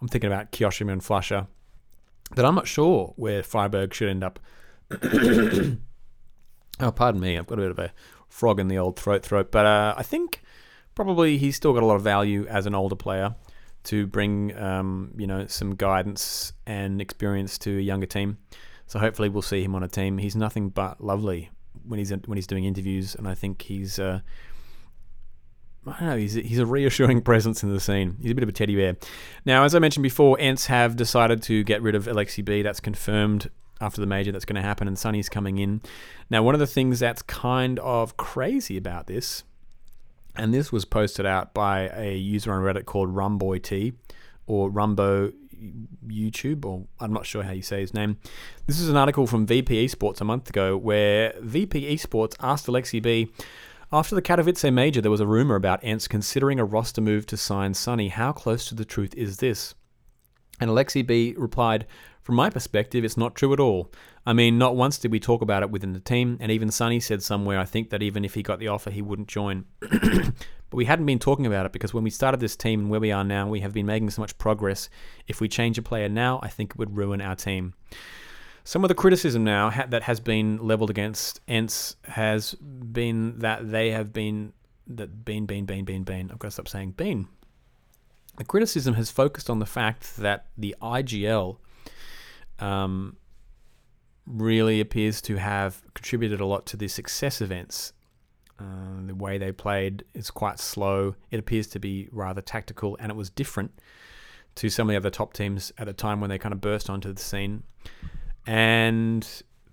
I'm 0.00 0.08
thinking 0.08 0.32
about 0.32 0.52
kioShiMa 0.52 0.92
and 0.92 1.02
flusha. 1.02 1.46
But 2.34 2.44
I'm 2.44 2.54
not 2.54 2.66
sure 2.66 3.12
where 3.16 3.42
friberg 3.42 3.92
should 3.92 4.08
end 4.08 4.24
up. 4.24 4.38
oh, 6.80 6.92
pardon 6.92 7.20
me. 7.20 7.38
I've 7.38 7.46
got 7.46 7.58
a 7.58 7.62
bit 7.62 7.70
of 7.70 7.78
a 7.78 7.92
frog 8.28 8.58
in 8.58 8.68
the 8.68 8.78
old 8.78 8.98
throat 8.98 9.22
throat. 9.22 9.52
But 9.52 9.66
uh, 9.66 9.94
I 9.96 10.02
think 10.02 10.42
probably 10.94 11.38
he's 11.38 11.56
still 11.56 11.72
got 11.72 11.82
a 11.82 11.86
lot 11.86 11.96
of 11.96 12.02
value 12.02 12.46
as 12.46 12.66
an 12.66 12.74
older 12.74 12.96
player 12.96 13.34
to 13.84 14.06
bring 14.06 14.56
um, 14.56 15.12
you 15.16 15.26
know 15.26 15.46
some 15.46 15.74
guidance 15.74 16.52
and 16.66 17.00
experience 17.00 17.58
to 17.58 17.78
a 17.78 17.82
younger 17.82 18.06
team. 18.06 18.38
So 18.86 18.98
hopefully 18.98 19.28
we'll 19.28 19.42
see 19.42 19.62
him 19.62 19.74
on 19.74 19.82
a 19.82 19.88
team. 19.88 20.18
He's 20.18 20.36
nothing 20.36 20.68
but 20.68 21.02
lovely 21.02 21.50
when 21.86 21.98
he's 21.98 22.10
when 22.10 22.36
he's 22.36 22.46
doing 22.46 22.64
interviews, 22.64 23.14
and 23.14 23.28
I 23.28 23.34
think 23.34 23.62
he's 23.62 23.98
uh, 23.98 24.20
I 25.86 25.90
don't 25.90 26.08
know. 26.08 26.16
He's 26.16 26.34
he's 26.34 26.58
a 26.58 26.66
reassuring 26.66 27.20
presence 27.22 27.62
in 27.62 27.72
the 27.72 27.80
scene. 27.80 28.16
He's 28.22 28.30
a 28.30 28.34
bit 28.34 28.44
of 28.44 28.48
a 28.48 28.52
teddy 28.52 28.76
bear. 28.76 28.96
Now, 29.44 29.64
as 29.64 29.74
I 29.74 29.78
mentioned 29.78 30.02
before, 30.02 30.36
ENCE 30.38 30.66
have 30.66 30.96
decided 30.96 31.42
to 31.44 31.64
get 31.64 31.82
rid 31.82 31.94
of 31.94 32.06
AleksiB. 32.06 32.62
That's 32.62 32.80
confirmed 32.80 33.50
after 33.80 34.00
the 34.00 34.06
major. 34.06 34.30
That's 34.30 34.44
going 34.44 34.56
to 34.56 34.62
happen, 34.62 34.86
and 34.86 34.96
suNny's 34.96 35.28
coming 35.28 35.58
in. 35.58 35.82
Now, 36.30 36.42
one 36.42 36.54
of 36.54 36.60
the 36.60 36.66
things 36.66 37.00
that's 37.00 37.22
kind 37.22 37.78
of 37.80 38.16
crazy 38.16 38.76
about 38.76 39.08
this, 39.08 39.42
and 40.36 40.54
this 40.54 40.70
was 40.70 40.84
posted 40.84 41.26
out 41.26 41.52
by 41.52 41.88
a 41.88 42.16
user 42.16 42.52
on 42.52 42.62
Reddit 42.62 42.84
called 42.84 43.12
RumboyT 43.14 43.94
or 44.46 44.70
Rumbo 44.70 45.32
YouTube, 46.06 46.64
or 46.64 46.86
I'm 47.00 47.12
not 47.12 47.26
sure 47.26 47.42
how 47.42 47.52
you 47.52 47.62
say 47.62 47.80
his 47.80 47.94
name. 47.94 48.18
This 48.66 48.80
is 48.80 48.88
an 48.88 48.96
article 48.96 49.26
from 49.26 49.46
VP 49.46 49.86
Esports 49.86 50.20
a 50.20 50.24
month 50.24 50.48
ago 50.48 50.76
where 50.76 51.34
VP 51.40 51.94
Esports 51.94 52.34
asked 52.40 52.66
AleksiB. 52.66 53.30
After 53.94 54.14
the 54.14 54.22
Katowice 54.22 54.72
major, 54.72 55.02
there 55.02 55.10
was 55.10 55.20
a 55.20 55.26
rumor 55.26 55.54
about 55.54 55.84
ENCE 55.84 56.08
considering 56.08 56.58
a 56.58 56.64
roster 56.64 57.02
move 57.02 57.26
to 57.26 57.36
sign 57.36 57.74
suNny. 57.74 58.08
How 58.10 58.32
close 58.32 58.64
to 58.68 58.74
the 58.74 58.86
truth 58.86 59.14
is 59.14 59.36
this? 59.36 59.74
And 60.58 60.70
AleksiB 60.70 61.34
replied, 61.36 61.86
From 62.22 62.36
my 62.36 62.48
perspective, 62.48 63.04
it's 63.04 63.18
not 63.18 63.34
true 63.34 63.52
at 63.52 63.60
all. 63.60 63.92
I 64.24 64.32
mean, 64.32 64.56
not 64.56 64.76
once 64.76 64.96
did 64.96 65.12
we 65.12 65.20
talk 65.20 65.42
about 65.42 65.62
it 65.62 65.70
within 65.70 65.92
the 65.92 66.00
team, 66.00 66.38
and 66.40 66.50
even 66.50 66.70
suNny 66.70 67.02
said 67.02 67.22
somewhere, 67.22 67.58
I 67.58 67.66
think, 67.66 67.90
that 67.90 68.02
even 68.02 68.24
if 68.24 68.32
he 68.32 68.42
got 68.42 68.60
the 68.60 68.68
offer, 68.68 68.90
he 68.90 69.02
wouldn't 69.02 69.28
join. 69.28 69.66
but 69.80 70.32
we 70.72 70.86
hadn't 70.86 71.04
been 71.04 71.18
talking 71.18 71.44
about 71.44 71.66
it 71.66 71.72
because 71.72 71.92
when 71.92 72.04
we 72.04 72.08
started 72.08 72.40
this 72.40 72.56
team 72.56 72.80
and 72.80 72.88
where 72.88 73.00
we 73.00 73.12
are 73.12 73.24
now, 73.24 73.46
we 73.46 73.60
have 73.60 73.74
been 73.74 73.84
making 73.84 74.08
so 74.08 74.22
much 74.22 74.38
progress. 74.38 74.88
If 75.28 75.42
we 75.42 75.48
change 75.48 75.76
a 75.76 75.82
player 75.82 76.08
now, 76.08 76.40
I 76.42 76.48
think 76.48 76.70
it 76.70 76.78
would 76.78 76.96
ruin 76.96 77.20
our 77.20 77.36
team. 77.36 77.74
Some 78.64 78.84
of 78.84 78.88
the 78.88 78.94
criticism 78.94 79.42
now 79.42 79.70
ha- 79.70 79.86
that 79.88 80.04
has 80.04 80.20
been 80.20 80.58
leveled 80.58 80.90
against 80.90 81.40
ENCE 81.48 81.96
has 82.04 82.54
been 82.54 83.38
that 83.40 83.70
they 83.70 83.90
have 83.90 84.12
been 84.12 84.52
that 84.86 85.24
been 85.24 85.46
been 85.46 85.64
been 85.64 85.84
been 85.84 86.04
been. 86.04 86.30
I've 86.30 86.38
got 86.38 86.48
to 86.48 86.52
stop 86.52 86.68
saying 86.68 86.92
been. 86.92 87.28
The 88.36 88.44
criticism 88.44 88.94
has 88.94 89.10
focused 89.10 89.50
on 89.50 89.58
the 89.58 89.66
fact 89.66 90.16
that 90.18 90.46
the 90.56 90.74
IGL 90.80 91.58
um, 92.58 93.16
really 94.26 94.80
appears 94.80 95.20
to 95.22 95.36
have 95.36 95.82
contributed 95.94 96.40
a 96.40 96.46
lot 96.46 96.64
to 96.66 96.76
the 96.76 96.88
success 96.88 97.40
of 97.40 97.50
ENCE. 97.50 97.92
Uh, 98.58 99.06
the 99.06 99.14
way 99.14 99.38
they 99.38 99.50
played 99.50 100.04
is 100.14 100.30
quite 100.30 100.60
slow. 100.60 101.16
It 101.30 101.40
appears 101.40 101.66
to 101.68 101.80
be 101.80 102.08
rather 102.12 102.40
tactical, 102.40 102.96
and 103.00 103.10
it 103.10 103.16
was 103.16 103.28
different 103.28 103.72
to 104.54 104.68
some 104.68 104.88
of 104.88 104.92
the 104.92 104.96
other 104.96 105.10
top 105.10 105.32
teams 105.32 105.72
at 105.78 105.88
a 105.88 105.92
time 105.92 106.20
when 106.20 106.30
they 106.30 106.38
kind 106.38 106.52
of 106.52 106.60
burst 106.60 106.88
onto 106.88 107.12
the 107.12 107.20
scene. 107.20 107.64
And 108.46 109.26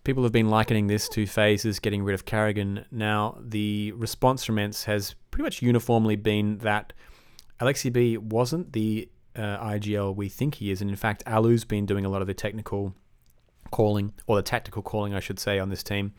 people 0.04 0.24
have 0.24 0.32
been 0.32 0.50
likening 0.50 0.88
this 0.88 1.10
to 1.10 1.26
FaZe's 1.26 1.80
getting 1.80 2.04
rid 2.04 2.14
of 2.14 2.26
karrigan. 2.26 2.86
Now, 2.92 3.38
the 3.42 3.92
response 3.94 4.44
from 4.44 4.58
ENCE 4.58 4.86
has 4.86 5.16
pretty 5.32 5.44
much 5.44 5.62
uniformly 5.62 6.16
been 6.16 6.60
that 6.60 6.94
AleksiB 7.60 8.18
wasn't 8.18 8.74
the 8.74 9.10
uh, 9.36 9.58
IGL 9.64 10.16
we 10.16 10.30
think 10.30 10.56
he 10.56 10.72
is. 10.72 10.82
And 10.82 10.90
in 10.90 10.96
fact, 10.96 11.24
allu's 11.26 11.66
been 11.66 11.86
doing 11.86 12.06
a 12.06 12.10
lot 12.10 12.22
of 12.22 12.28
the 12.28 12.34
technical 12.34 12.94
calling, 13.72 14.14
or 14.28 14.36
the 14.36 14.42
tactical 14.42 14.82
calling, 14.82 15.14
I 15.14 15.20
should 15.20 15.40
say, 15.40 15.60
on 15.60 15.70
this 15.70 15.84
team. 15.84 16.14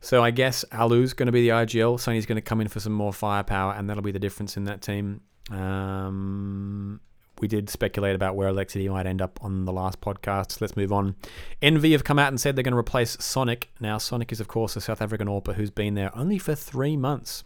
So 0.00 0.22
I 0.22 0.30
guess 0.30 0.64
allu's 0.72 1.12
going 1.12 1.26
to 1.26 1.32
be 1.32 1.42
the 1.42 1.48
IGL. 1.48 1.98
suNny's 1.98 2.26
going 2.26 2.36
to 2.36 2.42
come 2.42 2.60
in 2.60 2.68
for 2.68 2.80
some 2.80 2.92
more 2.92 3.12
firepower, 3.12 3.72
and 3.72 3.88
that'll 3.88 4.02
be 4.02 4.12
the 4.12 4.18
difference 4.18 4.56
in 4.56 4.64
that 4.64 4.82
team. 4.82 5.22
Um, 5.50 7.00
we 7.40 7.48
did 7.48 7.68
speculate 7.68 8.14
about 8.14 8.36
where 8.36 8.50
Alexi 8.50 8.88
might 8.88 9.06
end 9.06 9.20
up 9.20 9.38
on 9.42 9.64
the 9.64 9.72
last 9.72 10.00
podcast. 10.00 10.60
Let's 10.60 10.76
move 10.76 10.92
on. 10.92 11.16
Envy 11.60 11.92
have 11.92 12.04
come 12.04 12.18
out 12.18 12.28
and 12.28 12.40
said 12.40 12.56
they're 12.56 12.62
going 12.62 12.72
to 12.72 12.78
replace 12.78 13.16
Sonic. 13.20 13.70
Now, 13.80 13.98
Sonic 13.98 14.32
is, 14.32 14.40
of 14.40 14.48
course, 14.48 14.76
a 14.76 14.80
South 14.80 15.02
African 15.02 15.28
AWPer 15.28 15.54
who's 15.54 15.70
been 15.70 15.94
there 15.94 16.16
only 16.16 16.38
for 16.38 16.54
three 16.54 16.96
months. 16.96 17.42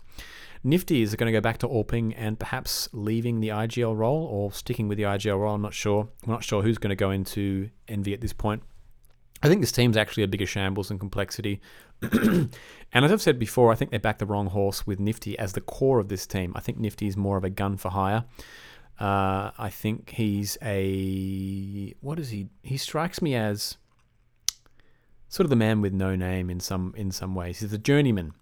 Nifty 0.62 1.00
is 1.00 1.14
going 1.14 1.26
to 1.26 1.36
go 1.36 1.40
back 1.40 1.58
to 1.58 1.68
AWPing 1.68 2.14
and 2.16 2.38
perhaps 2.38 2.88
leaving 2.92 3.40
the 3.40 3.48
IGL 3.48 3.96
role 3.96 4.24
or 4.24 4.52
sticking 4.52 4.88
with 4.88 4.98
the 4.98 5.04
IGL 5.04 5.40
role. 5.40 5.54
I'm 5.54 5.62
not 5.62 5.74
sure. 5.74 6.08
I'm 6.24 6.32
not 6.32 6.44
sure 6.44 6.62
who's 6.62 6.78
going 6.78 6.90
to 6.90 6.96
go 6.96 7.10
into 7.10 7.70
Envy 7.88 8.12
at 8.12 8.20
this 8.20 8.34
point. 8.34 8.62
I 9.42 9.48
think 9.48 9.62
this 9.62 9.72
team's 9.72 9.96
actually 9.96 10.22
a 10.22 10.28
bigger 10.28 10.46
shambles 10.46 10.90
and 10.90 11.00
complexity. 11.00 11.62
and 12.02 12.50
as 12.92 13.10
I've 13.10 13.22
said 13.22 13.38
before, 13.38 13.72
I 13.72 13.74
think 13.74 13.90
they 13.90 13.98
backed 13.98 14.18
the 14.18 14.26
wrong 14.26 14.48
horse 14.48 14.86
with 14.86 15.00
Nifty 15.00 15.38
as 15.38 15.54
the 15.54 15.62
core 15.62 15.98
of 15.98 16.08
this 16.08 16.26
team. 16.26 16.52
I 16.54 16.60
think 16.60 16.78
Nifty 16.78 17.06
is 17.06 17.16
more 17.16 17.38
of 17.38 17.44
a 17.44 17.50
gun 17.50 17.78
for 17.78 17.90
hire. 17.90 18.24
Uh, 19.00 19.50
I 19.58 19.70
think 19.70 20.10
he's 20.10 20.58
a 20.62 21.94
what 22.00 22.18
is 22.18 22.30
he? 22.30 22.48
He 22.62 22.76
strikes 22.76 23.22
me 23.22 23.34
as 23.34 23.78
sort 25.28 25.46
of 25.46 25.50
the 25.50 25.56
man 25.56 25.80
with 25.80 25.94
no 25.94 26.14
name 26.14 26.50
in 26.50 26.60
some 26.60 26.94
in 26.96 27.10
some 27.10 27.34
ways. 27.34 27.60
He's 27.60 27.72
a 27.72 27.78
journeyman. 27.78 28.34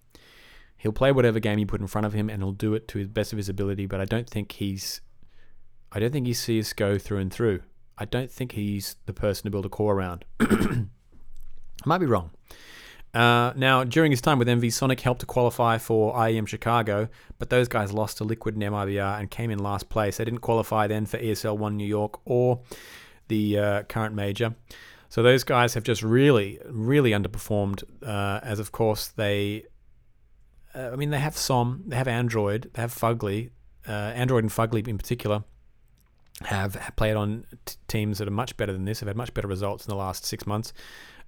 He'll 0.77 0.93
play 0.93 1.13
whatever 1.13 1.39
game 1.39 1.59
you 1.59 1.67
put 1.67 1.81
in 1.81 1.87
front 1.87 2.07
of 2.07 2.13
him, 2.13 2.29
and 2.29 2.43
he'll 2.43 2.53
do 2.53 2.75
it 2.75 2.89
to 2.89 2.99
his 2.99 3.09
best 3.09 3.33
of 3.33 3.37
his 3.37 3.49
ability. 3.49 3.87
But 3.87 4.01
I 4.01 4.05
don't 4.05 4.29
think 4.29 4.53
he's 4.53 5.01
I 5.93 6.01
don't 6.01 6.13
think 6.13 6.27
he's 6.27 6.73
go 6.73 6.99
through 6.99 7.19
and 7.19 7.33
through. 7.33 7.61
I 7.97 8.05
don't 8.05 8.31
think 8.31 8.53
he's 8.53 8.97
the 9.07 9.13
person 9.13 9.45
to 9.45 9.51
build 9.51 9.67
a 9.67 9.69
core 9.69 9.95
around. 9.95 10.25
I 10.41 10.87
might 11.85 11.99
be 11.99 12.07
wrong. 12.07 12.31
Uh, 13.15 13.53
now, 13.57 13.85
during 13.85 14.11
his 14.11 14.21
time 14.21 14.39
with 14.39 14.49
Envy, 14.49 14.71
Sonic 14.71 15.01
helped 15.01 15.21
to 15.21 15.27
qualify 15.27 15.79
for 15.79 16.15
IEM 16.15 16.47
Chicago, 16.47 17.09
but 17.39 17.49
those 17.49 17.67
guys 17.67 17.93
lost 17.93 18.19
to 18.19 18.25
Liquid 18.25 18.55
and 18.55 18.63
MIBR 18.63 19.19
and 19.19 19.31
came 19.31 19.51
in 19.51 19.59
last 19.59 19.89
place. 19.89 20.19
They 20.19 20.25
didn't 20.25 20.41
qualify 20.41 20.87
then 20.87 21.07
for 21.07 21.19
ESL 21.19 21.57
1 21.57 21.77
New 21.77 21.87
York 21.87 22.21
or 22.27 22.61
the 23.29 23.59
uh, 23.59 23.83
current 23.85 24.15
major. 24.15 24.55
So 25.09 25.23
those 25.23 25.43
guys 25.43 25.75
have 25.75 25.85
just 25.85 26.03
really, 26.03 26.59
really 26.67 27.13
underperformed, 27.13 27.83
uh, 28.03 28.41
as 28.43 28.59
of 28.59 28.73
course 28.73 29.09
they. 29.09 29.65
Uh, 30.75 30.91
I 30.93 30.97
mean, 30.97 31.11
they 31.11 31.19
have 31.19 31.37
SOM, 31.37 31.85
they 31.87 31.97
have 31.97 32.09
Android, 32.09 32.71
they 32.75 32.83
have 32.83 32.95
Fugly. 32.95 33.51
Uh, 33.89 33.93
Android 33.93 34.45
and 34.45 34.53
Fugly 34.53 34.87
in 34.87 34.99
particular 34.99 35.45
have 36.43 36.93
played 36.97 37.17
on 37.17 37.47
t- 37.65 37.77
teams 37.89 38.19
that 38.19 38.29
are 38.29 38.33
much 38.33 38.57
better 38.57 38.73
than 38.73 38.85
this, 38.85 39.01
have 39.01 39.09
had 39.09 39.17
much 39.17 39.33
better 39.33 39.49
results 39.49 39.87
in 39.87 39.91
the 39.91 39.97
last 39.97 40.27
six 40.27 40.47
months. 40.47 40.73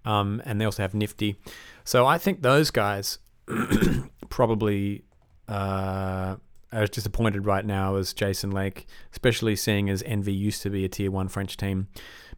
Um, 0.05 0.42
and 0.44 0.61
they 0.61 0.64
also 0.64 0.82
have 0.82 0.94
Nifty. 0.94 1.36
So 1.84 2.07
I 2.07 2.18
think 2.18 2.42
those 2.42 2.70
guys 2.70 3.18
probably 4.30 5.05
uh, 5.48 6.36
are 6.72 6.82
as 6.82 6.90
disappointed 6.90 7.46
right 7.46 7.64
now 7.64 7.96
as 7.96 8.12
Jason 8.12 8.51
Lake, 8.51 8.86
especially 9.12 9.57
seeing 9.57 9.90
as 9.90 10.03
Envy 10.05 10.32
used 10.32 10.62
to 10.62 10.70
be 10.70 10.84
a 10.84 10.88
tier 10.88 11.11
one 11.11 11.28
French 11.28 11.57
team 11.57 11.88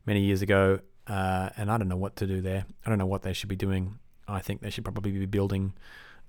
many 0.06 0.20
years 0.20 0.42
ago. 0.42 0.80
Uh, 1.06 1.50
and 1.56 1.70
I 1.70 1.78
don't 1.78 1.88
know 1.88 1.96
what 1.96 2.16
to 2.16 2.26
do 2.26 2.40
there. 2.40 2.64
I 2.84 2.88
don't 2.88 2.98
know 2.98 3.06
what 3.06 3.22
they 3.22 3.32
should 3.32 3.48
be 3.48 3.56
doing. 3.56 3.98
I 4.28 4.40
think 4.40 4.60
they 4.60 4.70
should 4.70 4.84
probably 4.84 5.12
be 5.12 5.26
building 5.26 5.74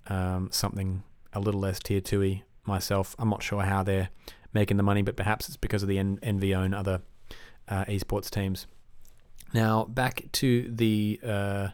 um, 0.08 0.50
something 0.52 1.04
a 1.32 1.40
little 1.40 1.62
less 1.62 1.80
tier 1.80 2.02
two 2.02 2.20
y 2.20 2.44
myself. 2.66 3.16
I'm 3.20 3.30
not 3.30 3.44
sure 3.44 3.64
how 3.64 3.84
they're 3.84 4.10
making 4.54 4.78
the 4.78 4.84
money, 4.84 5.02
but 5.02 5.16
perhaps 5.16 5.48
it's 5.48 5.58
because 5.58 5.84
of 5.84 5.90
the 5.90 5.98
Envy 5.98 6.54
own 6.54 6.74
other 6.74 7.02
uh, 7.68 7.86
esports 7.86 8.30
teams. 8.30 8.68
Now, 9.54 9.86
back 9.86 10.26
to 10.34 10.70
the 10.70 11.20
uh, 11.26 11.68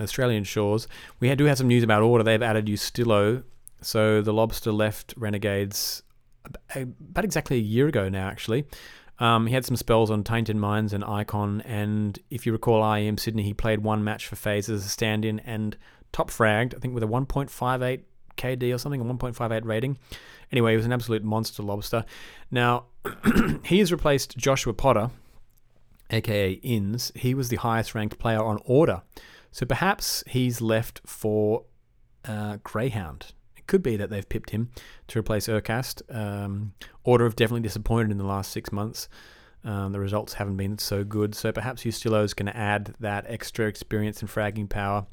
Australian 0.00 0.44
shores, 0.44 0.88
we 1.20 1.34
do 1.34 1.44
have 1.44 1.58
some 1.58 1.68
news 1.68 1.82
about 1.82 2.02
Order. 2.02 2.24
They've 2.24 2.42
added 2.42 2.66
USTILo. 2.66 3.44
So 3.80 4.22
the 4.22 4.32
Lobster 4.32 4.72
left 4.72 5.14
Renegades 5.16 6.02
about 6.74 7.24
exactly 7.24 7.56
a 7.56 7.60
year 7.60 7.86
ago 7.88 8.08
now, 8.08 8.26
actually. 8.26 8.64
Um, 9.20 9.46
he 9.46 9.54
had 9.54 9.64
some 9.64 9.76
spells 9.76 10.10
on 10.10 10.22
Tainted 10.22 10.56
Minds 10.56 10.92
and 10.92 11.04
Icon, 11.04 11.60
and 11.62 12.18
if 12.30 12.46
you 12.46 12.52
recall 12.52 12.82
IEM 12.82 13.18
Sydney, 13.18 13.42
he 13.42 13.52
played 13.52 13.80
one 13.80 14.04
match 14.04 14.26
for 14.28 14.36
FaZe 14.36 14.68
as 14.68 14.86
a 14.86 14.88
stand 14.88 15.24
in 15.24 15.40
and 15.40 15.76
top 16.12 16.30
fragged, 16.30 16.74
I 16.74 16.78
think 16.78 16.94
with 16.94 17.02
a 17.02 17.08
1.58 17.08 18.02
KD 18.36 18.72
or 18.72 18.78
something, 18.78 19.00
a 19.00 19.04
1.58 19.04 19.64
rating. 19.64 19.98
Anyway, 20.52 20.72
he 20.72 20.76
was 20.76 20.86
an 20.86 20.92
absolute 20.92 21.24
monster 21.24 21.64
lobster. 21.64 22.04
Now, 22.50 22.84
he 23.64 23.80
has 23.80 23.90
replaced 23.90 24.36
Joshua 24.38 24.72
Potter, 24.72 25.10
aka 26.10 26.60
INS, 26.64 27.12
he 27.14 27.34
was 27.34 27.48
the 27.48 27.56
highest 27.56 27.94
ranked 27.94 28.18
player 28.18 28.42
on 28.42 28.58
order. 28.64 29.02
So 29.50 29.66
perhaps 29.66 30.22
he's 30.26 30.60
left 30.60 31.00
for 31.06 31.64
uh, 32.24 32.58
Greyhound. 32.62 33.32
It 33.56 33.66
could 33.66 33.82
be 33.82 33.96
that 33.96 34.10
they've 34.10 34.28
pipped 34.28 34.50
him 34.50 34.70
to 35.08 35.18
replace 35.18 35.48
erkaSt. 35.48 36.02
Um, 36.14 36.74
order 37.04 37.24
have 37.24 37.36
definitely 37.36 37.62
disappointed 37.62 38.10
in 38.10 38.18
the 38.18 38.24
last 38.24 38.52
six 38.52 38.72
months. 38.72 39.08
Um, 39.64 39.92
the 39.92 40.00
results 40.00 40.34
haven't 40.34 40.56
been 40.56 40.78
so 40.78 41.04
good. 41.04 41.34
So 41.34 41.50
perhaps 41.52 41.82
USTILo 41.82 42.24
is 42.24 42.34
going 42.34 42.46
to 42.46 42.56
add 42.56 42.94
that 43.00 43.24
extra 43.28 43.66
experience 43.66 44.20
and 44.20 44.30
fragging 44.30 44.68
power. 44.68 45.06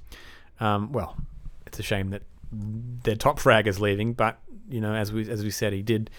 Um, 0.59 0.91
well, 0.91 1.17
it's 1.65 1.79
a 1.79 1.83
shame 1.83 2.11
that 2.11 2.23
their 2.51 3.15
top 3.15 3.39
frag 3.39 3.67
is 3.67 3.81
leaving, 3.81 4.13
but 4.13 4.39
you 4.69 4.79
know, 4.79 4.93
as 4.93 5.11
we 5.11 5.29
as 5.29 5.43
we 5.43 5.51
said, 5.51 5.73
he 5.73 5.81
did 5.81 6.09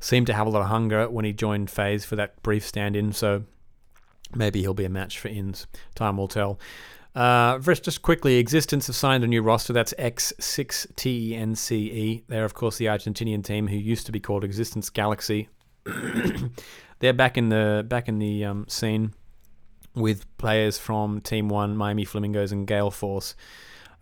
seem 0.00 0.24
to 0.24 0.34
have 0.34 0.46
a 0.46 0.50
lot 0.50 0.60
of 0.60 0.68
hunger 0.68 1.08
when 1.08 1.24
he 1.24 1.32
joined 1.32 1.70
FaZe 1.70 2.04
for 2.04 2.16
that 2.16 2.40
brief 2.42 2.64
stand-in. 2.64 3.12
So 3.12 3.44
maybe 4.34 4.60
he'll 4.60 4.74
be 4.74 4.84
a 4.84 4.90
match 4.90 5.18
for 5.18 5.28
INS. 5.28 5.66
Time 5.94 6.16
will 6.16 6.28
tell. 6.28 6.58
Uh, 7.14 7.58
just 7.58 8.02
quickly, 8.02 8.38
Existence 8.38 8.86
have 8.86 8.96
signed 8.96 9.24
a 9.24 9.26
new 9.26 9.42
roster. 9.42 9.72
That's 9.72 9.92
X6TNCE. 9.94 12.22
They're, 12.28 12.44
of 12.44 12.54
course, 12.54 12.78
the 12.78 12.86
Argentinian 12.86 13.42
team 13.42 13.66
who 13.66 13.76
used 13.76 14.06
to 14.06 14.12
be 14.12 14.20
called 14.20 14.44
Existence 14.44 14.90
Galaxy. 14.90 15.48
They're 17.00 17.12
back 17.12 17.38
in 17.38 17.48
the 17.48 17.84
back 17.88 18.08
in 18.08 18.18
the 18.18 18.44
um, 18.44 18.66
scene 18.68 19.14
with 19.94 20.26
players 20.38 20.78
from 20.78 21.20
Team 21.20 21.48
One, 21.48 21.76
Miami 21.76 22.04
Flamingos, 22.04 22.52
and 22.52 22.66
Gale 22.66 22.90
Force. 22.90 23.34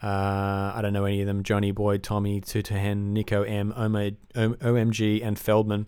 Uh, 0.03 0.73
I 0.75 0.81
don't 0.83 0.93
know 0.93 1.07
any 1.07 1.23
of 1.23 1.27
them. 1.27 1.43
Johnny 1.43 1.71
Boyd, 1.71 2.03
Tommy, 2.03 2.41
Tutohen, 2.41 3.13
Nico 3.13 3.43
M, 3.43 3.73
OMG, 3.73 5.25
and 5.25 5.39
Feldman. 5.39 5.87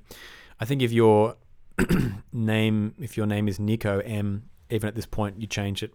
I 0.61 0.64
think 0.64 0.82
if 0.82 0.93
your 0.93 1.36
name, 2.33 2.95
if 2.99 3.16
your 3.16 3.26
name 3.26 3.49
is 3.49 3.59
Nico 3.61 4.01
M, 4.01 4.45
even 4.70 4.89
at 4.89 4.95
this 4.95 5.07
point, 5.07 5.41
you 5.41 5.47
change 5.47 5.83
it. 5.83 5.93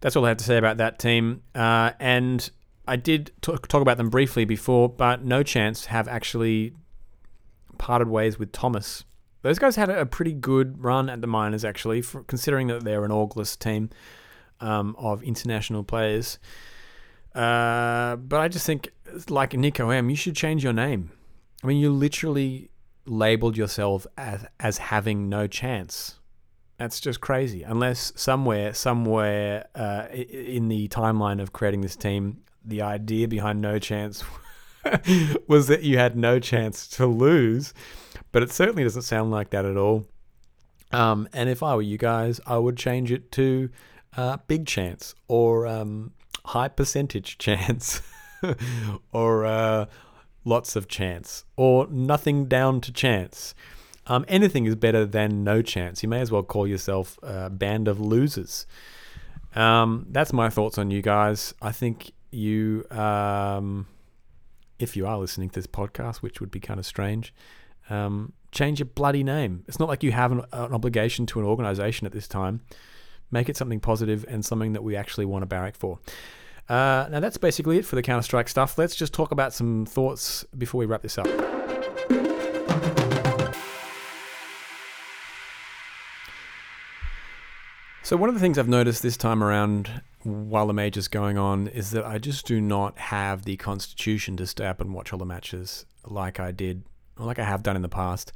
That's 0.00 0.16
all 0.16 0.24
I 0.24 0.28
have 0.28 0.36
to 0.38 0.44
say 0.44 0.56
about 0.56 0.76
that 0.76 0.98
team. 0.98 1.42
Uh, 1.54 1.92
and 1.98 2.50
I 2.86 2.96
did 2.96 3.32
talk, 3.40 3.68
talk 3.68 3.82
about 3.82 3.96
them 3.96 4.10
briefly 4.10 4.44
before, 4.44 4.88
but 4.88 5.24
no 5.24 5.42
chance 5.42 5.86
have 5.86 6.08
actually 6.08 6.72
parted 7.78 8.08
ways 8.08 8.38
with 8.38 8.52
Thomas. 8.52 9.04
Those 9.42 9.58
guys 9.58 9.76
had 9.76 9.88
a 9.88 10.06
pretty 10.06 10.32
good 10.32 10.82
run 10.82 11.08
at 11.08 11.20
the 11.20 11.26
minors, 11.26 11.64
actually, 11.64 12.02
for, 12.02 12.24
considering 12.24 12.66
that 12.68 12.84
they're 12.84 13.04
an 13.04 13.12
August 13.12 13.60
team 13.60 13.90
um, 14.60 14.96
of 14.98 15.22
international 15.22 15.84
players. 15.84 16.38
Uh, 17.34 18.16
but 18.16 18.40
I 18.40 18.48
just 18.48 18.66
think, 18.66 18.90
like 19.28 19.54
Nico 19.54 19.90
M, 19.90 20.10
you 20.10 20.16
should 20.16 20.34
change 20.34 20.64
your 20.64 20.72
name. 20.72 21.12
I 21.62 21.66
mean, 21.66 21.78
you 21.78 21.90
literally 21.90 22.70
labeled 23.08 23.56
yourself 23.56 24.06
as, 24.16 24.44
as 24.60 24.78
having 24.78 25.28
no 25.28 25.46
chance. 25.46 26.18
That's 26.78 27.00
just 27.00 27.20
crazy. 27.20 27.62
Unless 27.62 28.12
somewhere, 28.14 28.72
somewhere 28.72 29.66
uh, 29.74 30.06
in 30.12 30.68
the 30.68 30.88
timeline 30.88 31.40
of 31.40 31.52
creating 31.52 31.80
this 31.80 31.96
team, 31.96 32.42
the 32.64 32.82
idea 32.82 33.26
behind 33.26 33.60
no 33.60 33.78
chance 33.78 34.22
was 35.48 35.66
that 35.66 35.82
you 35.82 35.98
had 35.98 36.16
no 36.16 36.38
chance 36.38 36.86
to 36.88 37.06
lose. 37.06 37.74
But 38.30 38.42
it 38.42 38.52
certainly 38.52 38.84
doesn't 38.84 39.02
sound 39.02 39.30
like 39.30 39.50
that 39.50 39.64
at 39.64 39.76
all. 39.76 40.06
Um, 40.92 41.28
and 41.32 41.48
if 41.48 41.62
I 41.62 41.74
were 41.74 41.82
you 41.82 41.98
guys, 41.98 42.40
I 42.46 42.58
would 42.58 42.76
change 42.76 43.10
it 43.10 43.32
to 43.32 43.70
uh, 44.16 44.38
big 44.46 44.66
chance 44.66 45.14
or 45.26 45.66
um, 45.66 46.12
high 46.46 46.68
percentage 46.68 47.38
chance 47.38 48.00
or 49.12 49.46
uh, 49.46 49.86
lots 50.48 50.76
of 50.76 50.88
chance 50.88 51.44
or 51.56 51.86
nothing 51.88 52.46
down 52.46 52.80
to 52.80 52.92
chance. 52.92 53.54
Um, 54.06 54.24
anything 54.26 54.64
is 54.64 54.74
better 54.74 55.04
than 55.04 55.44
no 55.44 55.60
chance. 55.60 56.02
You 56.02 56.08
may 56.08 56.20
as 56.20 56.32
well 56.32 56.42
call 56.42 56.66
yourself 56.66 57.18
a 57.22 57.50
band 57.50 57.86
of 57.88 58.00
losers. 58.00 58.66
Um, 59.54 60.06
that's 60.10 60.32
my 60.32 60.48
thoughts 60.48 60.78
on 60.78 60.90
you 60.90 61.02
guys. 61.02 61.52
I 61.60 61.72
think 61.72 62.12
you, 62.30 62.84
um, 62.90 63.86
if 64.78 64.96
you 64.96 65.06
are 65.06 65.18
listening 65.18 65.50
to 65.50 65.54
this 65.54 65.66
podcast, 65.66 66.16
which 66.18 66.40
would 66.40 66.50
be 66.50 66.60
kind 66.60 66.80
of 66.80 66.86
strange, 66.86 67.34
um, 67.90 68.32
change 68.50 68.78
your 68.78 68.86
bloody 68.86 69.22
name. 69.22 69.64
It's 69.68 69.78
not 69.78 69.88
like 69.88 70.02
you 70.02 70.12
have 70.12 70.32
an, 70.32 70.42
an 70.52 70.72
obligation 70.72 71.26
to 71.26 71.40
an 71.40 71.44
organization 71.44 72.06
at 72.06 72.12
this 72.12 72.26
time. 72.26 72.62
Make 73.30 73.50
it 73.50 73.58
something 73.58 73.80
positive 73.80 74.24
and 74.26 74.42
something 74.42 74.72
that 74.72 74.82
we 74.82 74.96
actually 74.96 75.26
want 75.26 75.42
to 75.42 75.46
barrack 75.46 75.76
for. 75.76 75.98
Uh, 76.68 77.08
now, 77.10 77.20
that's 77.20 77.38
basically 77.38 77.78
it 77.78 77.86
for 77.86 77.96
the 77.96 78.02
Counter 78.02 78.22
Strike 78.22 78.48
stuff. 78.48 78.76
Let's 78.76 78.94
just 78.94 79.14
talk 79.14 79.30
about 79.30 79.54
some 79.54 79.86
thoughts 79.86 80.44
before 80.56 80.78
we 80.78 80.86
wrap 80.86 81.00
this 81.00 81.16
up. 81.16 81.26
So, 88.02 88.16
one 88.16 88.28
of 88.28 88.34
the 88.34 88.40
things 88.40 88.58
I've 88.58 88.68
noticed 88.68 89.02
this 89.02 89.16
time 89.16 89.42
around 89.42 90.02
while 90.22 90.66
the 90.66 90.72
major's 90.72 91.08
going 91.08 91.38
on 91.38 91.68
is 91.68 91.90
that 91.90 92.04
I 92.04 92.18
just 92.18 92.46
do 92.46 92.60
not 92.60 92.98
have 92.98 93.44
the 93.44 93.56
constitution 93.56 94.36
to 94.38 94.46
stay 94.46 94.66
up 94.66 94.80
and 94.80 94.94
watch 94.94 95.12
all 95.12 95.18
the 95.18 95.26
matches 95.26 95.86
like 96.06 96.40
I 96.40 96.50
did, 96.50 96.84
or 97.18 97.26
like 97.26 97.38
I 97.38 97.44
have 97.44 97.62
done 97.62 97.76
in 97.76 97.82
the 97.82 97.88
past. 97.88 98.32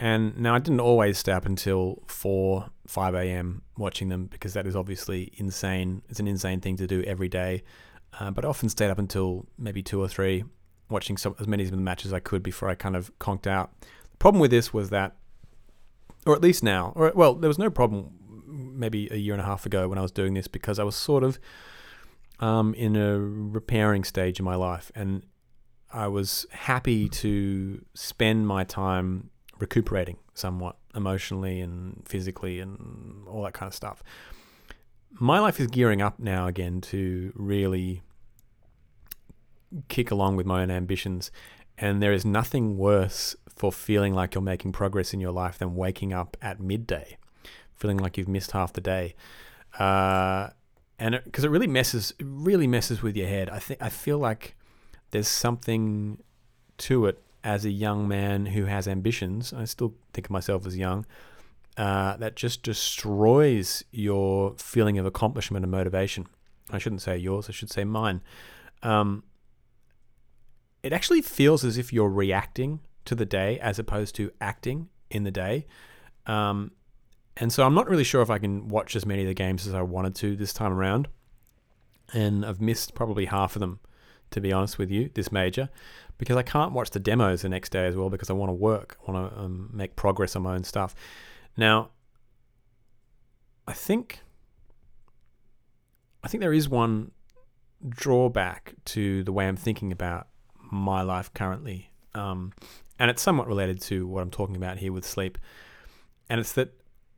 And 0.00 0.38
now 0.38 0.54
I 0.54 0.58
didn't 0.58 0.80
always 0.80 1.18
stay 1.18 1.32
up 1.32 1.46
until 1.46 2.02
4, 2.06 2.68
5 2.86 3.14
a.m. 3.14 3.62
watching 3.76 4.08
them 4.08 4.26
because 4.26 4.54
that 4.54 4.66
is 4.66 4.76
obviously 4.76 5.32
insane. 5.36 6.02
It's 6.08 6.20
an 6.20 6.28
insane 6.28 6.60
thing 6.60 6.76
to 6.76 6.86
do 6.86 7.02
every 7.02 7.28
day. 7.28 7.62
Uh, 8.18 8.30
but 8.30 8.44
I 8.44 8.48
often 8.48 8.68
stayed 8.68 8.90
up 8.90 8.98
until 8.98 9.46
maybe 9.58 9.82
2 9.82 10.00
or 10.00 10.08
3 10.08 10.44
watching 10.88 11.16
some, 11.16 11.34
as 11.40 11.46
many 11.46 11.64
of 11.64 11.70
the 11.70 11.76
matches 11.76 12.06
as 12.06 12.12
I 12.12 12.20
could 12.20 12.42
before 12.42 12.68
I 12.68 12.74
kind 12.74 12.94
of 12.94 13.16
conked 13.18 13.46
out. 13.46 13.72
The 13.80 14.18
problem 14.18 14.40
with 14.40 14.50
this 14.50 14.72
was 14.72 14.90
that, 14.90 15.16
or 16.26 16.34
at 16.34 16.40
least 16.40 16.62
now, 16.62 16.92
or 16.94 17.12
well, 17.14 17.34
there 17.34 17.48
was 17.48 17.58
no 17.58 17.70
problem 17.70 18.12
maybe 18.46 19.08
a 19.10 19.16
year 19.16 19.34
and 19.34 19.42
a 19.42 19.44
half 19.44 19.66
ago 19.66 19.88
when 19.88 19.98
I 19.98 20.02
was 20.02 20.12
doing 20.12 20.34
this 20.34 20.46
because 20.46 20.78
I 20.78 20.84
was 20.84 20.94
sort 20.94 21.24
of 21.24 21.38
um, 22.40 22.74
in 22.74 22.96
a 22.96 23.18
repairing 23.18 24.04
stage 24.04 24.38
in 24.38 24.44
my 24.44 24.54
life 24.54 24.92
and 24.94 25.24
I 25.92 26.08
was 26.08 26.46
happy 26.50 27.08
to 27.08 27.84
spend 27.94 28.46
my 28.46 28.64
time 28.64 29.30
recuperating 29.58 30.18
somewhat 30.34 30.76
emotionally 30.94 31.60
and 31.60 32.02
physically 32.06 32.60
and 32.60 33.26
all 33.28 33.42
that 33.42 33.54
kind 33.54 33.68
of 33.68 33.74
stuff. 33.74 34.02
My 35.10 35.38
life 35.38 35.60
is 35.60 35.68
gearing 35.68 36.02
up 36.02 36.18
now 36.18 36.46
again 36.46 36.80
to 36.82 37.32
really 37.34 38.02
kick 39.88 40.10
along 40.10 40.36
with 40.36 40.46
my 40.46 40.62
own 40.62 40.70
ambitions. 40.70 41.30
And 41.78 42.02
there 42.02 42.12
is 42.12 42.24
nothing 42.24 42.78
worse 42.78 43.36
for 43.48 43.72
feeling 43.72 44.14
like 44.14 44.34
you're 44.34 44.42
making 44.42 44.72
progress 44.72 45.12
in 45.12 45.20
your 45.20 45.32
life 45.32 45.58
than 45.58 45.74
waking 45.74 46.12
up 46.12 46.36
at 46.42 46.60
midday, 46.60 47.16
feeling 47.74 47.98
like 47.98 48.16
you've 48.16 48.28
missed 48.28 48.52
half 48.52 48.72
the 48.72 48.80
day. 48.80 49.14
Uh, 49.78 50.50
and 50.98 51.20
because 51.24 51.44
it, 51.44 51.48
it 51.48 51.50
really 51.50 51.66
messes, 51.66 52.12
it 52.18 52.26
really 52.28 52.66
messes 52.66 53.02
with 53.02 53.16
your 53.16 53.26
head. 53.26 53.48
I 53.50 53.58
think 53.58 53.82
I 53.82 53.88
feel 53.88 54.18
like 54.18 54.56
there's 55.10 55.28
something 55.28 56.18
to 56.78 57.06
it 57.06 57.23
as 57.44 57.66
a 57.66 57.70
young 57.70 58.08
man 58.08 58.46
who 58.46 58.64
has 58.64 58.88
ambitions, 58.88 59.52
I 59.52 59.66
still 59.66 59.94
think 60.14 60.26
of 60.26 60.30
myself 60.30 60.66
as 60.66 60.76
young, 60.76 61.04
uh, 61.76 62.16
that 62.16 62.36
just 62.36 62.62
destroys 62.62 63.84
your 63.92 64.54
feeling 64.56 64.98
of 64.98 65.04
accomplishment 65.04 65.62
and 65.62 65.70
motivation. 65.70 66.26
I 66.70 66.78
shouldn't 66.78 67.02
say 67.02 67.18
yours, 67.18 67.48
I 67.48 67.52
should 67.52 67.70
say 67.70 67.84
mine. 67.84 68.22
Um, 68.82 69.24
it 70.82 70.92
actually 70.92 71.20
feels 71.20 71.64
as 71.64 71.76
if 71.76 71.92
you're 71.92 72.08
reacting 72.08 72.80
to 73.04 73.14
the 73.14 73.26
day 73.26 73.58
as 73.60 73.78
opposed 73.78 74.14
to 74.16 74.30
acting 74.40 74.88
in 75.10 75.24
the 75.24 75.30
day. 75.30 75.66
Um, 76.26 76.72
and 77.36 77.52
so 77.52 77.66
I'm 77.66 77.74
not 77.74 77.88
really 77.88 78.04
sure 78.04 78.22
if 78.22 78.30
I 78.30 78.38
can 78.38 78.68
watch 78.68 78.96
as 78.96 79.04
many 79.04 79.22
of 79.22 79.28
the 79.28 79.34
games 79.34 79.66
as 79.66 79.74
I 79.74 79.82
wanted 79.82 80.14
to 80.16 80.36
this 80.36 80.52
time 80.54 80.72
around. 80.72 81.08
And 82.12 82.46
I've 82.46 82.60
missed 82.60 82.94
probably 82.94 83.26
half 83.26 83.56
of 83.56 83.60
them, 83.60 83.80
to 84.30 84.40
be 84.40 84.52
honest 84.52 84.78
with 84.78 84.90
you, 84.90 85.10
this 85.14 85.32
major 85.32 85.68
because 86.18 86.36
I 86.36 86.42
can't 86.42 86.72
watch 86.72 86.90
the 86.90 87.00
demos 87.00 87.42
the 87.42 87.48
next 87.48 87.70
day 87.70 87.86
as 87.86 87.96
well 87.96 88.10
because 88.10 88.30
I 88.30 88.32
want 88.34 88.50
to 88.50 88.54
work, 88.54 88.98
I 89.06 89.10
want 89.10 89.32
to 89.32 89.40
um, 89.40 89.70
make 89.72 89.96
progress 89.96 90.36
on 90.36 90.42
my 90.42 90.54
own 90.54 90.64
stuff. 90.64 90.94
Now, 91.56 91.90
I 93.66 93.72
think 93.72 94.20
I 96.22 96.28
think 96.28 96.40
there 96.40 96.52
is 96.52 96.68
one 96.68 97.10
drawback 97.86 98.74
to 98.86 99.24
the 99.24 99.32
way 99.32 99.46
I'm 99.46 99.56
thinking 99.56 99.92
about 99.92 100.28
my 100.70 101.02
life 101.02 101.32
currently, 101.34 101.90
um, 102.14 102.52
and 102.98 103.10
it's 103.10 103.22
somewhat 103.22 103.46
related 103.46 103.80
to 103.82 104.06
what 104.06 104.22
I'm 104.22 104.30
talking 104.30 104.56
about 104.56 104.78
here 104.78 104.92
with 104.92 105.06
sleep, 105.06 105.38
and 106.28 106.40
it's 106.40 106.52
that 106.54 106.72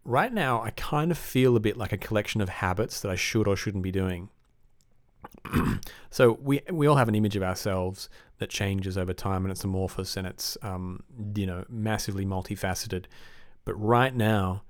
right 0.05 0.32
now 0.32 0.62
I 0.62 0.70
kind 0.70 1.11
of 1.11 1.18
feel 1.18 1.57
a 1.57 1.61
bit 1.61 1.76
like 1.76 1.92
a 1.92 1.97
collection 1.97 2.40
of 2.40 2.49
habits 2.49 3.01
that 3.01 3.11
I 3.11 3.16
should 3.16 3.49
or 3.49 3.57
shouldn't 3.57 3.84
be 3.84 3.92
doing. 3.92 4.30
so 6.11 6.38
we 6.42 6.61
we 6.70 6.86
all 6.86 6.97
have 6.97 7.09
an 7.09 7.14
image 7.14 7.36
of 7.36 7.42
ourselves 7.42 8.09
that 8.38 8.51
changes 8.51 8.99
over 8.99 9.12
time 9.12 9.44
and 9.44 9.53
it's 9.53 9.64
amorphous 9.64 10.16
and 10.16 10.26
it's 10.26 10.59
um, 10.62 11.03
you 11.34 11.47
know 11.47 11.64
massively 11.68 12.24
multifaceted. 12.24 13.05
But 13.64 13.74
right 13.74 14.14
now, 14.14 14.62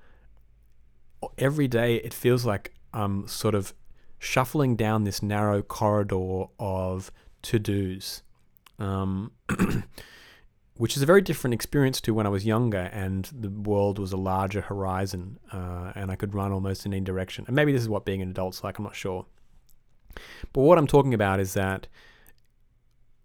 every 1.39 1.69
day 1.69 1.97
it 1.97 2.15
feels 2.15 2.45
like 2.45 2.73
I'm 2.93 3.27
sort 3.29 3.55
of 3.55 3.75
shuffling 4.19 4.77
down 4.77 5.05
this 5.05 5.23
narrow 5.23 5.63
corridor 5.63 6.45
of 6.59 7.13
to 7.43 7.59
dos, 7.59 8.23
um, 8.79 9.33
which 10.77 10.97
is 10.97 11.03
a 11.03 11.07
very 11.07 11.21
different 11.21 11.55
experience 11.55 12.01
to 12.03 12.15
when 12.15 12.27
I 12.27 12.31
was 12.31 12.47
younger 12.47 12.91
and 12.93 13.29
the 13.33 13.51
world 13.51 13.99
was 13.99 14.13
a 14.13 14.17
larger 14.17 14.63
horizon 14.63 15.39
uh, 15.53 15.93
and 15.95 16.11
I 16.11 16.17
could 16.17 16.35
run 16.35 16.53
almost 16.53 16.87
in 16.87 16.95
any 16.95 17.05
direction. 17.05 17.45
And 17.47 17.55
maybe 17.55 17.73
this 17.73 17.83
is 17.83 17.89
what 17.89 18.05
being 18.05 18.23
an 18.23 18.31
adult's 18.31 18.65
like. 18.65 18.79
I'm 18.79 18.85
not 18.85 18.97
sure. 18.97 19.27
But 20.53 20.63
what 20.63 20.79
I'm 20.79 20.87
talking 20.87 21.15
about 21.15 21.41
is 21.41 21.55
that 21.55 21.87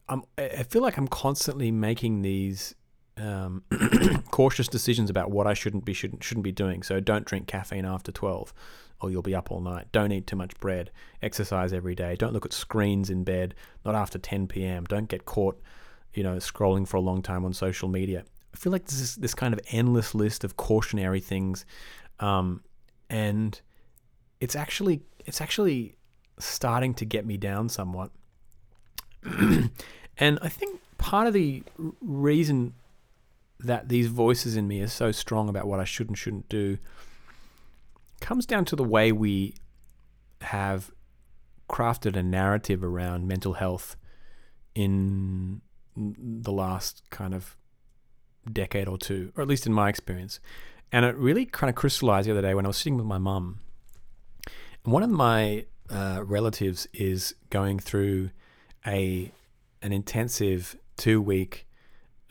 I'm, 0.10 0.24
I 0.38 0.64
feel 0.64 0.82
like 0.82 0.98
I'm 0.98 1.08
constantly 1.08 1.72
making 1.72 2.22
these 2.22 2.76
um, 3.18 3.64
cautious 4.32 4.68
decisions 4.68 5.10
about 5.10 5.32
what 5.32 5.48
I 5.48 5.54
shouldn't 5.54 5.86
be 5.86 5.94
shouldn't 5.94 6.24
shouldn't 6.24 6.44
be 6.44 6.52
doing. 6.52 6.84
So 6.84 7.00
don't 7.00 7.26
drink 7.26 7.48
caffeine 7.48 7.86
after 7.86 8.12
twelve, 8.12 8.54
or 9.00 9.10
you'll 9.12 9.22
be 9.22 9.36
up 9.36 9.52
all 9.52 9.62
night. 9.62 9.88
Don't 9.92 10.12
eat 10.12 10.28
too 10.28 10.36
much 10.36 10.58
bread. 10.60 10.92
Exercise 11.22 11.74
every 11.74 11.96
day. 11.96 12.16
Don't 12.16 12.34
look 12.34 12.46
at 12.46 12.54
screens 12.54 13.10
in 13.10 13.24
bed. 13.24 13.56
Not 13.86 13.96
after 13.96 14.20
ten 14.20 14.48
p.m. 14.48 14.86
Don't 14.86 15.08
get 15.08 15.26
caught, 15.26 15.62
you 16.14 16.24
know, 16.24 16.36
scrolling 16.38 16.88
for 16.88 16.98
a 16.98 17.02
long 17.02 17.22
time 17.22 17.46
on 17.46 17.54
social 17.54 17.88
media. 17.88 18.24
I 18.54 18.58
feel 18.58 18.72
like 18.72 18.86
this 18.86 19.00
is 19.00 19.16
this 19.16 19.34
kind 19.34 19.54
of 19.54 19.60
endless 19.70 20.14
list 20.14 20.44
of 20.44 20.58
cautionary 20.58 21.22
things, 21.22 21.66
um, 22.20 22.64
and 23.10 23.60
it's 24.40 24.56
actually 24.56 25.02
it's 25.26 25.40
actually 25.40 25.96
starting 26.40 26.94
to 26.96 27.06
get 27.06 27.26
me 27.26 27.38
down 27.38 27.70
somewhat. 27.70 28.12
and 29.24 30.40
I 30.42 30.50
think 30.50 30.80
part 30.98 31.28
of 31.28 31.34
the 31.34 31.64
reason 32.02 32.74
that 33.60 33.90
these 33.90 34.08
voices 34.08 34.56
in 34.56 34.68
me 34.68 34.82
are 34.82 34.88
so 34.88 35.12
strong 35.12 35.50
about 35.50 35.68
what 35.68 35.80
I 35.80 35.84
should 35.84 36.08
and 36.08 36.18
shouldn't 36.18 36.50
do 36.50 36.78
comes 38.20 38.46
down 38.46 38.66
to 38.66 38.76
the 38.76 38.84
way 38.84 39.12
we 39.12 39.56
have 40.42 40.92
crafted 41.70 42.16
a 42.16 42.24
narrative 42.24 42.84
around 42.84 43.28
mental 43.28 43.54
health 43.54 43.96
in 44.76 45.62
the 45.96 46.52
last 46.52 47.04
kind 47.10 47.34
of 47.34 47.58
decade 48.52 48.88
or 48.88 48.98
two, 48.98 49.32
or 49.36 49.42
at 49.42 49.48
least 49.48 49.66
in 49.66 49.74
my 49.74 49.90
experience. 49.90 50.40
And 50.92 51.06
it 51.06 51.16
really 51.16 51.46
kind 51.46 51.70
of 51.70 51.76
crystallized 51.76 52.28
the 52.28 52.32
other 52.32 52.42
day 52.42 52.54
when 52.54 52.66
I 52.66 52.70
was 52.70 52.78
sitting 52.78 52.98
with 52.98 53.06
my 53.06 53.18
mum. 53.18 53.60
One 54.84 55.04
of 55.04 55.10
my 55.10 55.66
uh, 55.92 56.24
relatives 56.24 56.88
is 56.94 57.36
going 57.50 57.80
through 57.80 58.32
a 58.86 59.32
an 59.82 59.92
intensive 59.92 60.76
two 60.98 61.22
week 61.22 61.68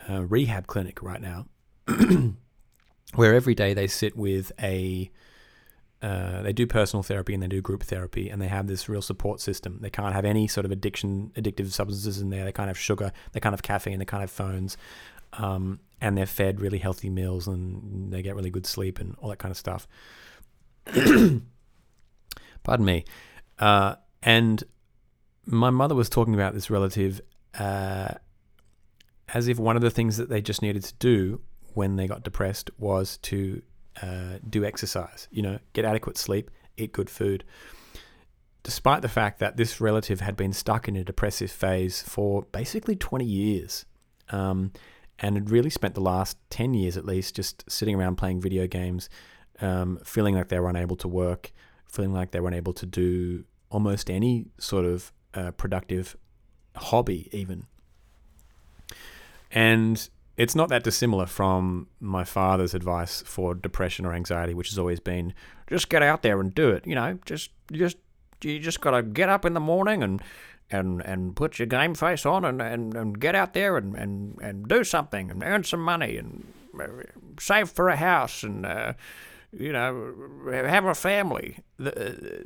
uh, 0.09 0.23
rehab 0.23 0.67
clinic 0.67 1.01
right 1.01 1.21
now, 1.21 1.45
where 3.15 3.33
every 3.33 3.55
day 3.55 3.73
they 3.73 3.87
sit 3.87 4.15
with 4.15 4.51
a 4.61 5.11
uh, 6.01 6.41
they 6.41 6.51
do 6.53 6.65
personal 6.65 7.03
therapy 7.03 7.33
and 7.33 7.43
they 7.43 7.47
do 7.47 7.61
group 7.61 7.83
therapy 7.83 8.29
and 8.29 8.41
they 8.41 8.47
have 8.47 8.65
this 8.65 8.89
real 8.89 9.03
support 9.03 9.39
system. 9.39 9.77
They 9.81 9.91
can't 9.91 10.15
have 10.15 10.25
any 10.25 10.47
sort 10.47 10.65
of 10.65 10.71
addiction, 10.71 11.31
addictive 11.35 11.71
substances 11.71 12.19
in 12.19 12.31
there. 12.31 12.43
They 12.43 12.51
can't 12.51 12.69
have 12.69 12.77
sugar. 12.77 13.11
They 13.33 13.39
can't 13.39 13.53
have 13.53 13.61
caffeine. 13.61 13.99
They 13.99 14.05
can't 14.05 14.21
have 14.21 14.31
phones. 14.31 14.77
Um, 15.33 15.79
and 16.01 16.17
they're 16.17 16.25
fed 16.25 16.59
really 16.59 16.79
healthy 16.79 17.11
meals 17.11 17.47
and 17.47 18.11
they 18.11 18.23
get 18.23 18.35
really 18.35 18.49
good 18.49 18.65
sleep 18.65 18.99
and 18.99 19.15
all 19.19 19.29
that 19.29 19.37
kind 19.37 19.51
of 19.51 19.57
stuff. 19.57 19.87
Pardon 22.63 22.85
me. 22.85 23.05
Uh, 23.61 23.95
and 24.23 24.63
my 25.45 25.69
mother 25.69 25.95
was 25.95 26.09
talking 26.09 26.33
about 26.33 26.53
this 26.53 26.69
relative 26.69 27.21
uh, 27.57 28.15
as 29.33 29.47
if 29.47 29.59
one 29.59 29.75
of 29.75 29.81
the 29.81 29.91
things 29.91 30.17
that 30.17 30.29
they 30.29 30.41
just 30.41 30.61
needed 30.61 30.83
to 30.83 30.93
do 30.95 31.41
when 31.73 31.95
they 31.95 32.07
got 32.07 32.23
depressed 32.23 32.69
was 32.77 33.17
to 33.17 33.61
uh, 34.01 34.39
do 34.49 34.65
exercise, 34.65 35.27
you 35.31 35.41
know, 35.41 35.59
get 35.73 35.85
adequate 35.85 36.17
sleep, 36.17 36.49
eat 36.75 36.91
good 36.91 37.09
food. 37.09 37.43
Despite 38.63 39.01
the 39.01 39.09
fact 39.09 39.39
that 39.39 39.57
this 39.57 39.79
relative 39.79 40.21
had 40.21 40.35
been 40.35 40.53
stuck 40.53 40.87
in 40.87 40.95
a 40.95 41.03
depressive 41.03 41.51
phase 41.51 42.01
for 42.01 42.43
basically 42.51 42.95
20 42.95 43.25
years 43.25 43.85
um, 44.29 44.71
and 45.19 45.35
had 45.35 45.49
really 45.49 45.69
spent 45.69 45.95
the 45.95 46.01
last 46.01 46.37
10 46.49 46.73
years 46.73 46.97
at 46.97 47.05
least 47.05 47.35
just 47.35 47.69
sitting 47.69 47.95
around 47.95 48.17
playing 48.17 48.41
video 48.41 48.67
games, 48.67 49.09
um, 49.61 49.99
feeling 50.03 50.35
like 50.35 50.49
they 50.49 50.59
were 50.59 50.69
unable 50.69 50.95
to 50.97 51.07
work, 51.07 51.51
feeling 51.87 52.13
like 52.13 52.31
they 52.31 52.39
were 52.39 52.49
unable 52.49 52.73
to 52.73 52.85
do 52.85 53.43
almost 53.71 54.09
any 54.09 54.47
sort 54.59 54.85
of 54.85 55.11
uh, 55.33 55.51
productive 55.51 56.15
hobby, 56.75 57.29
even. 57.31 57.65
And 59.49 60.07
it's 60.37 60.55
not 60.55 60.69
that 60.69 60.83
dissimilar 60.83 61.25
from 61.25 61.87
my 61.99 62.23
father's 62.23 62.73
advice 62.73 63.21
for 63.25 63.55
depression 63.55 64.05
or 64.05 64.13
anxiety, 64.13 64.53
which 64.53 64.69
has 64.69 64.77
always 64.77 64.99
been 64.99 65.33
just 65.67 65.89
get 65.89 66.03
out 66.03 66.21
there 66.21 66.39
and 66.39 66.53
do 66.53 66.69
it. 66.69 66.85
You 66.85 66.95
know, 66.95 67.19
just 67.25 67.51
just 67.71 67.97
you 68.43 68.59
just 68.59 68.81
gotta 68.81 69.03
get 69.03 69.29
up 69.29 69.45
in 69.45 69.53
the 69.53 69.59
morning 69.59 70.03
and 70.03 70.21
and 70.69 71.01
and 71.01 71.35
put 71.35 71.59
your 71.59 71.65
game 71.65 71.95
face 71.95 72.25
on 72.25 72.45
and, 72.45 72.61
and, 72.61 72.95
and 72.95 73.19
get 73.19 73.35
out 73.35 73.53
there 73.53 73.77
and, 73.77 73.95
and, 73.95 74.37
and 74.41 74.67
do 74.67 74.83
something 74.83 75.29
and 75.29 75.43
earn 75.43 75.63
some 75.63 75.81
money 75.81 76.17
and 76.17 76.53
uh, 76.79 76.87
save 77.39 77.69
for 77.69 77.89
a 77.89 77.97
house 77.97 78.43
and 78.43 78.65
uh, 78.65 78.93
you 79.51 79.71
know 79.73 80.13
have 80.49 80.85
a 80.85 80.95
family. 80.95 81.59
The 81.77 82.45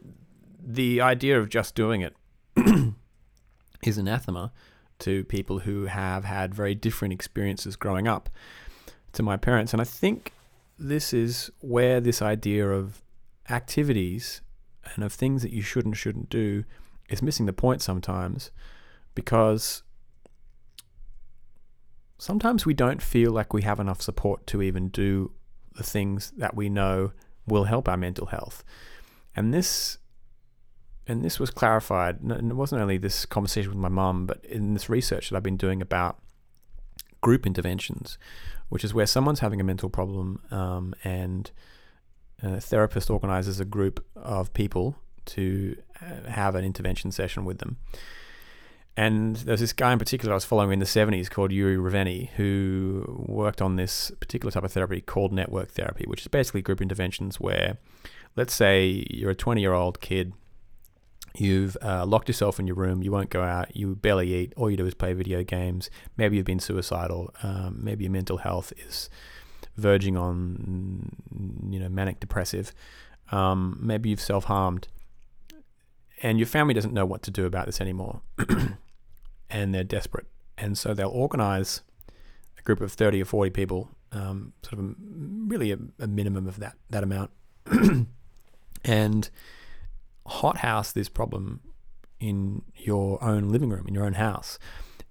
the 0.64 1.01
idea 1.01 1.39
of 1.39 1.49
just 1.49 1.76
doing 1.76 2.01
it 2.01 2.16
is 3.84 3.97
anathema 3.97 4.51
to 4.99 5.24
people 5.26 5.60
who 5.60 5.86
have 5.86 6.24
had 6.24 6.53
very 6.53 6.76
different 6.76 7.14
experiences 7.14 7.76
growing 7.76 8.08
up 8.08 8.30
to 9.14 9.24
my 9.24 9.38
parents. 9.38 9.74
And 9.74 9.82
I 9.82 9.86
think 9.86 10.32
this 10.78 11.14
is 11.14 11.51
where 11.60 11.99
this 11.99 12.22
idea 12.22 12.70
of 12.70 13.01
activities 13.49 14.41
and 14.93 15.03
of 15.03 15.14
things 15.14 15.41
that 15.41 15.51
you 15.51 15.62
should 15.62 15.86
and 15.86 15.95
shouldn't 15.95 16.30
do 16.30 16.64
is 17.10 17.22
missing 17.22 17.45
the 17.45 17.53
point 17.53 17.82
sometimes 17.82 18.51
because 19.14 19.84
sometimes 22.18 22.66
we 22.66 22.74
don't 22.74 23.01
feel 23.01 23.32
like 23.32 23.53
we 23.53 23.62
have 23.62 23.80
enough 23.80 24.01
support 24.01 24.45
to 24.47 24.62
even 24.62 24.89
do 24.89 25.32
the 25.76 25.84
things 25.84 26.32
that 26.38 26.56
we 26.56 26.70
know 26.70 27.12
will 27.47 27.66
help 27.66 27.88
our 27.88 27.97
mental 27.97 28.28
health. 28.28 28.64
And 29.36 29.53
this 29.53 29.97
and 31.08 31.24
this 31.24 31.39
was 31.39 31.51
clarified, 31.51 32.22
and 32.22 32.51
it 32.51 32.56
wasn't 32.56 32.82
only 32.82 32.97
this 32.97 33.26
conversation 33.26 33.70
with 33.70 33.80
my 33.80 33.89
mum, 33.89 34.26
but 34.26 34.43
in 34.45 34.74
this 34.74 34.89
research 34.89 35.30
that 35.30 35.38
I've 35.38 35.43
been 35.43 35.58
doing 35.58 35.82
about 35.82 36.20
group 37.22 37.45
interventions, 37.45 38.18
which 38.70 38.84
is 38.84 38.93
where 38.93 39.06
someone's 39.06 39.39
having 39.39 39.62
a 39.62 39.64
mental 39.64 39.89
problem 39.89 40.41
um, 40.51 40.93
and 41.03 41.51
a 42.41 42.60
therapist 42.60 43.10
organizes 43.10 43.60
a 43.60 43.66
group 43.66 44.03
of 44.16 44.53
people 44.53 44.95
to 45.26 45.76
uh, 46.01 46.30
have 46.30 46.56
an 46.56 46.64
intervention 46.64 47.12
session 47.12 47.45
with 47.45 47.60
them. 47.60 47.78
And 48.97 49.36
there's 49.38 49.60
this 49.60 49.74
guy 49.74 49.91
in 49.91 49.99
particular 49.99 50.34
I 50.34 50.36
was 50.36 50.45
following 50.45 50.72
in 50.72 50.80
the 50.80 50.86
70s 50.86 51.30
called 51.30 51.51
Yuri 51.51 51.76
Raveni, 51.76 52.30
who 52.32 53.26
worked 53.28 53.62
on 53.62 53.76
this 53.76 54.12
particular 54.20 54.51
type 54.51 54.64
of 54.64 54.72
therapy 54.72 55.01
called 55.01 55.34
network 55.34 55.72
therapy, 55.72 56.06
which 56.08 56.22
is 56.22 56.28
basically 56.30 56.62
group 56.62 56.82
interventions 56.82 57.39
where, 57.39 57.78
let's 58.36 58.53
say, 58.53 59.06
you're 59.10 59.32
a 59.32 59.36
20 59.36 59.60
year 59.60 59.74
old 59.74 59.99
kid 59.99 60.34
You've 61.38 61.75
uh, 61.81 62.05
locked 62.05 62.29
yourself 62.29 62.59
in 62.59 62.67
your 62.67 62.75
room. 62.75 63.03
You 63.03 63.11
won't 63.11 63.29
go 63.29 63.43
out. 63.43 63.75
You 63.75 63.95
barely 63.95 64.33
eat. 64.33 64.53
All 64.55 64.69
you 64.69 64.77
do 64.77 64.86
is 64.86 64.93
play 64.93 65.13
video 65.13 65.43
games. 65.43 65.89
Maybe 66.17 66.38
you've 66.38 66.45
been 66.45 66.59
suicidal. 66.59 67.33
Um, 67.43 67.79
maybe 67.81 68.05
your 68.05 68.11
mental 68.11 68.38
health 68.38 68.71
is 68.88 69.09
verging 69.75 70.15
on, 70.17 71.11
you 71.69 71.79
know, 71.79 71.89
manic 71.89 72.19
depressive. 72.19 72.73
Um, 73.31 73.79
maybe 73.81 74.09
you've 74.09 74.21
self 74.21 74.45
harmed, 74.45 74.88
and 76.21 76.38
your 76.39 76.47
family 76.47 76.73
doesn't 76.73 76.93
know 76.93 77.05
what 77.05 77.21
to 77.23 77.31
do 77.31 77.45
about 77.45 77.65
this 77.65 77.81
anymore, 77.81 78.21
and 79.49 79.73
they're 79.73 79.83
desperate. 79.83 80.27
And 80.57 80.77
so 80.77 80.93
they'll 80.93 81.09
organize 81.09 81.81
a 82.57 82.61
group 82.61 82.81
of 82.81 82.93
thirty 82.93 83.21
or 83.21 83.25
forty 83.25 83.49
people, 83.49 83.89
um, 84.11 84.53
sort 84.61 84.79
of 84.79 84.91
a, 84.91 84.93
really 84.99 85.71
a, 85.71 85.77
a 85.99 86.07
minimum 86.07 86.47
of 86.47 86.59
that 86.59 86.75
that 86.91 87.03
amount, 87.03 87.31
and 88.86 89.29
hothouse 90.26 90.91
this 90.91 91.09
problem 91.09 91.61
in 92.19 92.63
your 92.76 93.23
own 93.23 93.49
living 93.49 93.69
room, 93.69 93.86
in 93.88 93.93
your 93.93 94.05
own 94.05 94.13
house. 94.13 94.57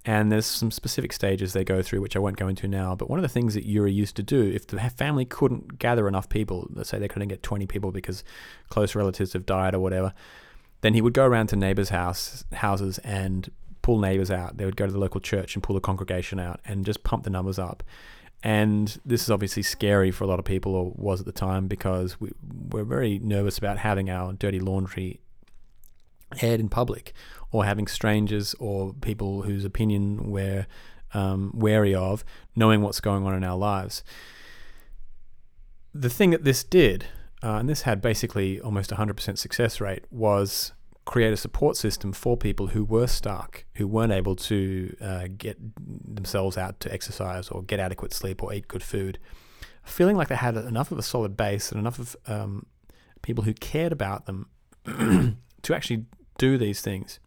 And 0.07 0.31
there's 0.31 0.45
some 0.45 0.71
specific 0.71 1.15
stages 1.15 1.53
they 1.53 1.65
go 1.65 1.81
through, 1.81 2.03
which 2.03 2.15
I 2.15 2.19
won't 2.19 2.37
go 2.37 2.49
into 2.49 2.69
now. 2.69 2.95
But 2.95 3.09
one 3.09 3.19
of 3.19 3.23
the 3.23 3.29
things 3.29 3.55
that 3.55 3.65
Yuri 3.65 3.93
used 3.93 4.17
to 4.17 4.23
do, 4.23 4.43
if 4.43 4.67
the 4.67 4.79
family 4.79 5.25
couldn't 5.25 5.79
gather 5.79 6.07
enough 6.07 6.29
people, 6.29 6.69
let's 6.75 6.91
say 6.91 6.99
they 6.99 7.09
couldn't 7.09 7.29
get 7.29 7.43
20 7.43 7.67
people 7.67 7.91
because 7.91 8.23
close 8.69 8.95
relatives 8.95 9.33
have 9.33 9.47
died 9.47 9.75
or 9.75 9.81
whatever, 9.81 10.13
then 10.83 10.93
he 10.93 11.01
would 11.01 11.15
go 11.15 11.25
around 11.25 11.47
to 11.49 11.57
neighbors' 11.57 11.89
house 11.89 12.45
houses 12.53 12.99
and 12.99 13.51
pull 13.81 13.99
neighbors 13.99 14.31
out. 14.31 14.59
They 14.59 14.67
would 14.67 14.77
go 14.77 14.85
to 14.85 14.93
the 14.93 14.99
local 14.99 15.21
church 15.21 15.55
and 15.55 15.63
pull 15.63 15.75
the 15.75 15.81
congregation 15.81 16.39
out 16.39 16.61
and 16.67 16.85
just 16.85 17.03
pump 17.05 17.25
the 17.25 17.31
numbers 17.31 17.59
up. 17.59 17.83
And 18.45 19.01
this 19.07 19.23
is 19.23 19.31
obviously 19.31 19.63
scary 19.63 20.11
for 20.11 20.25
a 20.25 20.27
lot 20.27 20.39
of 20.39 20.45
people, 20.45 20.75
or 20.75 20.93
was 20.97 21.19
at 21.21 21.27
the 21.27 21.33
time, 21.33 21.67
because 21.67 22.21
we, 22.21 22.31
we're 22.71 22.85
very 22.85 23.19
nervous 23.19 23.57
about 23.57 23.79
having 23.79 24.11
our 24.11 24.35
dirty 24.35 24.61
laundry 24.61 25.21
aired 26.43 26.61
in 26.61 26.69
public, 26.69 27.15
or 27.51 27.65
having 27.65 27.87
strangers 27.87 28.55
or 28.61 28.93
people 28.93 29.43
whose 29.43 29.65
opinion 29.65 30.31
we're 30.31 30.67
um, 31.15 31.53
wary 31.55 31.95
of 31.95 32.23
knowing 32.55 32.83
what's 32.83 33.01
going 33.01 33.25
on 33.25 33.35
in 33.35 33.43
our 33.43 33.57
lives. 33.57 34.05
The 35.95 36.11
thing 36.11 36.31
that 36.31 36.45
this 36.45 36.63
did, 36.63 37.07
uh, 37.43 37.53
and 37.53 37.69
this 37.69 37.83
had 37.83 38.03
basically 38.03 38.61
almost 38.61 38.91
100% 38.91 39.39
success 39.39 39.81
rate, 39.81 40.05
was 40.11 40.73
create 41.05 41.33
a 41.33 41.37
support 41.37 41.77
system 41.77 42.13
for 42.13 42.37
people 42.37 42.69
who 42.69 42.85
were 42.85 43.07
stuck, 43.07 43.65
who 43.75 43.87
weren't 43.87 44.13
able 44.13 44.35
to 44.35 44.97
uh, 45.01 45.29
get 45.37 45.57
themselves 45.79 46.57
out 46.57 46.81
to 46.81 46.93
exercise 46.93 47.49
or 47.49 47.63
get 47.63 47.79
adequate 47.79 48.13
sleep 48.13 48.43
or 48.43 48.53
eat 48.53 48.69
good 48.69 48.83
food, 48.83 49.19
feeling 49.83 50.17
like 50.17 50.29
they 50.29 50.35
had 50.35 50.57
enough 50.57 50.91
of 50.91 50.99
a 50.99 51.03
solid 51.03 51.37
base 51.37 51.71
and 51.71 51.79
enough 51.79 51.99
of 51.99 52.17
um, 52.27 52.65
people 53.23 53.45
who 53.45 53.53
cared 53.55 53.93
about 53.93 54.27
them 54.27 54.49
to 55.63 55.75
actually 55.75 56.07
do 56.39 56.57
these 56.57 56.81
things. 56.81 57.21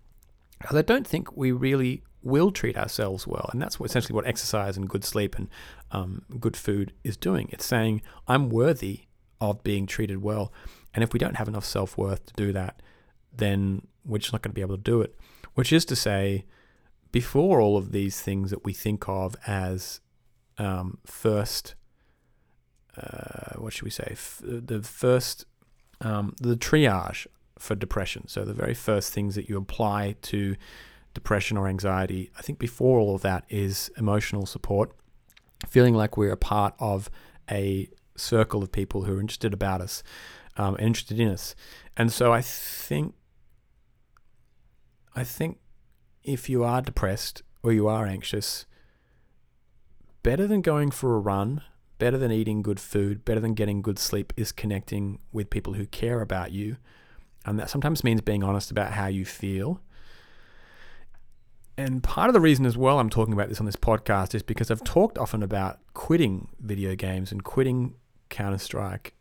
Because 0.60 0.78
I 0.78 0.82
don't 0.82 1.06
think 1.06 1.38
we 1.38 1.52
really 1.52 2.04
will 2.24 2.52
treat 2.52 2.78
ourselves 2.78 3.28
well, 3.28 3.50
and 3.54 3.62
that's 3.62 3.80
what, 3.80 3.90
essentially 3.90 4.16
what 4.16 4.26
exercise 4.26 4.76
and 4.76 4.90
good 4.90 5.06
sleep 5.06 5.38
and 5.38 5.50
um, 5.92 6.24
good 6.40 6.58
food 6.58 6.94
is 7.04 7.16
doing. 7.16 7.48
It's 7.52 7.66
saying 7.66 8.02
I'm 8.28 8.50
worthy 8.50 9.02
of 9.40 9.64
being 9.64 9.86
treated 9.86 10.24
well, 10.24 10.52
and 10.96 11.04
if 11.04 11.14
we 11.14 11.20
don't 11.20 11.36
have 11.36 11.48
enough 11.48 11.66
self 11.66 11.96
worth 11.96 12.26
to 12.26 12.34
do 12.34 12.52
that, 12.54 12.82
then 13.36 13.88
we're 14.06 14.20
just 14.20 14.34
not 14.34 14.42
going 14.42 14.52
to 14.52 14.56
be 14.56 14.62
able 14.62 14.78
to 14.78 14.82
do 14.82 15.02
it. 15.02 15.16
Which 15.54 15.74
is 15.74 15.86
to 15.86 15.96
say, 15.96 16.46
before 17.12 17.60
all 17.60 17.78
of 17.78 17.92
these 17.92 18.22
things 18.22 18.52
that 18.52 18.64
we 18.64 18.74
think 18.74 19.08
of 19.08 19.36
as 19.48 20.02
um, 20.58 21.00
first, 21.06 21.76
uh, 22.96 23.54
what 23.58 23.74
should 23.74 23.86
we 23.86 23.90
say, 23.90 24.10
F- 24.12 24.42
the 24.44 24.82
first, 24.82 25.46
um, 26.02 26.36
the 26.40 26.56
triage 26.56 27.28
for 27.58 27.76
depression. 27.76 28.28
So 28.28 28.46
the 28.46 28.54
very 28.54 28.74
first 28.74 29.14
things 29.14 29.36
that 29.36 29.50
you 29.50 29.58
apply 29.58 30.16
to 30.24 30.56
depression 31.14 31.58
or 31.58 31.68
anxiety, 31.68 32.30
I 32.38 32.42
think 32.42 32.60
before 32.60 33.00
all 33.00 33.16
of 33.16 33.22
that 33.24 33.44
is 33.50 33.90
emotional 33.98 34.46
support, 34.46 34.92
feeling 35.68 35.96
like 35.96 36.18
we're 36.18 36.32
a 36.32 36.38
part 36.38 36.76
of 36.80 37.10
a 37.50 37.90
circle 38.16 38.62
of 38.62 38.72
people 38.72 39.04
who 39.04 39.18
are 39.18 39.22
interested 39.22 39.54
about 39.54 39.82
us, 39.82 40.04
um, 40.58 40.78
interested 40.80 41.20
in 41.20 41.30
us. 41.30 41.56
And 41.98 42.14
so 42.14 42.32
I 42.32 42.42
think 42.42 43.16
I 45.16 45.24
think 45.24 45.58
if 46.24 46.48
you 46.48 46.64
are 46.64 46.82
depressed 46.82 47.42
or 47.64 47.74
you 47.74 47.88
are 47.88 48.06
anxious, 48.06 48.68
better 50.22 50.46
than 50.46 50.62
going 50.62 50.92
for 50.92 51.16
a 51.16 51.20
run, 51.20 51.64
better 51.98 52.20
than 52.20 52.32
eating 52.32 52.62
good 52.62 52.80
food, 52.80 53.26
better 53.26 53.40
than 53.40 53.56
getting 53.56 53.82
good 53.82 53.98
sleep 53.98 54.32
is 54.38 54.52
connecting 54.52 55.18
with 55.32 55.50
people 55.50 55.74
who 55.74 55.88
care 55.88 56.22
about 56.22 56.52
you. 56.52 56.78
And 57.46 57.58
that 57.58 57.72
sometimes 57.72 58.04
means 58.04 58.22
being 58.22 58.44
honest 58.44 58.70
about 58.70 58.92
how 58.92 59.08
you 59.08 59.26
feel. 59.26 59.82
And 61.78 62.04
part 62.04 62.30
of 62.30 62.34
the 62.34 62.42
reason 62.42 62.66
as 62.68 62.78
well 62.78 63.00
I'm 63.00 63.10
talking 63.10 63.34
about 63.34 63.50
this 63.50 63.60
on 63.60 63.66
this 63.66 63.76
podcast 63.76 64.36
is 64.36 64.44
because 64.44 64.70
I've 64.70 64.84
talked 64.84 65.18
often 65.18 65.42
about 65.42 65.80
quitting 65.96 66.50
video 66.60 66.96
games 66.96 67.32
and 67.32 67.44
quitting 67.44 67.96
Counter 68.30 68.58
Strike 68.60 69.16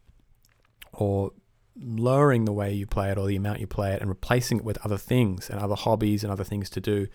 or 0.92 1.32
lowering 1.80 2.44
the 2.44 2.52
way 2.52 2.72
you 2.72 2.86
play 2.86 3.10
it 3.10 3.18
or 3.18 3.26
the 3.26 3.36
amount 3.36 3.60
you 3.60 3.66
play 3.66 3.92
it 3.92 4.00
and 4.00 4.08
replacing 4.08 4.58
it 4.58 4.64
with 4.64 4.78
other 4.84 4.96
things 4.96 5.50
and 5.50 5.60
other 5.60 5.74
hobbies 5.74 6.22
and 6.22 6.32
other 6.32 6.44
things 6.44 6.70
to 6.70 6.80
do. 6.80 7.06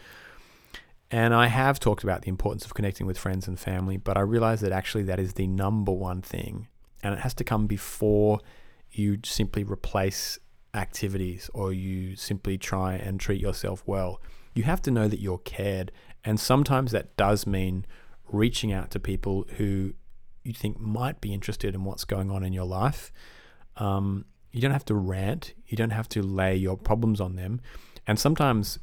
And 1.10 1.34
I 1.34 1.48
have 1.48 1.80
talked 1.80 2.04
about 2.04 2.22
the 2.22 2.30
importance 2.30 2.64
of 2.64 2.74
connecting 2.74 3.06
with 3.06 3.18
friends 3.18 3.48
and 3.48 3.60
family, 3.60 3.98
but 3.98 4.18
I 4.18 4.22
realize 4.22 4.62
that 4.62 4.72
actually 4.72 5.04
that 5.04 5.20
is 5.20 5.34
the 5.34 5.48
number 5.48 5.92
one 5.92 6.22
thing. 6.22 6.68
And 7.04 7.14
it 7.14 7.20
has 7.20 7.34
to 7.36 7.44
come 7.44 7.68
before 7.68 8.40
you 8.92 9.20
simply 9.26 9.64
replace 9.64 10.40
activities 10.74 11.50
or 11.54 11.74
you 11.74 12.16
simply 12.16 12.58
try 12.58 12.94
and 12.94 13.20
treat 13.20 13.42
yourself 13.42 13.84
well. 13.86 14.22
You 14.54 14.64
have 14.64 14.82
to 14.84 14.92
know 14.92 15.08
that 15.08 15.20
you're 15.20 15.40
cared. 15.40 15.92
And 16.24 16.40
sometimes 16.40 16.92
that 16.92 17.18
does 17.18 17.46
mean 17.46 17.86
reaching 18.32 18.72
out 18.72 18.92
to 18.92 19.00
people 19.00 19.46
who 19.58 19.94
you 20.44 20.54
think 20.54 20.80
might 20.80 21.20
be 21.20 21.34
interested 21.34 21.76
in 21.76 21.84
what's 21.84 22.06
going 22.06 22.32
on 22.32 22.44
in 22.44 22.54
your 22.54 22.66
life. 22.66 23.12
Um, 23.78 24.26
you 24.52 24.62
don't 24.62 24.72
have 24.72 24.86
to 24.86 24.96
rant, 24.96 25.54
you 25.68 25.78
don't 25.78 25.92
have 25.92 26.10
to 26.10 26.22
lay 26.22 26.56
your 26.56 26.78
problems 26.78 27.22
on 27.22 27.36
them. 27.36 27.62
And 28.06 28.20
sometimes 28.20 28.80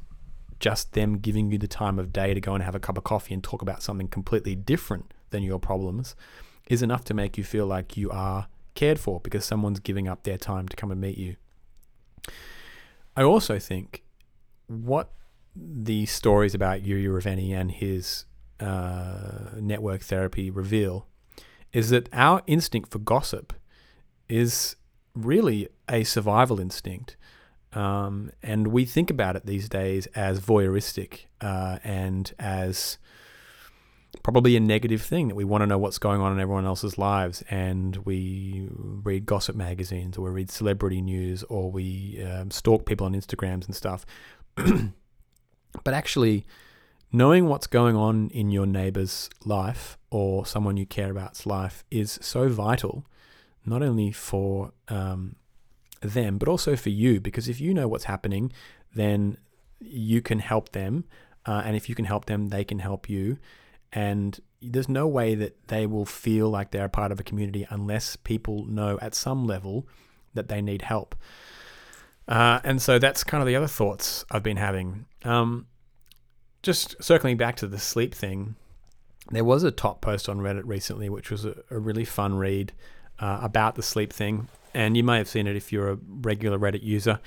just 0.59 0.93
them 0.93 1.17
giving 1.17 1.51
you 1.51 1.57
the 1.57 1.67
time 1.67 1.99
of 1.99 2.11
day 2.11 2.33
to 2.33 2.41
go 2.41 2.53
and 2.53 2.63
have 2.63 2.75
a 2.75 2.79
cup 2.79 2.97
of 2.97 3.03
coffee 3.03 3.33
and 3.33 3.43
talk 3.43 3.61
about 3.61 3.81
something 3.81 4.07
completely 4.07 4.55
different 4.55 5.13
than 5.29 5.43
your 5.43 5.59
problems 5.59 6.15
is 6.67 6.81
enough 6.81 7.03
to 7.05 7.13
make 7.13 7.37
you 7.37 7.43
feel 7.43 7.65
like 7.65 7.95
you 7.95 8.09
are 8.09 8.47
cared 8.75 8.99
for 8.99 9.19
because 9.19 9.45
someone's 9.45 9.79
giving 9.79 10.07
up 10.07 10.23
their 10.23 10.37
time 10.37 10.67
to 10.67 10.75
come 10.75 10.91
and 10.91 11.01
meet 11.01 11.17
you. 11.17 11.35
I 13.15 13.23
also 13.23 13.59
think 13.59 14.03
what 14.67 15.11
the 15.55 16.05
stories 16.05 16.53
about 16.53 16.83
Yuri 16.83 17.05
Raveni 17.05 17.51
and 17.51 17.71
his 17.71 18.25
uh, 18.59 19.51
network 19.59 20.01
therapy 20.01 20.49
reveal 20.49 21.07
is 21.73 21.89
that 21.89 22.09
our 22.13 22.41
instinct 22.47 22.91
for 22.91 22.99
gossip 22.99 23.53
is 24.27 24.75
really 25.25 25.67
a 25.87 26.03
survival 26.03 26.59
instinct. 26.59 27.15
Um, 27.73 28.31
and 28.41 28.67
we 28.67 28.85
think 28.85 29.09
about 29.09 29.35
it 29.35 29.45
these 29.45 29.69
days 29.69 30.07
as 30.07 30.39
voyeuristic 30.39 31.25
uh, 31.39 31.77
and 31.83 32.33
as 32.39 32.97
probably 34.23 34.55
a 34.55 34.59
negative 34.59 35.01
thing 35.01 35.27
that 35.27 35.35
we 35.35 35.43
want 35.43 35.61
to 35.61 35.67
know 35.67 35.77
what's 35.77 35.99
going 35.99 36.19
on 36.19 36.31
in 36.31 36.39
everyone 36.39 36.65
else's 36.65 36.97
lives. 36.97 37.43
And 37.49 37.97
we 37.97 38.67
read 38.71 39.25
gossip 39.25 39.55
magazines 39.55 40.17
or 40.17 40.25
we 40.25 40.31
read 40.31 40.49
celebrity 40.49 41.01
news 41.01 41.43
or 41.43 41.71
we 41.71 42.23
um, 42.23 42.51
stalk 42.51 42.85
people 42.85 43.05
on 43.05 43.13
Instagrams 43.13 43.65
and 43.65 43.75
stuff. 43.75 44.05
but 44.55 45.93
actually, 45.93 46.45
knowing 47.11 47.47
what's 47.47 47.67
going 47.67 47.95
on 47.95 48.29
in 48.31 48.49
your 48.49 48.65
neighbor's 48.65 49.29
life 49.45 49.97
or 50.09 50.45
someone 50.45 50.77
you 50.77 50.85
care 50.85 51.11
about's 51.11 51.45
life 51.45 51.83
is 51.91 52.17
so 52.21 52.49
vital, 52.49 53.05
not 53.65 53.81
only 53.81 54.11
for 54.11 54.71
um, 54.87 55.35
them, 56.01 56.37
but 56.37 56.47
also 56.47 56.75
for 56.75 56.89
you. 56.89 57.19
Because 57.19 57.49
if 57.49 57.59
you 57.59 57.73
know 57.73 57.87
what's 57.87 58.05
happening, 58.05 58.51
then 58.93 59.37
you 59.79 60.21
can 60.21 60.39
help 60.39 60.71
them. 60.71 61.05
Uh, 61.45 61.61
and 61.65 61.75
if 61.75 61.89
you 61.89 61.95
can 61.95 62.05
help 62.05 62.25
them, 62.25 62.47
they 62.47 62.63
can 62.63 62.79
help 62.79 63.09
you. 63.09 63.37
And 63.91 64.39
there's 64.61 64.89
no 64.89 65.07
way 65.07 65.35
that 65.35 65.67
they 65.67 65.85
will 65.85 66.05
feel 66.05 66.49
like 66.49 66.71
they're 66.71 66.85
a 66.85 66.89
part 66.89 67.11
of 67.11 67.19
a 67.19 67.23
community 67.23 67.65
unless 67.69 68.15
people 68.15 68.65
know 68.65 68.99
at 69.01 69.15
some 69.15 69.45
level 69.45 69.87
that 70.33 70.47
they 70.47 70.61
need 70.61 70.83
help. 70.83 71.15
Uh, 72.27 72.59
and 72.63 72.81
so 72.81 72.99
that's 72.99 73.23
kind 73.23 73.41
of 73.41 73.47
the 73.47 73.55
other 73.55 73.67
thoughts 73.67 74.23
I've 74.29 74.43
been 74.43 74.57
having. 74.57 75.05
Um, 75.23 75.65
just 76.61 77.01
circling 77.03 77.37
back 77.37 77.55
to 77.57 77.67
the 77.67 77.79
sleep 77.79 78.13
thing, 78.13 78.55
there 79.31 79.43
was 79.43 79.63
a 79.63 79.71
top 79.71 80.01
post 80.01 80.29
on 80.29 80.39
Reddit 80.39 80.63
recently, 80.65 81.09
which 81.09 81.31
was 81.31 81.45
a, 81.45 81.55
a 81.71 81.79
really 81.79 82.05
fun 82.05 82.35
read 82.35 82.73
uh, 83.19 83.39
about 83.41 83.75
the 83.75 83.83
sleep 83.83 84.11
thing 84.13 84.47
and 84.73 84.95
you 84.95 85.03
may 85.03 85.17
have 85.17 85.27
seen 85.27 85.47
it 85.47 85.55
if 85.55 85.71
you're 85.71 85.91
a 85.91 85.97
regular 86.07 86.57
Reddit 86.57 86.83
user. 86.83 87.19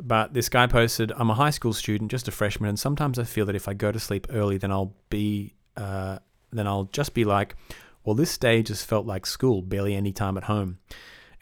But 0.00 0.32
this 0.32 0.48
guy 0.48 0.66
posted, 0.66 1.12
"I'm 1.16 1.30
a 1.30 1.34
high 1.34 1.50
school 1.50 1.72
student, 1.72 2.10
just 2.10 2.28
a 2.28 2.32
freshman, 2.32 2.68
and 2.68 2.78
sometimes 2.78 3.18
I 3.18 3.24
feel 3.24 3.46
that 3.46 3.56
if 3.56 3.66
I 3.66 3.74
go 3.74 3.90
to 3.90 3.98
sleep 3.98 4.28
early, 4.30 4.56
then 4.56 4.70
I'll 4.70 4.94
be, 5.10 5.54
uh, 5.76 6.18
then 6.52 6.66
I'll 6.68 6.84
just 6.84 7.14
be 7.14 7.24
like, 7.24 7.56
well, 8.04 8.14
this 8.14 8.38
day 8.38 8.62
just 8.62 8.86
felt 8.86 9.06
like 9.06 9.26
school, 9.26 9.60
barely 9.60 9.94
any 9.94 10.12
time 10.12 10.36
at 10.36 10.44
home." 10.44 10.78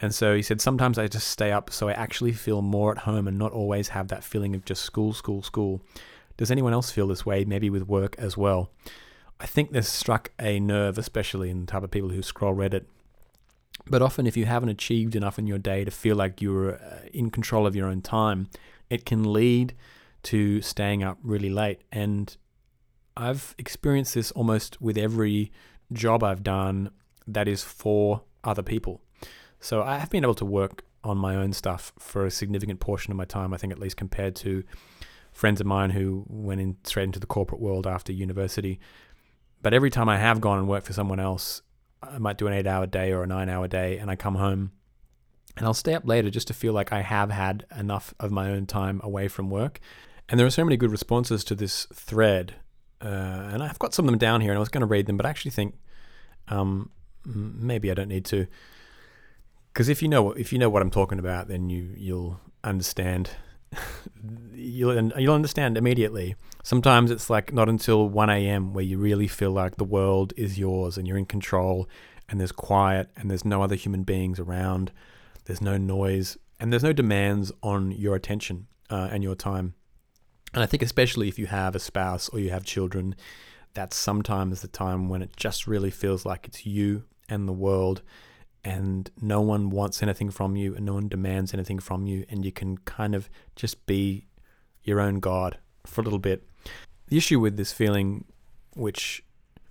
And 0.00 0.14
so 0.14 0.34
he 0.34 0.42
said, 0.42 0.61
sometimes 0.61 0.98
I 0.98 1.07
just 1.07 1.28
stay 1.28 1.52
up 1.52 1.70
so 1.70 1.88
I 1.88 1.92
actually 1.92 2.32
feel 2.32 2.61
more 2.61 2.92
at 2.92 2.98
home 2.98 3.26
and 3.26 3.38
not 3.38 3.52
always 3.52 3.88
have 3.88 4.09
that 4.09 4.22
feeling 4.22 4.54
of 4.54 4.62
just 4.62 4.82
school, 4.82 5.14
school, 5.14 5.42
school. 5.42 5.80
Does 6.36 6.50
anyone 6.50 6.74
else 6.74 6.90
feel 6.90 7.07
this 7.07 7.24
way? 7.24 7.46
Maybe 7.46 7.70
with 7.70 7.88
work 7.88 8.14
as 8.18 8.36
well. 8.36 8.70
I 9.40 9.46
think 9.46 9.72
this 9.72 9.88
struck 9.88 10.32
a 10.38 10.61
nerve, 10.61 10.98
especially 10.98 11.48
in 11.48 11.61
the 11.61 11.66
type 11.66 11.82
of 11.82 11.90
people 11.90 12.11
who 12.11 12.20
scroll 12.22 12.54
Reddit 12.54 12.84
but 13.84 14.02
often, 14.02 14.26
if 14.26 14.36
you 14.36 14.46
haven't 14.46 14.70
achieved 14.70 15.14
enough 15.14 15.38
in 15.38 15.46
your 15.46 15.58
day 15.58 15.84
to 15.84 15.90
feel 15.90 16.16
like 16.16 16.40
you're 16.40 16.74
uh, 16.74 17.00
in 17.12 17.30
control 17.30 17.66
of 17.66 17.76
your 17.76 17.86
own 17.86 18.00
time, 18.00 18.48
it 18.90 19.04
can 19.04 19.32
lead 19.32 19.74
to 20.24 20.60
staying 20.60 21.02
up 21.02 21.18
really 21.22 21.50
late. 21.50 21.82
And 21.92 22.36
I've 23.16 23.54
experienced 23.58 24.14
this 24.14 24.32
almost 24.32 24.80
with 24.80 24.98
every 24.98 25.52
job 25.92 26.24
I've 26.24 26.42
done 26.42 26.90
that 27.28 27.46
is 27.46 27.62
for 27.62 28.22
other 28.42 28.62
people. 28.62 29.00
So 29.60 29.82
I 29.82 29.98
have 29.98 30.10
been 30.10 30.24
able 30.24 30.34
to 30.34 30.44
work 30.44 30.84
on 31.04 31.16
my 31.16 31.36
own 31.36 31.52
stuff 31.52 31.92
for 31.98 32.26
a 32.26 32.30
significant 32.30 32.80
portion 32.80 33.12
of 33.12 33.16
my 33.16 33.24
time, 33.24 33.54
I 33.54 33.56
think, 33.56 33.72
at 33.72 33.78
least 33.78 33.96
compared 33.96 34.34
to 34.36 34.64
friends 35.32 35.60
of 35.60 35.66
mine 35.66 35.90
who 35.90 36.24
went 36.28 36.60
in 36.60 36.76
straight 36.82 37.04
into 37.04 37.20
the 37.20 37.26
corporate 37.26 37.60
world 37.60 37.86
after 37.86 38.12
university. 38.12 38.80
But 39.62 39.74
every 39.74 39.90
time 39.90 40.08
I 40.08 40.18
have 40.18 40.40
gone 40.40 40.58
and 40.58 40.68
worked 40.68 40.86
for 40.86 40.92
someone 40.92 41.20
else, 41.20 41.62
I 42.12 42.18
might 42.18 42.38
do 42.38 42.46
an 42.46 42.52
eight 42.52 42.66
hour 42.66 42.86
day 42.86 43.12
or 43.12 43.22
a 43.22 43.26
nine 43.26 43.48
hour 43.48 43.68
day, 43.68 43.98
and 43.98 44.11
I 44.11 44.16
come 44.16 44.36
home 44.36 44.72
and 45.57 45.66
I'll 45.66 45.74
stay 45.74 45.94
up 45.94 46.07
later 46.07 46.30
just 46.30 46.48
to 46.48 46.54
feel 46.54 46.72
like 46.72 46.92
I 46.92 47.00
have 47.02 47.30
had 47.30 47.64
enough 47.76 48.12
of 48.20 48.30
my 48.30 48.50
own 48.50 48.66
time 48.66 49.00
away 49.02 49.28
from 49.28 49.48
work. 49.48 49.80
And 50.28 50.38
there 50.38 50.46
are 50.46 50.50
so 50.50 50.64
many 50.64 50.76
good 50.76 50.90
responses 50.90 51.44
to 51.44 51.54
this 51.54 51.86
thread, 51.94 52.57
uh, 53.00 53.07
and 53.52 53.62
I've 53.62 53.78
got 53.78 53.94
some 53.94 54.07
of 54.07 54.12
them 54.12 54.18
down 54.18 54.40
here, 54.40 54.50
and 54.50 54.59
I 54.59 54.61
was 54.61 54.68
going 54.68 54.80
to 54.80 54.86
read 54.86 55.07
them, 55.07 55.16
but 55.16 55.24
I 55.24 55.30
actually 55.30 55.52
think 55.52 55.76
um, 56.48 56.90
maybe 57.24 57.90
I 57.90 57.94
don't 57.94 58.09
need 58.09 58.24
to, 58.26 58.46
because 59.72 59.88
if 59.88 60.02
you 60.02 60.09
know 60.09 60.32
if 60.32 60.52
you 60.52 60.59
know 60.59 60.68
what 60.68 60.82
I'm 60.82 60.90
talking 60.90 61.18
about, 61.18 61.48
then 61.48 61.70
you 61.70 61.92
you'll 61.96 62.40
understand. 62.64 63.30
you'll 64.52 65.12
you'll 65.18 65.34
understand 65.34 65.78
immediately. 65.78 66.34
Sometimes 66.66 67.12
it's 67.12 67.30
like 67.30 67.52
not 67.52 67.68
until 67.68 68.08
1 68.08 68.28
a.m. 68.28 68.72
where 68.72 68.82
you 68.82 68.98
really 68.98 69.28
feel 69.28 69.52
like 69.52 69.76
the 69.76 69.84
world 69.84 70.32
is 70.36 70.58
yours 70.58 70.98
and 70.98 71.06
you're 71.06 71.16
in 71.16 71.24
control 71.24 71.88
and 72.28 72.40
there's 72.40 72.50
quiet 72.50 73.08
and 73.16 73.30
there's 73.30 73.44
no 73.44 73.62
other 73.62 73.76
human 73.76 74.02
beings 74.02 74.40
around. 74.40 74.90
There's 75.44 75.60
no 75.60 75.76
noise 75.76 76.36
and 76.58 76.72
there's 76.72 76.82
no 76.82 76.92
demands 76.92 77.52
on 77.62 77.92
your 77.92 78.16
attention 78.16 78.66
uh, 78.90 79.10
and 79.12 79.22
your 79.22 79.36
time. 79.36 79.74
And 80.54 80.60
I 80.64 80.66
think, 80.66 80.82
especially 80.82 81.28
if 81.28 81.38
you 81.38 81.46
have 81.46 81.76
a 81.76 81.78
spouse 81.78 82.28
or 82.30 82.40
you 82.40 82.50
have 82.50 82.64
children, 82.64 83.14
that's 83.74 83.94
sometimes 83.94 84.60
the 84.60 84.66
time 84.66 85.08
when 85.08 85.22
it 85.22 85.36
just 85.36 85.68
really 85.68 85.92
feels 85.92 86.26
like 86.26 86.48
it's 86.48 86.66
you 86.66 87.04
and 87.28 87.46
the 87.46 87.52
world, 87.52 88.02
and 88.64 89.08
no 89.22 89.40
one 89.40 89.70
wants 89.70 90.02
anything 90.02 90.30
from 90.30 90.56
you, 90.56 90.74
and 90.74 90.84
no 90.84 90.94
one 90.94 91.06
demands 91.06 91.54
anything 91.54 91.78
from 91.78 92.08
you, 92.08 92.26
and 92.28 92.44
you 92.44 92.50
can 92.50 92.78
kind 92.78 93.14
of 93.14 93.30
just 93.54 93.86
be 93.86 94.26
your 94.82 94.98
own 94.98 95.20
God 95.20 95.58
for 95.86 96.00
a 96.00 96.04
little 96.04 96.18
bit. 96.18 96.42
The 97.09 97.16
issue 97.16 97.40
with 97.40 97.57
this 97.57 97.72
feeling, 97.72 98.24
which 98.74 99.22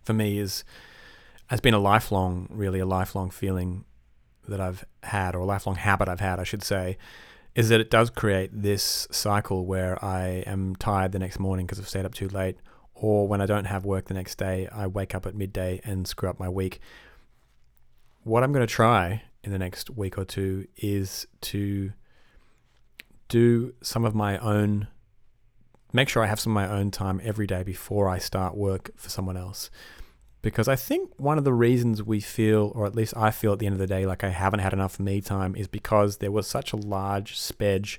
for 0.03 0.13
me 0.13 0.39
is 0.39 0.63
has 1.47 1.59
been 1.59 1.73
a 1.73 1.79
lifelong, 1.79 2.47
really 2.49 2.79
a 2.79 2.85
lifelong 2.85 3.29
feeling 3.29 3.85
that 4.47 4.59
I've 4.59 4.83
had, 5.03 5.35
or 5.35 5.39
a 5.39 5.45
lifelong 5.45 5.75
habit 5.75 6.07
I've 6.07 6.19
had, 6.19 6.39
I 6.39 6.43
should 6.43 6.63
say, 6.63 6.97
is 7.53 7.69
that 7.69 7.79
it 7.79 7.89
does 7.89 8.09
create 8.09 8.49
this 8.51 9.07
cycle 9.11 9.65
where 9.65 10.03
I 10.03 10.43
am 10.47 10.75
tired 10.75 11.11
the 11.11 11.19
next 11.19 11.39
morning 11.39 11.65
because 11.65 11.79
I've 11.79 11.87
stayed 11.87 12.05
up 12.05 12.13
too 12.13 12.29
late, 12.29 12.57
or 12.93 13.27
when 13.27 13.41
I 13.41 13.45
don't 13.45 13.65
have 13.65 13.85
work 13.85 14.05
the 14.05 14.13
next 14.13 14.37
day, 14.37 14.67
I 14.71 14.87
wake 14.87 15.13
up 15.13 15.25
at 15.25 15.35
midday 15.35 15.81
and 15.83 16.07
screw 16.07 16.29
up 16.29 16.39
my 16.39 16.49
week. 16.49 16.79
What 18.23 18.43
I'm 18.43 18.51
going 18.51 18.65
to 18.65 18.73
try 18.73 19.23
in 19.43 19.51
the 19.51 19.59
next 19.59 19.91
week 19.91 20.17
or 20.17 20.25
two 20.25 20.67
is 20.77 21.27
to 21.41 21.91
do 23.27 23.73
some 23.81 24.05
of 24.05 24.15
my 24.15 24.37
own 24.39 24.87
make 25.95 26.09
sure 26.09 26.21
I 26.21 26.27
have 26.27 26.39
some 26.39 26.55
of 26.55 26.55
my 26.55 26.69
own 26.69 26.91
time 26.91 27.21
every 27.23 27.47
day 27.47 27.63
before 27.63 28.09
I 28.09 28.17
start 28.17 28.55
work 28.55 28.91
for 28.97 29.09
someone 29.09 29.37
else. 29.37 29.69
Because 30.41 30.67
I 30.67 30.75
think 30.75 31.09
one 31.17 31.37
of 31.37 31.43
the 31.43 31.53
reasons 31.53 32.03
we 32.03 32.19
feel, 32.19 32.71
or 32.75 32.85
at 32.85 32.93
least 32.93 33.15
I 33.17 33.31
feel 33.31 33.53
at 33.53 33.59
the 33.59 33.65
end 33.65 33.73
of 33.73 33.79
the 33.79 33.87
day, 33.87 34.05
like 34.05 34.23
I 34.23 34.29
haven't 34.29 34.59
had 34.59 34.73
enough 34.73 34.99
me 34.99 35.21
time 35.21 35.55
is 35.55 35.67
because 35.67 36.17
there 36.17 36.31
was 36.31 36.47
such 36.47 36.73
a 36.73 36.75
large 36.75 37.35
spedge 37.35 37.97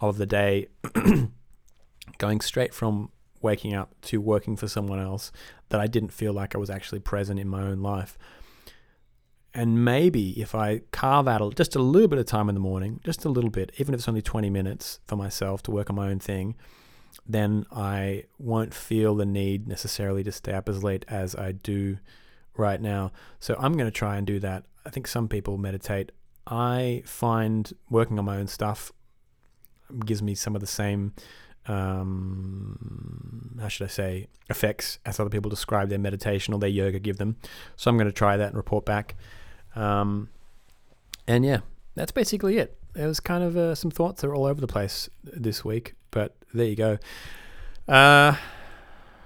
of 0.00 0.18
the 0.18 0.26
day 0.26 0.66
going 2.18 2.40
straight 2.40 2.74
from 2.74 3.10
waking 3.40 3.74
up 3.74 3.94
to 4.02 4.20
working 4.20 4.56
for 4.56 4.66
someone 4.66 5.00
else 5.00 5.30
that 5.68 5.80
I 5.80 5.86
didn't 5.86 6.12
feel 6.12 6.32
like 6.32 6.54
I 6.54 6.58
was 6.58 6.68
actually 6.68 6.98
present 6.98 7.38
in 7.38 7.48
my 7.48 7.62
own 7.62 7.80
life. 7.80 8.18
And 9.54 9.84
maybe 9.84 10.38
if 10.40 10.54
I 10.54 10.80
carve 10.90 11.28
out 11.28 11.54
just 11.54 11.76
a 11.76 11.78
little 11.78 12.08
bit 12.08 12.18
of 12.18 12.26
time 12.26 12.48
in 12.48 12.54
the 12.54 12.60
morning, 12.60 13.00
just 13.04 13.24
a 13.24 13.30
little 13.30 13.50
bit, 13.50 13.72
even 13.78 13.94
if 13.94 14.00
it's 14.00 14.08
only 14.08 14.20
20 14.20 14.50
minutes 14.50 14.98
for 15.06 15.16
myself 15.16 15.62
to 15.62 15.70
work 15.70 15.88
on 15.88 15.96
my 15.96 16.10
own 16.10 16.18
thing, 16.18 16.56
then 17.28 17.66
I 17.72 18.24
won't 18.38 18.72
feel 18.72 19.14
the 19.14 19.26
need 19.26 19.66
necessarily 19.66 20.22
to 20.24 20.32
stay 20.32 20.52
up 20.52 20.68
as 20.68 20.82
late 20.84 21.04
as 21.08 21.34
I 21.34 21.52
do 21.52 21.98
right 22.56 22.80
now. 22.80 23.12
So 23.40 23.56
I'm 23.58 23.72
going 23.72 23.86
to 23.86 23.96
try 23.96 24.16
and 24.16 24.26
do 24.26 24.38
that. 24.40 24.64
I 24.84 24.90
think 24.90 25.06
some 25.08 25.28
people 25.28 25.58
meditate. 25.58 26.12
I 26.46 27.02
find 27.04 27.72
working 27.90 28.18
on 28.18 28.24
my 28.24 28.36
own 28.38 28.46
stuff 28.46 28.92
gives 30.04 30.22
me 30.22 30.34
some 30.34 30.54
of 30.54 30.60
the 30.60 30.66
same 30.66 31.12
um, 31.68 33.56
how 33.60 33.68
should 33.68 33.84
I 33.84 33.88
say, 33.88 34.28
effects 34.48 34.98
as 35.04 35.18
other 35.18 35.30
people 35.30 35.50
describe 35.50 35.88
their 35.88 35.98
meditation 35.98 36.54
or 36.54 36.60
their 36.60 36.70
yoga 36.70 36.98
give 36.98 37.18
them. 37.18 37.36
So 37.76 37.90
I'm 37.90 37.96
going 37.96 38.06
to 38.06 38.12
try 38.12 38.36
that 38.36 38.48
and 38.48 38.56
report 38.56 38.84
back. 38.84 39.16
Um, 39.74 40.28
and 41.26 41.44
yeah, 41.44 41.60
that's 41.94 42.12
basically 42.12 42.58
it. 42.58 42.78
There 42.94 43.08
was 43.08 43.20
kind 43.20 43.44
of 43.44 43.56
uh, 43.56 43.74
some 43.74 43.90
thoughts 43.90 44.22
that 44.22 44.28
are 44.28 44.34
all 44.34 44.46
over 44.46 44.60
the 44.60 44.66
place 44.66 45.10
this 45.22 45.64
week, 45.64 45.94
but 46.10 46.36
there 46.56 46.66
you 46.66 46.76
go. 46.76 46.98
Uh, 47.88 48.36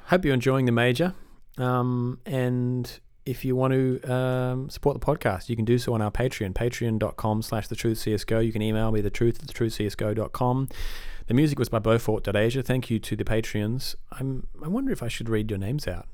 hope 0.07 0.25
you're 0.25 0.35
enjoying 0.35 0.67
the 0.67 0.73
major. 0.73 1.15
Um, 1.59 2.21
and 2.27 3.01
if 3.27 3.45
you 3.45 3.55
want 3.55 3.73
to 3.73 4.13
um, 4.13 4.71
support 4.71 4.99
the 4.99 5.05
podcast, 5.05 5.49
you 5.49 5.57
can 5.57 5.65
do 5.65 5.79
so 5.79 5.95
on 5.95 6.03
our 6.03 6.11
Patreon, 6.11 6.53
patreon.com 6.53 7.43
slash 7.43 7.69
the 7.69 7.77
truth 7.77 7.99
CSGO. 7.99 8.45
You 8.45 8.53
can 8.53 8.63
email 8.63 8.91
me 8.91 9.01
the 9.01 9.11
truth 9.11 9.41
at 9.41 9.47
the 9.47 9.55
truth 9.55 9.79
CSGO.com. 9.79 10.69
The 11.27 11.35
music 11.35 11.59
was 11.59 11.69
by 11.69 11.79
Beaufort.asia. 11.79 12.63
Thank 12.63 12.91
you 12.91 12.99
to 12.99 13.15
the 13.15 13.25
Patreons. 13.25 13.95
I'm, 14.11 14.49
I 14.65 14.69
wonder 14.69 14.91
if 14.91 15.03
I 15.03 15.09
should 15.09 15.29
read 15.29 15.51
your 15.51 15.59
names 15.59 15.87
out. 15.87 16.09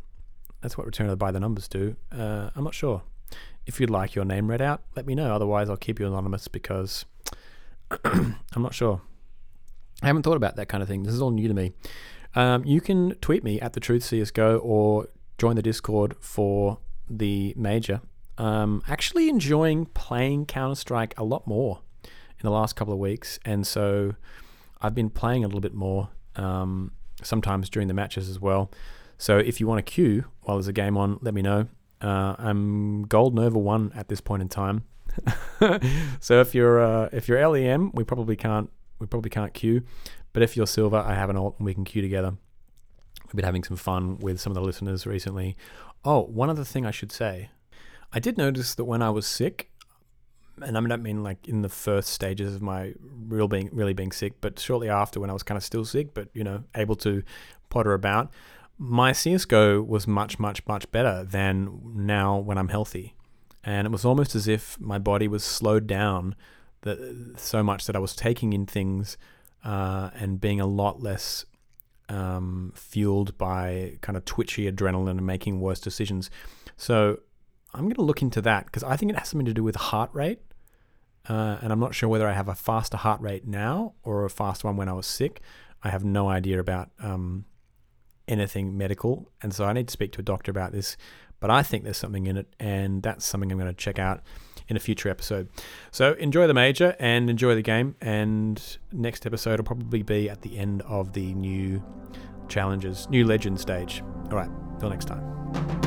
That's 0.61 0.77
what 0.77 0.87
Return 0.87 1.07
of 1.07 1.11
the 1.11 1.17
By 1.17 1.31
the 1.31 1.41
Numbers 1.41 1.69
do. 1.69 1.97
Uh, 2.13 2.51
I'm 2.55 2.65
not 2.65 2.75
sure. 2.75 3.03
If 3.67 3.81
you'd 3.81 3.91
like 3.91 4.15
your 4.15 4.25
name 4.25 4.49
read 4.49 4.61
out, 4.61 4.83
let 4.95 5.07
me 5.07 5.15
know. 5.15 5.35
Otherwise, 5.35 5.71
I'll 5.71 5.77
keep 5.77 5.99
you 5.99 6.07
anonymous 6.07 6.49
because 6.49 7.05
I'm 8.05 8.37
not 8.57 8.75
sure. 8.75 9.01
I 10.03 10.07
haven't 10.07 10.23
thought 10.23 10.37
about 10.37 10.57
that 10.57 10.69
kind 10.69 10.83
of 10.83 10.89
thing. 10.89 11.05
This 11.05 11.15
is 11.15 11.23
all 11.23 11.31
new 11.31 11.49
to 11.49 11.55
me. 11.55 11.73
Um, 12.35 12.65
you 12.65 12.81
can 12.81 13.15
tweet 13.17 13.43
me 13.43 13.61
at 13.61 13.73
the 13.73 13.81
Truth 13.81 14.05
CS:GO 14.05 14.59
or 14.59 15.09
join 15.39 15.57
the 15.57 15.63
Discord 15.63 16.17
for 16.21 16.79
the 17.09 17.55
major. 17.57 18.03
Um, 18.39 18.83
actually, 18.87 19.29
enjoying 19.29 19.87
playing 19.87 20.47
Counter 20.47 20.75
Strike 20.75 21.15
a 21.17 21.25
lot 21.25 21.47
more 21.47 21.81
in 22.05 22.43
the 22.43 22.51
last 22.51 22.77
couple 22.77 22.93
of 22.93 23.01
weeks, 23.01 23.39
and 23.47 23.67
so 23.67 24.15
I've 24.83 24.95
been 24.95 25.09
playing 25.09 25.45
a 25.45 25.47
little 25.47 25.63
bit 25.63 25.73
more, 25.73 26.11
um, 26.37 26.93
sometimes 27.23 27.71
during 27.71 27.89
the 27.89 27.95
matches 27.95 28.29
as 28.29 28.39
well. 28.39 28.71
So 29.17 29.39
if 29.39 29.61
you 29.61 29.67
want 29.67 29.85
to 29.85 29.91
queue 29.91 30.27
while 30.43 30.59
there's 30.59 30.69
a 30.69 30.75
game 30.75 30.99
on, 30.99 31.19
let 31.23 31.33
me 31.33 31.41
know. 31.41 31.69
Uh, 32.03 32.35
I'm 32.39 33.05
gold 33.05 33.35
Nova 33.35 33.59
one 33.59 33.93
at 33.95 34.09
this 34.09 34.21
point 34.21 34.43
in 34.43 34.49
time. 34.51 34.85
so 36.21 36.41
if 36.41 36.55
you're 36.55 36.81
uh, 36.81 37.09
if 37.13 37.27
you're 37.27 37.49
LEM, 37.49 37.93
we 37.95 38.05
probably 38.05 38.37
can't 38.37 38.71
we 38.99 39.07
probably 39.07 39.31
can't 39.31 39.55
queue. 39.55 39.83
But 40.33 40.43
if 40.43 40.57
you're 40.57 40.67
silver, 40.67 40.99
I 40.99 41.15
have 41.15 41.31
an 41.31 41.37
alt 41.37 41.57
and 41.59 41.67
we 41.67 41.75
can 41.75 41.85
queue 41.85 42.03
together. 42.03 42.35
We've 43.27 43.37
been 43.37 43.45
having 43.45 43.65
some 43.65 43.77
fun 43.77 44.19
with 44.19 44.41
some 44.41 44.53
of 44.53 44.55
the 44.55 44.61
listeners 44.61 45.07
recently. 45.07 45.57
Oh, 46.05 46.23
one 46.23 46.51
other 46.51 46.65
thing 46.65 46.87
I 46.87 46.91
should 46.91 47.11
say. 47.11 47.51
I 48.13 48.21
did 48.21 48.39
notice 48.39 48.75
that 48.75 48.85
when 48.85 49.03
I 49.03 49.11
was 49.11 49.27
sick, 49.27 49.71
and 50.63 50.79
I 50.79 50.81
don't 50.81 51.03
mean 51.03 51.23
like 51.23 51.49
in 51.49 51.63
the 51.63 51.69
first 51.69 52.11
stages 52.11 52.55
of 52.55 52.63
my 52.63 52.95
real 53.27 53.49
being 53.49 53.69
really 53.73 53.95
being 53.95 54.13
sick, 54.13 54.35
but 54.41 54.59
shortly 54.59 54.89
after 54.89 55.21
when 55.21 55.31
I 55.31 55.33
was 55.33 55.43
kind 55.43 55.57
of 55.57 55.65
still 55.65 55.85
sick, 55.85 56.15
but 56.15 56.29
you 56.33 56.45
know 56.45 56.65
able 56.75 56.97
to 56.97 57.23
potter 57.69 57.93
about, 57.93 58.33
my 58.79 59.13
CS:GO 59.13 59.83
was 59.83 60.07
much 60.07 60.39
much 60.39 60.67
much 60.67 60.91
better 60.93 61.25
than 61.25 61.81
now 61.85 62.39
when 62.39 62.59
I'm 62.59 62.69
healthy, 62.69 63.15
and 63.65 63.87
it 63.87 63.91
was 63.91 64.05
almost 64.05 64.35
as 64.35 64.47
if 64.47 64.79
my 64.81 64.99
body 64.99 65.29
was 65.29 65.43
slowed 65.45 65.87
down 65.87 66.37
that 66.83 67.35
so 67.37 67.63
much 67.63 67.87
that 67.87 67.97
I 67.97 67.99
was 67.99 68.15
taking 68.15 68.53
in 68.53 68.67
things 68.67 69.17
uh, 69.65 70.11
and 70.15 70.41
being 70.41 70.61
a 70.61 70.67
lot 70.67 71.03
less 71.03 71.45
um, 72.09 72.73
fueled 72.77 73.37
by 73.37 73.99
kind 74.01 74.17
of 74.17 74.25
twitchy 74.25 74.71
adrenaline 74.71 75.11
and 75.11 75.27
making 75.27 75.61
worse 75.61 75.81
decisions. 75.81 76.31
So 76.77 77.19
I'm 77.75 77.83
going 77.83 77.95
to 77.95 78.03
look 78.03 78.23
into 78.23 78.41
that 78.43 78.67
because 78.67 78.83
I 78.83 78.97
think 78.97 79.13
it 79.13 79.19
has 79.19 79.29
something 79.29 79.47
to 79.47 79.55
do 79.55 79.65
with 79.65 79.77
heart 79.77 80.11
rate. 80.13 80.41
Uh, 81.29 81.59
and 81.61 81.73
I'm 81.73 81.81
not 81.81 81.95
sure 81.95 82.09
whether 82.09 82.29
I 82.29 82.33
have 82.33 82.49
a 82.49 82.55
faster 82.55 82.97
heart 82.97 83.21
rate 83.21 83.47
now 83.47 83.95
or 84.05 84.25
a 84.25 84.31
faster 84.31 84.69
one 84.69 84.77
when 84.77 84.89
I 84.89 84.93
was 84.93 85.07
sick. 85.07 85.41
I 85.83 85.91
have 85.91 86.05
no 86.05 86.29
idea 86.29 86.61
about 86.61 86.91
um, 87.01 87.45
anything 88.29 88.77
medical, 88.77 89.31
and 89.43 89.53
so 89.53 89.65
I 89.65 89.73
need 89.73 89.89
to 89.89 89.93
speak 89.93 90.13
to 90.13 90.21
a 90.21 90.25
doctor 90.25 90.51
about 90.51 90.73
this. 90.73 90.97
But 91.41 91.51
I 91.51 91.63
think 91.63 91.85
there's 91.85 91.99
something 91.99 92.27
in 92.27 92.37
it, 92.37 92.55
and 92.61 93.03
that's 93.03 93.27
something 93.27 93.51
I'm 93.51 93.59
going 93.59 93.71
to 93.71 93.77
check 93.77 93.99
out 93.99 94.23
in 94.69 94.77
a 94.77 94.81
future 94.81 95.09
episode. 95.09 95.49
So 95.91 96.13
enjoy 96.15 96.47
the 96.47 96.55
major 96.55 96.97
and 96.99 97.31
enjoy 97.31 97.55
the 97.55 97.63
game. 97.63 97.95
And 98.01 98.63
next 98.93 99.27
episode 99.27 99.59
will 99.59 99.65
probably 99.65 100.03
be 100.03 100.29
at 100.29 100.43
the 100.43 100.59
end 100.59 100.83
of 100.83 101.13
the 101.13 101.35
new 101.35 101.83
challenges, 102.49 103.09
new 103.11 103.27
legend 103.27 103.61
stage. 103.61 104.03
All 104.31 104.37
right, 104.39 104.51
till 104.81 104.91
next 104.91 105.07
time. 105.07 105.86